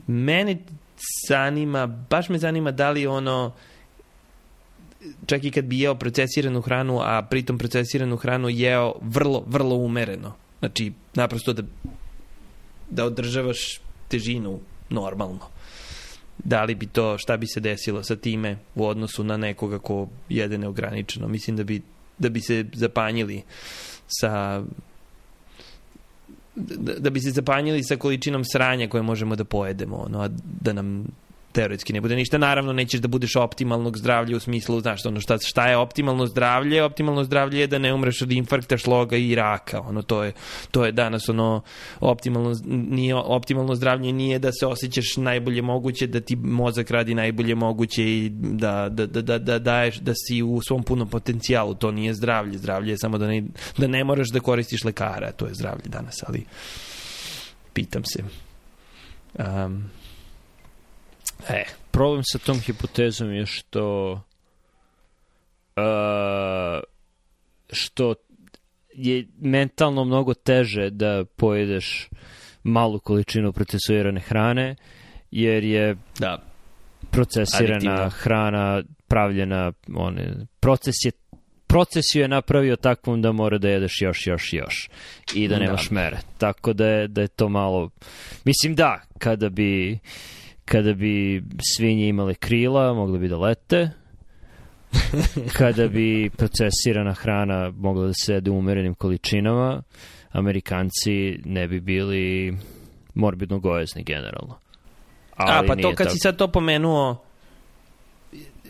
mene 0.07 0.57
zanima, 1.27 1.87
baš 1.87 2.29
me 2.29 2.37
zanima 2.37 2.71
da 2.71 2.89
li 2.89 3.07
ono 3.07 3.53
čak 5.25 5.43
i 5.43 5.51
kad 5.51 5.65
bi 5.65 5.79
jeo 5.79 5.95
procesiranu 5.95 6.61
hranu, 6.61 6.99
a 7.01 7.21
pritom 7.21 7.57
procesiranu 7.57 8.17
hranu 8.17 8.49
jeo 8.49 8.93
vrlo, 9.01 9.43
vrlo 9.47 9.75
umereno. 9.75 10.33
Znači, 10.59 10.91
naprosto 11.13 11.53
da, 11.53 11.63
da 12.89 13.05
održavaš 13.05 13.81
težinu 14.07 14.59
normalno. 14.89 15.49
Da 16.43 16.63
li 16.63 16.75
bi 16.75 16.87
to, 16.87 17.17
šta 17.17 17.37
bi 17.37 17.47
se 17.47 17.59
desilo 17.59 18.03
sa 18.03 18.15
time 18.15 18.57
u 18.75 18.85
odnosu 18.85 19.23
na 19.23 19.37
nekoga 19.37 19.79
ko 19.79 20.07
jede 20.29 20.57
neograničeno? 20.57 21.27
Mislim 21.27 21.57
da 21.57 21.63
bi, 21.63 21.81
da 22.17 22.29
bi 22.29 22.41
se 22.41 22.65
zapanjili 22.73 23.41
sa 24.07 24.63
da, 26.55 26.93
da 26.93 27.09
bi 27.09 27.19
se 27.19 27.31
zapanjili 27.31 27.83
sa 27.83 27.95
količinom 27.95 28.43
sranja 28.45 28.89
koje 28.89 29.03
možemo 29.03 29.35
da 29.35 29.43
pojedemo, 29.43 29.95
ono, 29.95 30.21
a 30.21 30.29
da 30.61 30.73
nam 30.73 31.07
teoretski 31.51 31.93
ne 31.93 32.01
bude 32.01 32.15
ništa. 32.15 32.37
Naravno, 32.37 32.73
nećeš 32.73 32.99
da 32.99 33.07
budeš 33.07 33.35
optimalnog 33.35 33.97
zdravlja 33.97 34.37
u 34.37 34.39
smislu, 34.39 34.79
znaš, 34.81 35.05
ono, 35.05 35.19
šta, 35.19 35.37
šta 35.45 35.67
je 35.67 35.77
optimalno 35.77 36.25
zdravlje? 36.25 36.83
Optimalno 36.83 37.23
zdravlje 37.23 37.59
je 37.59 37.67
da 37.67 37.79
ne 37.79 37.93
umreš 37.93 38.21
od 38.21 38.31
infarkta, 38.31 38.77
šloga 38.77 39.17
i 39.17 39.35
raka. 39.35 39.81
Ono, 39.81 40.01
to 40.01 40.23
je, 40.23 40.33
to 40.71 40.85
je 40.85 40.91
danas 40.91 41.29
ono, 41.29 41.61
optimalno, 41.99 42.55
nije, 42.65 43.15
optimalno 43.15 43.75
zdravlje 43.75 44.13
nije 44.13 44.39
da 44.39 44.51
se 44.51 44.65
osjećaš 44.65 45.17
najbolje 45.17 45.61
moguće, 45.61 46.07
da 46.07 46.19
ti 46.19 46.35
mozak 46.35 46.91
radi 46.91 47.15
najbolje 47.15 47.55
moguće 47.55 48.03
i 48.03 48.29
da, 48.33 48.89
da, 48.89 49.05
da, 49.05 49.21
da, 49.21 49.37
da 49.37 49.59
daješ, 49.59 49.97
da 49.99 50.13
si 50.15 50.43
u 50.43 50.61
svom 50.67 50.83
punom 50.83 51.09
potencijalu. 51.09 51.73
To 51.73 51.91
nije 51.91 52.13
zdravlje. 52.13 52.57
Zdravlje 52.57 52.91
je 52.91 52.97
samo 52.97 53.17
da 53.17 53.27
ne, 53.27 53.43
da 53.77 53.87
ne 53.87 54.03
moraš 54.03 54.29
da 54.29 54.39
koristiš 54.39 54.83
lekara. 54.83 55.31
To 55.31 55.47
je 55.47 55.53
zdravlje 55.53 55.85
danas, 55.85 56.15
ali 56.27 56.45
pitam 57.73 58.03
se. 58.05 58.23
Um, 59.33 59.89
E. 61.49 61.63
Problem 61.91 62.23
sa 62.23 62.37
tom 62.37 62.59
hipotezom 62.59 63.33
je 63.33 63.45
što 63.45 64.11
uh, 65.75 66.83
što 67.71 68.15
je 68.93 69.27
mentalno 69.39 70.05
mnogo 70.05 70.33
teže 70.33 70.89
da 70.89 71.25
pojedeš 71.35 72.09
malu 72.63 72.99
količinu 72.99 73.53
procesuirane 73.53 74.19
hrane, 74.19 74.75
jer 75.31 75.63
je 75.63 75.95
da. 76.19 76.41
procesirana 77.11 77.75
Adiktivno. 77.75 78.09
hrana 78.09 78.83
pravljena, 79.07 79.71
one, 79.95 80.35
proces 80.59 80.95
je 81.05 81.11
proces 81.67 82.03
ju 82.13 82.21
je 82.21 82.27
napravio 82.27 82.75
takvom 82.75 83.21
da 83.21 83.31
mora 83.31 83.57
da 83.57 83.69
jedeš 83.69 84.01
još, 84.01 84.27
još, 84.27 84.53
još 84.53 84.89
i 85.35 85.47
da 85.47 85.59
nemaš 85.59 85.89
da. 85.89 85.95
mere. 85.95 86.17
Tako 86.37 86.73
da 86.73 86.87
je, 86.87 87.07
da 87.07 87.21
je 87.21 87.27
to 87.27 87.49
malo... 87.49 87.89
Mislim 88.45 88.75
da, 88.75 89.01
kada 89.17 89.49
bi 89.49 89.99
kada 90.71 90.93
bi 90.93 91.43
svinje 91.75 92.07
imale 92.07 92.33
krila, 92.33 92.93
mogli 92.93 93.19
bi 93.19 93.27
da 93.27 93.37
lete, 93.37 93.89
kada 95.57 95.87
bi 95.87 96.29
procesirana 96.37 97.13
hrana 97.13 97.71
mogla 97.77 98.07
da 98.07 98.13
se 98.13 98.33
jede 98.33 98.51
u 98.51 98.57
umerenim 98.57 98.95
količinama, 98.95 99.81
Amerikanci 100.31 101.39
ne 101.45 101.67
bi 101.67 101.79
bili 101.79 102.57
morbidno 103.13 103.59
gojezni 103.59 104.03
generalno. 104.03 104.57
Ali 105.35 105.51
A, 105.51 105.67
pa 105.67 105.75
to 105.75 105.89
kad 105.89 105.97
tako. 105.97 106.09
si 106.09 106.17
sad 106.19 106.37
to 106.37 106.47
pomenuo, 106.47 107.23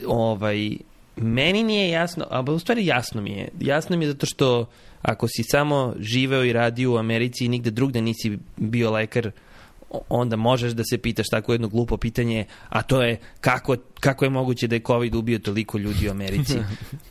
ovaj, 0.08 0.78
meni 1.16 1.64
nije 1.64 1.90
jasno, 1.90 2.26
a 2.30 2.42
u 2.42 2.60
stvari 2.60 2.86
jasno 2.86 3.22
mi 3.22 3.32
je. 3.32 3.50
Jasno 3.60 3.98
mi 3.98 4.06
je 4.06 4.12
zato 4.12 4.26
što 4.26 4.66
ako 5.02 5.28
si 5.28 5.44
samo 5.44 5.94
živeo 6.00 6.44
i 6.44 6.54
radio 6.54 6.94
u 6.94 6.98
Americi 6.98 7.46
i 7.46 7.50
nigde 7.50 7.72
drugde 7.72 8.02
nisi 8.02 8.38
bio 8.58 8.92
lekar, 8.92 9.32
onda 10.10 10.36
možeš 10.36 10.72
da 10.72 10.84
se 10.84 10.98
pitaš 10.98 11.30
tako 11.30 11.52
jedno 11.52 11.68
glupo 11.68 11.98
pitanje, 11.98 12.46
a 12.70 12.82
to 12.82 13.02
je 13.02 13.20
kako, 13.42 13.76
kako 14.00 14.26
je 14.26 14.30
moguće 14.30 14.68
da 14.68 14.76
je 14.76 14.84
COVID 14.88 15.16
ubio 15.16 15.40
toliko 15.40 15.78
ljudi 15.78 16.08
u 16.08 16.12
Americi. 16.12 16.58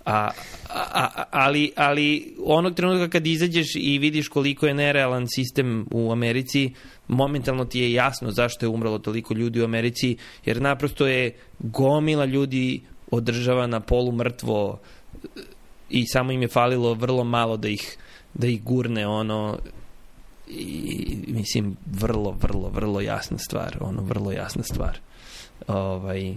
A, 0.04 0.30
a, 0.68 1.24
ali, 1.30 1.72
ali 1.76 2.34
onog 2.44 2.74
trenutka 2.74 3.08
kad 3.08 3.26
izađeš 3.26 3.66
i 3.74 3.98
vidiš 3.98 4.28
koliko 4.28 4.66
je 4.66 4.74
nerealan 4.74 5.26
sistem 5.28 5.86
u 5.90 6.12
Americi, 6.12 6.72
momentalno 7.08 7.64
ti 7.64 7.80
je 7.80 7.92
jasno 7.92 8.30
zašto 8.30 8.66
je 8.66 8.70
umrlo 8.70 8.98
toliko 8.98 9.34
ljudi 9.34 9.60
u 9.60 9.64
Americi, 9.64 10.16
jer 10.44 10.62
naprosto 10.62 11.06
je 11.06 11.36
gomila 11.58 12.24
ljudi 12.24 12.80
održavana 13.10 13.80
polumrtvo 13.80 14.80
i 15.90 16.06
samo 16.06 16.32
im 16.32 16.42
je 16.42 16.48
falilo 16.48 16.94
vrlo 16.94 17.24
malo 17.24 17.56
da 17.56 17.68
ih 17.68 17.96
da 18.34 18.46
ih 18.46 18.62
gurne 18.62 19.06
ono 19.06 19.58
i 20.50 21.18
mislim 21.26 21.76
vrlo, 21.86 22.36
vrlo, 22.40 22.68
vrlo 22.68 23.00
jasna 23.00 23.38
stvar, 23.38 23.76
ono, 23.80 24.02
vrlo 24.02 24.32
jasna 24.32 24.62
stvar. 24.62 24.98
Ovaj, 25.66 26.34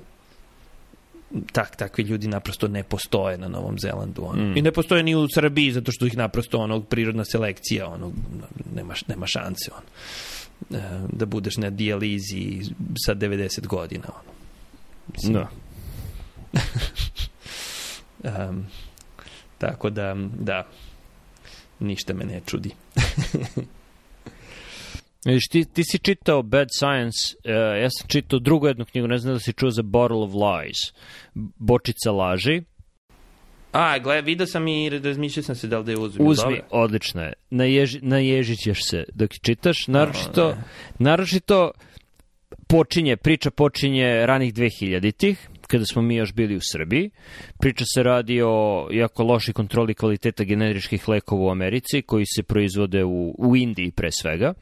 tak, 1.52 1.76
takvi 1.76 2.04
ljudi 2.04 2.28
naprosto 2.28 2.68
ne 2.68 2.84
postoje 2.84 3.38
na 3.38 3.48
Novom 3.48 3.80
Zelandu. 3.80 4.24
Ono. 4.26 4.44
Mm. 4.44 4.58
I 4.58 4.62
ne 4.62 4.72
postoje 4.72 5.04
ni 5.04 5.16
u 5.16 5.28
Srbiji, 5.34 5.72
zato 5.72 5.92
što 5.92 6.06
ih 6.06 6.18
naprosto 6.18 6.58
ono, 6.58 6.82
prirodna 6.82 7.26
selekcija, 7.26 7.88
ono, 7.88 8.12
nema, 8.76 8.94
nema 9.08 9.28
šanse. 9.28 9.72
Ono. 9.72 9.86
E, 10.80 11.00
da 11.12 11.26
budeš 11.26 11.58
na 11.58 11.70
dijalizi 11.70 12.62
sa 13.06 13.16
90 13.16 13.68
godina. 13.68 14.06
Ono. 14.08 14.34
Mislim, 15.14 15.34
no. 15.34 15.48
um, 18.50 18.66
tako 19.58 19.90
da, 19.90 20.16
da, 20.40 20.68
ništa 21.80 22.14
me 22.14 22.26
ne 22.26 22.42
čudi. 22.46 22.72
Viš, 25.26 25.48
ti, 25.48 25.66
ti 25.66 25.84
si 25.84 26.00
čitao 26.00 26.42
Bad 26.44 26.68
Science, 26.78 27.18
uh, 27.46 27.82
ja 27.82 27.90
sam 27.90 28.08
čitao 28.08 28.40
drugu 28.40 28.68
jednu 28.68 28.86
knjigu, 28.86 29.08
ne 29.08 29.18
znam 29.18 29.34
da 29.34 29.40
si 29.40 29.54
čuo 29.54 29.70
za 29.70 29.82
Bottle 29.82 30.18
of 30.18 30.32
Lies, 30.34 30.78
Bočica 31.56 32.12
laži. 32.12 32.62
A, 33.72 34.00
gled, 34.00 34.26
vidio 34.26 34.46
sam 34.46 34.68
i 34.68 34.90
razmišljao 34.90 35.44
sam 35.44 35.56
se 35.56 35.68
da 35.68 35.78
li 35.80 35.86
da 35.86 35.92
je 35.92 35.98
uzmi. 35.98 36.26
Uzmi, 36.26 36.44
Dobre. 36.44 36.64
odlično 36.70 37.22
je. 37.22 37.34
Naježi, 37.50 38.00
naježit 38.02 38.60
ćeš 38.60 38.90
se 38.90 39.04
dok 39.14 39.32
čitaš. 39.42 39.88
Naročito, 39.88 40.50
no, 40.50 40.56
naročito 41.00 41.72
počinje, 42.68 43.18
priča 43.18 43.52
počinje 43.52 44.26
ranih 44.26 44.54
2000-ih, 44.54 45.50
kada 45.68 45.86
smo 45.86 46.02
mi 46.02 46.16
još 46.16 46.34
bili 46.34 46.56
u 46.56 46.62
Srbiji. 46.72 47.10
Priča 47.60 47.86
se 47.96 48.04
radi 48.04 48.42
o 48.42 48.88
jako 48.92 49.24
lošoj 49.24 49.54
kontroli 49.54 49.94
kvaliteta 49.94 50.44
generičkih 50.44 51.10
lekova 51.10 51.42
u 51.42 51.50
Americi, 51.50 52.02
koji 52.02 52.26
se 52.26 52.44
proizvode 52.44 53.04
u, 53.04 53.36
u 53.38 53.56
Indiji 53.56 53.92
pre 53.92 54.12
svega 54.12 54.54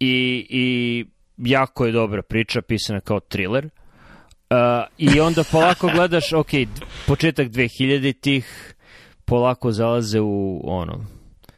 i, 0.00 0.46
i 0.50 1.06
jako 1.38 1.86
je 1.86 1.92
dobra 1.92 2.22
priča, 2.22 2.62
pisana 2.62 3.00
kao 3.00 3.20
thriller. 3.20 3.64
Uh, 3.64 4.58
I 4.98 5.20
onda 5.20 5.44
polako 5.52 5.90
gledaš, 5.94 6.32
ok, 6.32 6.50
početak 7.06 7.48
2000-ih, 7.48 8.74
polako 9.24 9.72
zalaze 9.72 10.20
u 10.20 10.60
ono, 10.64 11.06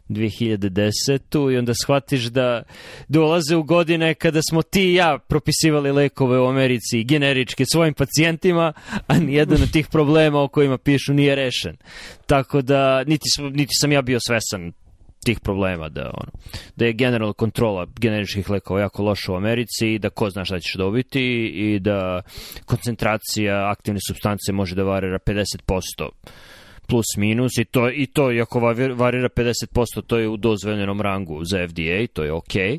2010. 0.08 1.52
i 1.52 1.56
onda 1.56 1.72
shvatiš 1.84 2.24
da 2.24 2.62
dolaze 3.08 3.56
u 3.56 3.62
godine 3.62 4.14
kada 4.14 4.40
smo 4.50 4.62
ti 4.62 4.82
i 4.82 4.94
ja 4.94 5.18
propisivali 5.28 5.92
lekove 5.92 6.38
u 6.40 6.46
Americi 6.46 7.04
generičke 7.04 7.64
svojim 7.72 7.94
pacijentima, 7.94 8.72
a 9.06 9.18
nijedan 9.18 9.62
od 9.62 9.70
tih 9.70 9.88
problema 9.88 10.42
o 10.42 10.48
kojima 10.48 10.78
pišu 10.78 11.14
nije 11.14 11.34
rešen. 11.34 11.76
Tako 12.26 12.62
da 12.62 13.04
niti, 13.04 13.28
niti 13.52 13.72
sam 13.80 13.92
ja 13.92 14.02
bio 14.02 14.18
svesan 14.20 14.72
tih 15.26 15.40
problema 15.40 15.88
da 15.88 16.10
ono 16.14 16.32
da 16.76 16.86
je 16.86 16.92
generalna 16.92 17.32
kontrola 17.32 17.86
generičkih 18.00 18.50
lekova 18.50 18.80
jako 18.80 19.02
loša 19.02 19.32
u 19.32 19.36
Americi 19.36 19.88
i 19.94 19.98
da 19.98 20.10
ko 20.10 20.30
zna 20.30 20.44
šta 20.44 20.60
ćeš 20.60 20.74
dobiti 20.74 21.46
i 21.46 21.78
da 21.80 22.22
koncentracija 22.64 23.70
aktivne 23.70 24.00
substance 24.08 24.52
može 24.52 24.74
da 24.74 24.82
varira 24.82 25.18
50% 25.18 26.08
plus 26.86 27.06
minus 27.16 27.52
i 27.58 27.64
to 27.64 27.90
i 27.90 28.06
to 28.06 28.32
iako 28.32 28.60
varira 28.94 29.28
50% 29.28 30.02
to 30.06 30.18
je 30.18 30.28
u 30.28 30.36
dozvoljenom 30.36 31.00
rangu 31.00 31.44
za 31.44 31.68
FDA 31.68 32.06
to 32.12 32.24
je 32.24 32.32
okej 32.32 32.78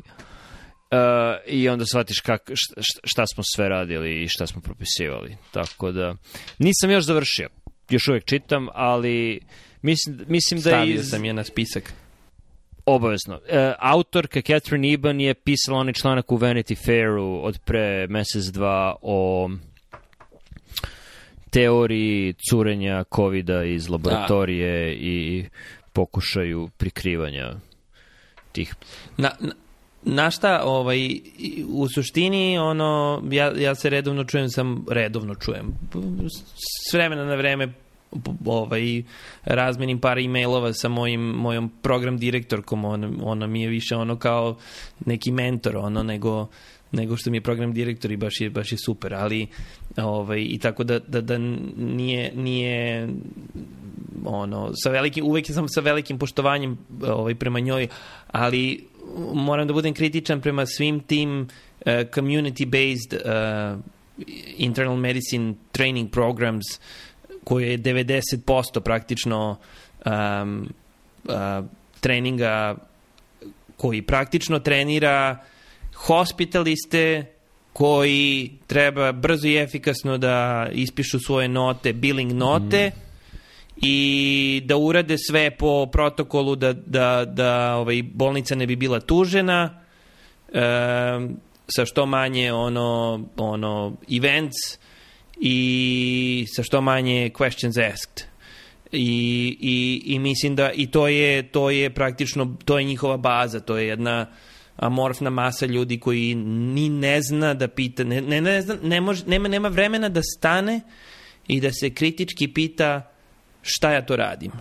Uh, 0.90 0.98
i 1.46 1.68
onda 1.68 1.86
shvatiš 1.86 2.20
kak, 2.20 2.50
šta, 2.54 2.80
šta 3.04 3.26
smo 3.26 3.44
sve 3.56 3.68
radili 3.68 4.22
i 4.22 4.28
šta 4.28 4.46
smo 4.46 4.60
propisivali. 4.60 5.36
Tako 5.50 5.92
da, 5.92 6.14
nisam 6.58 6.90
još 6.90 7.04
završio. 7.04 7.48
Još 7.90 8.08
uvek 8.08 8.24
čitam, 8.24 8.68
ali 8.72 9.40
mislim, 9.82 10.16
mislim 10.28 10.60
da 10.60 10.70
Stavio 10.70 10.94
iz... 10.94 11.10
sam 11.10 11.24
je 11.24 11.32
na 11.32 11.44
spisak 11.44 11.92
Obavezno. 12.88 13.40
E, 13.48 13.74
autorka 13.78 14.42
Catherine 14.42 14.92
Eban 14.92 15.20
je 15.20 15.34
pisala 15.34 15.78
onaj 15.78 15.92
članak 15.92 16.32
u 16.32 16.38
Vanity 16.38 16.84
Fairu 16.84 17.40
od 17.42 17.58
pre 17.64 18.06
mesec 18.06 18.44
dva 18.44 18.96
o 19.02 19.50
teoriji 21.50 22.34
curenja 22.50 23.04
covid 23.14 23.50
iz 23.66 23.88
laboratorije 23.88 24.84
da. 24.84 24.92
i 24.92 25.44
pokušaju 25.92 26.68
prikrivanja 26.76 27.52
tih. 28.52 28.74
Na, 29.16 29.30
na, 29.40 29.52
na 30.02 30.30
šta, 30.30 30.62
ovaj, 30.64 31.20
u 31.68 31.88
suštini, 31.88 32.58
ono, 32.58 33.22
ja, 33.30 33.52
ja 33.56 33.74
se 33.74 33.90
redovno 33.90 34.24
čujem, 34.24 34.48
sam 34.48 34.84
redovno 34.90 35.34
čujem. 35.34 35.74
S 36.88 36.94
vremena 36.94 37.24
na 37.24 37.34
vreme 37.34 37.72
ovaj, 38.44 39.02
razmenim 39.44 40.00
par 40.00 40.18
e-mailova 40.18 40.72
sa 40.72 40.88
mojim, 40.88 41.20
mojom 41.20 41.70
program 41.82 42.18
direktorkom, 42.18 42.84
ona, 42.84 43.10
ona 43.22 43.46
mi 43.46 43.62
je 43.62 43.68
više 43.68 43.96
ono 43.96 44.16
kao 44.16 44.56
neki 45.06 45.32
mentor, 45.32 45.76
ono, 45.76 46.02
nego, 46.02 46.48
nego 46.92 47.16
što 47.16 47.30
mi 47.30 47.36
je 47.36 47.40
program 47.40 47.72
direktor 47.72 48.12
i 48.12 48.16
baš 48.16 48.40
je, 48.40 48.50
baš 48.50 48.72
je 48.72 48.78
super, 48.78 49.14
ali 49.14 49.46
ovaj, 49.96 50.40
i 50.40 50.58
tako 50.58 50.84
da, 50.84 50.98
da, 50.98 51.20
da 51.20 51.38
nije, 51.76 52.32
nije 52.34 53.08
ono, 54.24 54.70
sa 54.74 54.90
velikim, 54.90 55.24
uvek 55.24 55.46
sam 55.46 55.68
sa 55.68 55.80
velikim 55.80 56.18
poštovanjem 56.18 56.78
ovaj, 57.02 57.34
prema 57.34 57.60
njoj, 57.60 57.88
ali 58.26 58.84
moram 59.34 59.66
da 59.66 59.72
budem 59.72 59.94
kritičan 59.94 60.40
prema 60.40 60.66
svim 60.66 61.00
tim 61.00 61.40
uh, 61.40 61.46
community-based 61.86 63.14
uh, 63.14 63.80
internal 64.56 64.96
medicine 64.96 65.54
training 65.72 66.10
programs 66.10 66.64
koje 67.48 67.70
je 67.70 67.78
90% 67.78 68.80
praktično 68.80 69.56
um, 70.06 70.68
uh, 71.24 71.34
treninga 72.00 72.76
koji 73.76 74.02
praktično 74.02 74.58
trenira 74.58 75.38
hospitaliste 75.94 77.24
koji 77.72 78.50
treba 78.66 79.12
brzo 79.12 79.48
i 79.48 79.56
efikasno 79.56 80.18
da 80.18 80.68
ispišu 80.72 81.18
svoje 81.18 81.48
note, 81.48 81.92
billing 81.92 82.32
note 82.32 82.90
mm. 82.94 83.00
i 83.76 84.62
da 84.64 84.76
urade 84.76 85.16
sve 85.18 85.50
po 85.50 85.86
protokolu 85.86 86.56
da, 86.56 86.72
da, 86.72 87.24
da 87.24 87.76
ovaj, 87.76 88.02
bolnica 88.02 88.54
ne 88.54 88.66
bi 88.66 88.76
bila 88.76 89.00
tužena 89.00 89.80
e, 90.52 90.60
sa 91.68 91.84
što 91.84 92.06
manje 92.06 92.52
ono, 92.52 93.20
ono 93.36 93.96
events 94.10 94.78
i 95.40 96.46
sa 96.56 96.62
što 96.62 96.80
manje 96.80 97.30
questions 97.34 97.92
asked. 97.92 98.26
I, 98.92 99.56
i, 99.60 100.02
i 100.14 100.18
mislim 100.18 100.56
da 100.56 100.72
i 100.72 100.86
to 100.86 101.08
je 101.08 101.42
to 101.42 101.70
je 101.70 101.90
praktično 101.90 102.56
to 102.64 102.78
je 102.78 102.84
njihova 102.84 103.16
baza 103.16 103.60
to 103.60 103.76
je 103.76 103.88
jedna 103.88 104.26
amorfna 104.78 105.30
masa 105.30 105.66
ljudi 105.66 106.00
koji 106.00 106.34
ni 106.34 106.88
ne 106.88 107.22
zna 107.22 107.54
da 107.54 107.68
pita, 107.68 108.04
ne, 108.04 108.20
ne, 108.20 108.40
ne, 108.40 108.62
zna, 108.62 108.76
ne 108.82 109.00
može, 109.00 109.24
nema, 109.26 109.48
nema 109.48 109.68
vremena 109.68 110.08
da 110.08 110.22
stane 110.22 110.80
i 111.48 111.60
da 111.60 111.72
se 111.72 111.90
kritički 111.90 112.48
pita 112.48 113.12
šta 113.62 113.92
ja 113.92 114.06
to 114.06 114.16
radim. 114.16 114.52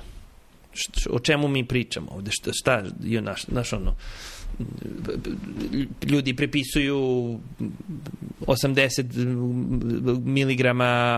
O 1.10 1.20
čemu 1.20 1.48
mi 1.48 1.68
pričamo 1.68 2.12
ovde, 2.12 2.32
šta, 2.34 2.52
šta 2.54 2.84
naš, 3.22 3.48
naš 3.48 3.74
ono, 3.74 3.96
ljudi 6.04 6.36
prepisuju 6.36 6.98
80 8.42 9.06
mg 10.26 10.66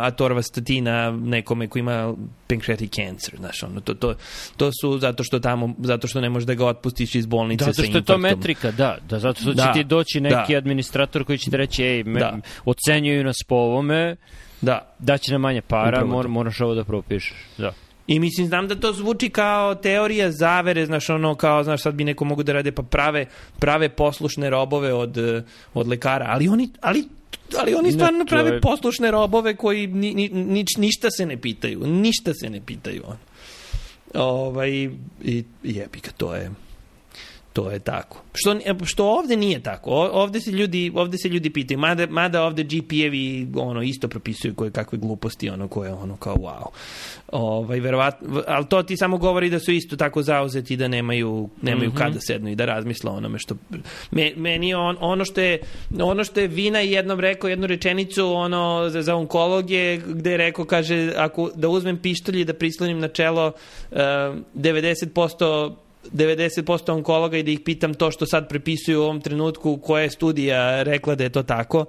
atorvastatina 0.02 1.12
nekome 1.12 1.68
ko 1.68 1.80
ima 1.80 2.14
pancreatic 2.48 2.94
cancer, 2.94 3.36
znaš, 3.38 3.64
ono, 3.64 3.82
to, 3.82 3.94
to, 3.94 4.16
to 4.58 4.72
su 4.82 4.98
zato 5.00 5.24
što 5.24 5.40
tamo, 5.40 5.76
zato 5.80 6.08
što 6.08 6.22
ne 6.22 6.30
možeš 6.30 6.48
da 6.48 6.54
ga 6.54 6.66
otpustiš 6.66 7.16
iz 7.16 7.26
bolnice 7.26 7.66
zato 7.66 7.74
sa 7.74 7.86
infarktom. 7.86 8.02
Zato 8.02 8.20
što 8.20 8.28
je 8.28 8.32
to 8.32 8.38
metrika, 8.38 8.72
da, 8.72 8.98
da 9.10 9.20
zato 9.20 9.42
što 9.42 9.52
će 9.52 9.58
da, 9.58 9.74
ti 9.74 9.84
doći 9.84 10.22
neki 10.22 10.54
da. 10.54 10.58
administrator 10.58 11.24
koji 11.24 11.38
će 11.38 11.52
ti 11.52 11.58
reći, 11.58 11.84
ej, 11.84 12.04
me, 12.04 12.20
da. 12.20 12.38
ocenjuju 12.66 13.24
nas 13.24 13.38
po 13.48 13.56
ovome, 13.56 14.16
da. 14.62 14.96
daće 15.00 15.32
nam 15.32 15.42
manje 15.42 15.62
para, 15.62 16.06
mor, 16.06 16.28
moraš 16.28 16.62
ovo 16.62 16.76
da 16.76 16.84
propišeš, 16.84 17.34
da. 17.58 17.74
I 18.10 18.20
mislim, 18.20 18.48
znam 18.48 18.68
da 18.68 18.76
to 18.76 18.94
zvuči 18.94 19.30
kao 19.30 19.76
teorija 19.76 20.32
zavere, 20.32 20.86
znaš, 20.86 21.10
ono, 21.10 21.36
kao, 21.36 21.64
znaš, 21.64 21.82
sad 21.82 21.94
bi 21.94 22.04
neko 22.04 22.26
mogu 22.26 22.44
da 22.44 22.54
rade, 22.54 22.72
pa 22.72 22.84
prave, 22.84 23.26
prave 23.60 23.90
poslušne 23.90 24.50
robove 24.50 24.94
od, 24.94 25.18
od 25.74 25.88
lekara, 25.88 26.26
ali 26.30 26.48
oni, 26.48 26.70
ali 26.82 27.04
ali 27.60 27.74
oni 27.76 27.92
stvarno 27.92 28.26
prave 28.26 28.50
je... 28.50 28.62
poslušne 28.62 29.12
robove 29.12 29.56
koji 29.56 29.88
ni, 29.88 30.14
ni, 30.14 30.30
ni, 30.30 30.66
ništa 30.78 31.08
se 31.18 31.26
ne 31.26 31.38
pitaju, 31.38 31.88
ništa 31.88 32.34
se 32.34 32.50
ne 32.50 32.62
pitaju. 32.66 33.04
Ovaj, 34.14 34.70
i 35.24 35.44
jebi 35.64 36.00
ga, 36.00 36.12
to 36.18 36.36
je 36.36 36.52
to 37.60 37.72
je 37.72 37.80
tako. 37.80 38.22
Što, 38.34 38.56
što 38.86 39.06
ovde 39.06 39.36
nije 39.36 39.60
tako. 39.60 39.92
Ovde 39.92 40.42
se 40.42 40.52
ljudi, 40.52 40.92
ovde 40.96 41.18
se 41.18 41.30
ljudi 41.30 41.50
pitaju. 41.50 41.80
Mada, 41.80 42.08
mada 42.10 42.44
ovde 42.44 42.64
GP-evi 42.64 43.48
ono, 43.56 43.82
isto 43.82 44.08
propisuju 44.08 44.56
koje 44.56 44.72
kakve 44.72 44.98
gluposti, 44.98 45.50
ono 45.50 45.68
koje 45.68 45.94
ono 45.94 46.18
kao 46.18 46.36
wow. 46.36 46.66
Ovaj, 47.32 47.80
verovatno, 47.80 48.44
ali 48.48 48.66
to 48.66 48.84
ti 48.84 48.98
samo 48.98 49.18
govori 49.18 49.50
da 49.50 49.60
su 49.60 49.72
isto 49.72 49.96
tako 49.96 50.22
zauzeti 50.22 50.78
da 50.78 50.88
nemaju, 50.88 51.50
nemaju 51.62 51.90
mm 51.90 51.94
-hmm. 51.94 51.98
kada 51.98 52.20
sednu 52.28 52.50
i 52.50 52.56
da 52.56 52.66
razmisle 52.66 53.12
onome 53.12 53.40
što... 53.40 53.56
Me, 54.12 54.34
meni 54.36 54.74
on, 54.74 54.98
ono 55.00 55.26
što 55.26 55.42
je 55.42 55.60
ono 56.02 56.24
što 56.24 56.40
je 56.40 56.48
Vina 56.48 56.80
jednom 56.80 57.20
rekao 57.20 57.48
jednu 57.48 57.68
rečenicu 57.68 58.34
ono 58.34 58.90
za, 58.90 59.02
za 59.02 59.16
onkologe 59.16 59.98
gde 59.98 60.32
je 60.32 60.38
rekao 60.38 60.66
kaže 60.66 61.14
ako 61.18 61.52
da 61.56 61.70
uzmem 61.70 61.98
pištolj 61.98 62.42
i 62.42 62.46
da 62.46 62.54
prislonim 62.54 63.00
na 63.00 63.08
čelo 63.08 63.48
uh, 63.92 63.98
90% 63.98 65.76
90% 66.06 66.92
onkologa 66.92 67.38
i 67.38 67.44
da 67.44 67.52
ih 67.52 67.60
pitam 67.60 67.94
to 67.94 68.12
što 68.12 68.26
sad 68.26 68.50
prepisuju 68.50 69.00
u 69.00 69.04
ovom 69.04 69.22
trenutku 69.22 69.78
koja 69.78 70.04
je 70.04 70.10
studija 70.10 70.84
rekla 70.84 71.16
da 71.16 71.24
je 71.24 71.30
to 71.30 71.44
tako. 71.44 71.86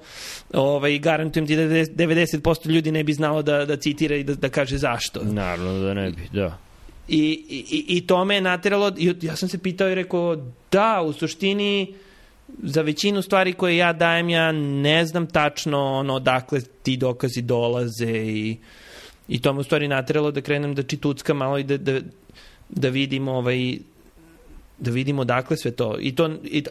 Ovaj, 0.53 0.99
garantujem 0.99 1.47
ti 1.47 1.57
da 1.57 1.63
90% 1.63 2.71
ljudi 2.71 2.93
ne 2.93 3.05
bi 3.05 3.13
znalo 3.13 3.43
da, 3.43 3.65
da 3.65 3.77
citira 3.77 4.17
i 4.17 4.25
da, 4.25 4.35
da 4.35 4.49
kaže 4.49 4.79
zašto. 4.79 5.21
Naravno 5.23 5.79
da 5.79 5.95
ne 5.95 6.11
bi, 6.11 6.29
da. 6.33 6.59
I, 7.09 7.45
i, 7.49 7.85
i 7.89 8.07
to 8.07 8.25
me 8.25 8.35
je 8.35 8.41
nateralo, 8.41 8.93
ja 9.23 9.37
sam 9.37 9.49
se 9.49 9.59
pitao 9.59 9.91
i 9.91 9.95
rekao, 9.95 10.37
da, 10.71 11.03
u 11.03 11.13
suštini 11.13 11.95
za 12.63 12.83
većinu 12.83 13.23
stvari 13.23 13.53
koje 13.53 13.77
ja 13.77 13.93
dajem, 13.93 14.29
ja 14.29 14.53
ne 14.53 15.07
znam 15.07 15.27
tačno 15.27 15.85
ono, 15.85 16.15
odakle 16.15 16.61
ti 16.83 16.97
dokazi 16.97 17.43
dolaze 17.43 18.13
i, 18.13 18.57
i 19.29 19.43
to 19.43 19.53
me 19.53 19.61
u 19.61 19.63
stvari 19.63 19.89
nateralo 19.89 20.31
da 20.31 20.41
krenem 20.41 20.75
da 20.75 20.83
čitucka 20.83 21.35
malo 21.35 21.59
i 21.59 21.65
da, 21.65 21.77
da, 21.77 22.01
da 22.69 22.89
vidim 22.89 23.29
ovaj, 23.29 23.79
da 24.81 24.91
vidimo 24.91 25.25
dakle 25.25 25.57
sve 25.57 25.71
to. 25.71 25.97
I 26.01 26.15
to, 26.15 26.31
i 26.45 26.65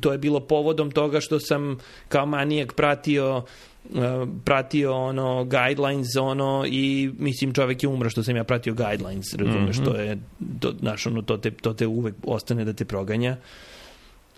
to 0.00 0.12
je 0.12 0.18
bilo 0.18 0.40
povodom 0.40 0.90
toga 0.90 1.20
što 1.20 1.40
sam 1.40 1.78
kao 2.08 2.26
manijak 2.26 2.72
pratio 2.72 3.36
uh, 3.36 4.00
pratio 4.44 4.94
ono 4.94 5.44
guidelines 5.44 6.16
ono 6.20 6.64
i 6.68 7.10
mislim 7.18 7.54
čovek 7.54 7.82
je 7.82 7.88
umro 7.88 8.10
što 8.10 8.22
sam 8.22 8.36
ja 8.36 8.44
pratio 8.44 8.74
guidelines 8.74 9.34
razumeš 9.34 9.78
mm 9.78 9.82
-hmm. 9.82 9.84
to 9.84 9.96
je 9.96 10.18
to, 10.60 10.72
znaš, 10.80 11.06
ono, 11.06 11.22
to, 11.22 11.36
te, 11.36 11.50
to 11.50 11.74
te 11.74 11.86
uvek 11.86 12.14
ostane 12.24 12.64
da 12.64 12.72
te 12.72 12.84
proganja 12.84 13.36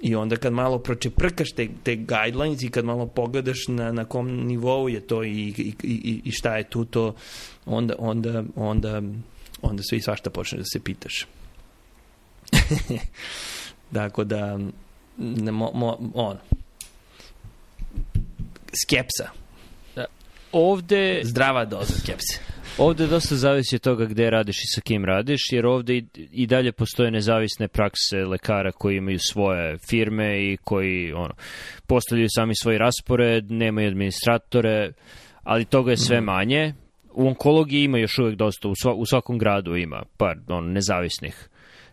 i 0.02 0.14
onda 0.14 0.36
kad 0.36 0.52
malo 0.52 0.78
pročeprkaš 0.78 1.52
te, 1.52 1.68
te 1.82 1.96
guidelines 1.96 2.62
i 2.62 2.70
kad 2.70 2.84
malo 2.84 3.06
pogledaš 3.06 3.68
na, 3.68 3.92
na 3.92 4.04
kom 4.04 4.46
nivou 4.46 4.88
je 4.88 5.00
to 5.00 5.24
i, 5.24 5.30
i, 5.30 5.74
i, 5.82 6.20
i 6.24 6.32
šta 6.32 6.56
je 6.56 6.64
tu 6.64 6.84
to 6.84 7.14
onda, 7.66 7.94
onda, 7.98 8.44
onda, 8.56 9.02
onda 9.62 9.82
sve 9.82 9.98
i 9.98 10.00
svašta 10.00 10.30
počne 10.30 10.58
da 10.58 10.64
se 10.64 10.80
pitaš 10.80 11.26
dakle 13.90 14.24
da 14.24 14.58
ne, 15.18 15.52
mo, 15.52 15.70
mo, 15.74 16.10
on 16.14 16.36
skepsa 18.84 19.30
da. 19.96 20.06
ovde 20.52 21.20
zdrava 21.24 21.64
doza 21.64 21.92
skepse 21.92 22.54
Ovde 22.78 23.06
dosta 23.06 23.36
zavisi 23.36 23.76
od 23.76 23.82
toga 23.82 24.04
gde 24.04 24.30
radiš 24.30 24.56
i 24.56 24.66
sa 24.74 24.80
kim 24.80 25.04
radiš, 25.04 25.40
jer 25.52 25.66
ovde 25.66 25.96
i, 25.96 26.04
i 26.32 26.46
dalje 26.46 26.72
postoje 26.72 27.10
nezavisne 27.10 27.68
prakse 27.68 28.16
lekara 28.16 28.72
koji 28.72 28.96
imaju 28.96 29.18
svoje 29.18 29.78
firme 29.88 30.52
i 30.52 30.56
koji 30.56 31.12
ono, 31.12 31.34
postavljaju 31.86 32.28
sami 32.30 32.54
svoj 32.54 32.78
raspored, 32.78 33.50
nemaju 33.50 33.88
administratore, 33.88 34.92
ali 35.42 35.64
toga 35.64 35.90
je 35.90 35.96
sve 35.96 36.16
mhm. 36.16 36.24
manje. 36.24 36.74
U 37.12 37.26
onkologiji 37.28 37.84
ima 37.84 37.98
još 37.98 38.18
uvek 38.18 38.36
dosta, 38.36 38.68
u, 38.68 38.74
sva, 38.82 38.94
u 38.94 39.06
svakom 39.06 39.38
gradu 39.38 39.76
ima 39.76 40.02
par 40.16 40.36
on, 40.48 40.72
nezavisnih 40.72 41.48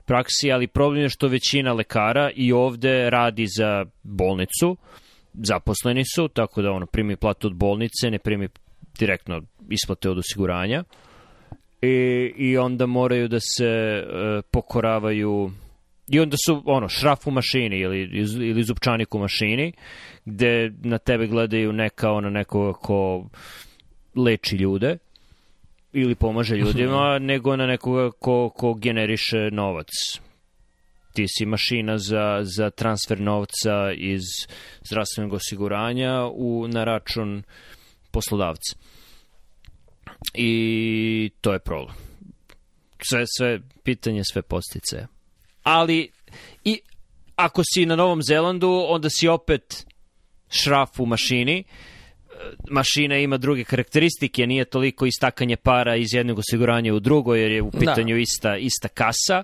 praksi, 0.06 0.52
ali 0.52 0.68
problem 0.68 1.02
je 1.04 1.10
što 1.10 1.28
većina 1.28 1.74
lekara 1.74 2.32
i 2.36 2.52
ovde 2.52 3.10
radi 3.10 3.46
za 3.58 3.86
bolnicu, 4.04 4.78
zaposleni 5.34 6.04
su, 6.16 6.28
tako 6.28 6.62
da 6.62 6.72
ono, 6.72 6.86
primi 6.86 7.16
platu 7.16 7.48
od 7.48 7.56
bolnice, 7.56 8.12
ne 8.12 8.20
primi 8.20 8.48
direktno 9.00 9.42
isplate 9.70 10.10
od 10.10 10.18
osiguranja. 10.18 10.84
I, 11.82 12.34
i 12.38 12.58
onda 12.58 12.86
moraju 12.86 13.28
da 13.28 13.40
se 13.40 13.68
e, 13.68 14.04
pokoravaju 14.52 15.52
i 16.08 16.20
onda 16.20 16.38
su 16.46 16.64
ono 16.66 16.88
šraf 16.90 17.28
u 17.28 17.32
mašini 17.32 17.80
ili, 17.80 18.02
ili 18.50 18.64
zupčanik 18.64 19.16
u 19.16 19.20
mašini 19.20 19.74
gde 20.26 20.72
na 20.84 20.98
tebe 20.98 21.28
gledaju 21.28 21.74
neka 21.74 22.12
ono 22.12 22.30
nekoga 22.30 22.74
ko 22.74 23.26
leči 24.16 24.56
ljude 24.56 24.98
ili 25.94 26.16
pomaže 26.16 26.56
ljudima, 26.56 27.20
nego 27.20 27.56
na 27.56 27.68
nekoga 27.68 28.12
ko, 28.12 28.50
ko 28.50 28.74
generiše 28.74 29.50
novac. 29.52 29.88
ti 31.14 31.26
si 31.28 31.46
mašina 31.46 31.98
za, 31.98 32.40
za 32.44 32.70
transfer 32.70 33.20
novca 33.20 33.92
iz 33.96 34.22
zdravstvenog 34.84 35.34
osiguranja 35.34 36.26
u, 36.34 36.68
na 36.68 36.84
račun 36.84 37.44
poslodavca. 38.12 38.76
I 40.34 41.32
to 41.42 41.54
je 41.54 41.60
problem. 41.60 41.96
Sve, 43.10 43.24
sve, 43.38 43.60
pitanje 43.84 44.22
sve 44.32 44.42
postice. 44.42 45.08
Ali, 45.64 46.12
i 46.64 46.80
ako 47.36 47.62
si 47.74 47.86
na 47.86 47.96
Novom 47.96 48.22
Zelandu, 48.22 48.86
onda 48.88 49.10
si 49.10 49.28
opet 49.28 49.86
šraf 50.50 51.00
u 51.00 51.06
mašini, 51.06 51.64
mašina 52.70 53.18
ima 53.18 53.38
druge 53.38 53.64
karakteristike, 53.64 54.48
nije 54.48 54.66
toliko 54.66 55.06
istakanje 55.06 55.56
para 55.56 55.96
iz 55.96 56.14
jednog 56.14 56.40
osiguranja 56.40 56.94
u 56.94 57.00
drugo, 57.00 57.36
jer 57.36 57.52
je 57.52 57.62
u 57.62 57.72
pitanju 57.72 58.16
da. 58.16 58.22
ista, 58.22 58.58
ista 58.58 58.88
kasa, 58.88 59.44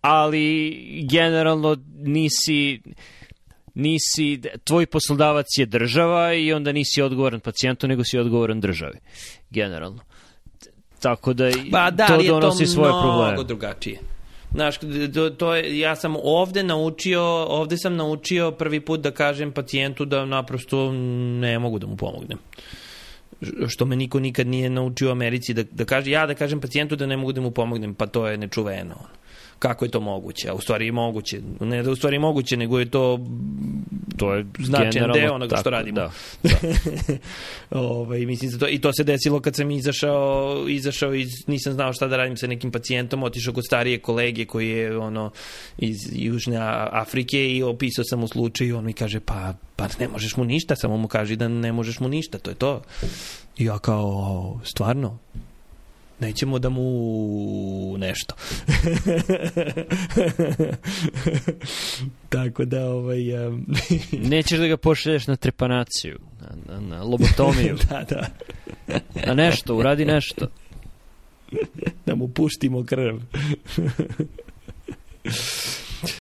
ali 0.00 0.76
generalno 1.10 1.76
nisi 1.94 2.80
nisi, 3.76 4.40
tvoj 4.64 4.86
poslodavac 4.86 5.46
je 5.58 5.66
država 5.66 6.34
i 6.34 6.52
onda 6.52 6.72
nisi 6.72 7.02
odgovoran 7.02 7.40
pacijentu, 7.40 7.88
nego 7.88 8.04
si 8.04 8.18
odgovoran 8.18 8.60
državi, 8.60 8.98
generalno. 9.50 10.02
Tako 11.00 11.32
da, 11.32 11.50
ba, 11.70 11.90
da 11.90 12.06
to 12.06 12.22
donosi 12.22 12.64
to 12.64 12.70
svoje 12.70 12.90
probleme. 12.90 13.32
mnogo 13.32 13.42
drugačije. 13.42 13.98
Znaš, 14.56 14.78
to, 15.14 15.30
to 15.30 15.54
je, 15.54 15.78
ja 15.78 15.96
sam 15.96 16.14
ovde 16.22 16.62
naučio, 16.62 17.22
ovde 17.44 17.76
sam 17.78 17.96
naučio 17.96 18.50
prvi 18.50 18.80
put 18.80 19.00
da 19.00 19.10
kažem 19.10 19.52
pacijentu 19.52 20.04
da 20.04 20.24
naprosto 20.24 20.92
ne 21.40 21.58
mogu 21.58 21.78
da 21.78 21.86
mu 21.86 21.96
pomognem. 21.96 22.38
Što 23.68 23.84
me 23.84 23.96
niko 23.96 24.20
nikad 24.20 24.46
nije 24.46 24.70
naučio 24.70 25.08
u 25.08 25.12
Americi 25.12 25.54
da, 25.54 25.62
da 25.62 25.84
kaže, 25.84 26.10
ja 26.10 26.26
da 26.26 26.34
kažem 26.34 26.60
pacijentu 26.60 26.96
da 26.96 27.06
ne 27.06 27.16
mogu 27.16 27.32
da 27.32 27.40
mu 27.40 27.50
pomognem, 27.50 27.94
pa 27.94 28.06
to 28.06 28.26
je 28.26 28.38
nečuveno 28.38 28.94
kako 29.58 29.84
je 29.84 29.90
to 29.90 30.00
moguće, 30.00 30.48
a 30.48 30.54
u 30.54 30.60
stvari 30.60 30.86
je 30.86 30.92
moguće. 30.92 31.40
Ne 31.60 31.82
da 31.82 31.90
u 31.90 31.96
stvari 31.96 32.16
je 32.16 32.20
moguće, 32.20 32.56
nego 32.56 32.78
je 32.78 32.90
to 32.90 33.18
to 34.16 34.34
je 34.34 34.46
značajan 34.58 35.12
deo 35.12 35.34
onoga 35.34 35.50
tako, 35.50 35.60
što 35.60 35.70
radimo. 35.70 35.96
Da, 35.96 36.10
da. 36.42 36.50
ovaj, 37.80 38.26
mislim 38.26 38.50
da 38.50 38.58
to, 38.58 38.68
I 38.68 38.80
to 38.80 38.92
se 38.92 39.04
desilo 39.04 39.40
kad 39.40 39.56
sam 39.56 39.70
izašao, 39.70 40.64
izašao 40.68 41.14
iz, 41.14 41.28
nisam 41.46 41.72
znao 41.72 41.92
šta 41.92 42.06
da 42.06 42.16
radim 42.16 42.36
sa 42.36 42.46
nekim 42.46 42.70
pacijentom, 42.70 43.22
otišao 43.22 43.54
kod 43.54 43.64
starije 43.66 43.98
kolege 43.98 44.44
koji 44.44 44.68
je 44.68 44.98
ono 44.98 45.30
iz 45.78 45.96
Južne 46.12 46.56
Afrike 46.92 47.50
i 47.50 47.62
opisao 47.62 48.04
sam 48.04 48.22
u 48.22 48.28
slučaju, 48.28 48.78
on 48.78 48.84
mi 48.84 48.92
kaže 48.92 49.20
pa, 49.20 49.54
pa 49.76 49.88
ne 50.00 50.08
možeš 50.08 50.36
mu 50.36 50.44
ništa, 50.44 50.76
samo 50.76 50.96
mu 50.96 51.08
kaži 51.08 51.36
da 51.36 51.48
ne 51.48 51.72
možeš 51.72 52.00
mu 52.00 52.08
ništa, 52.08 52.38
to 52.38 52.50
je 52.50 52.54
to. 52.54 52.82
I 53.58 53.64
ja 53.64 53.78
kao, 53.78 54.60
stvarno? 54.64 55.18
Nećemo 56.20 56.58
da 56.58 56.68
mu 56.68 57.98
nešto. 57.98 58.34
Tako 62.28 62.64
da, 62.64 62.86
ovaj... 62.86 63.46
Um... 63.46 63.66
Nećeš 64.32 64.58
da 64.58 64.66
ga 64.66 64.76
pošalješ 64.76 65.26
na 65.26 65.36
trepanaciju, 65.36 66.18
na, 66.40 66.48
na, 66.74 66.80
na 66.80 67.02
lobotomiju. 67.02 67.76
da, 67.90 68.04
da. 68.08 68.28
na 69.26 69.34
nešto, 69.34 69.76
uradi 69.76 70.04
nešto. 70.04 70.46
da 72.06 72.14
mu 72.14 72.28
puštimo 72.28 72.84
krv. 72.84 73.18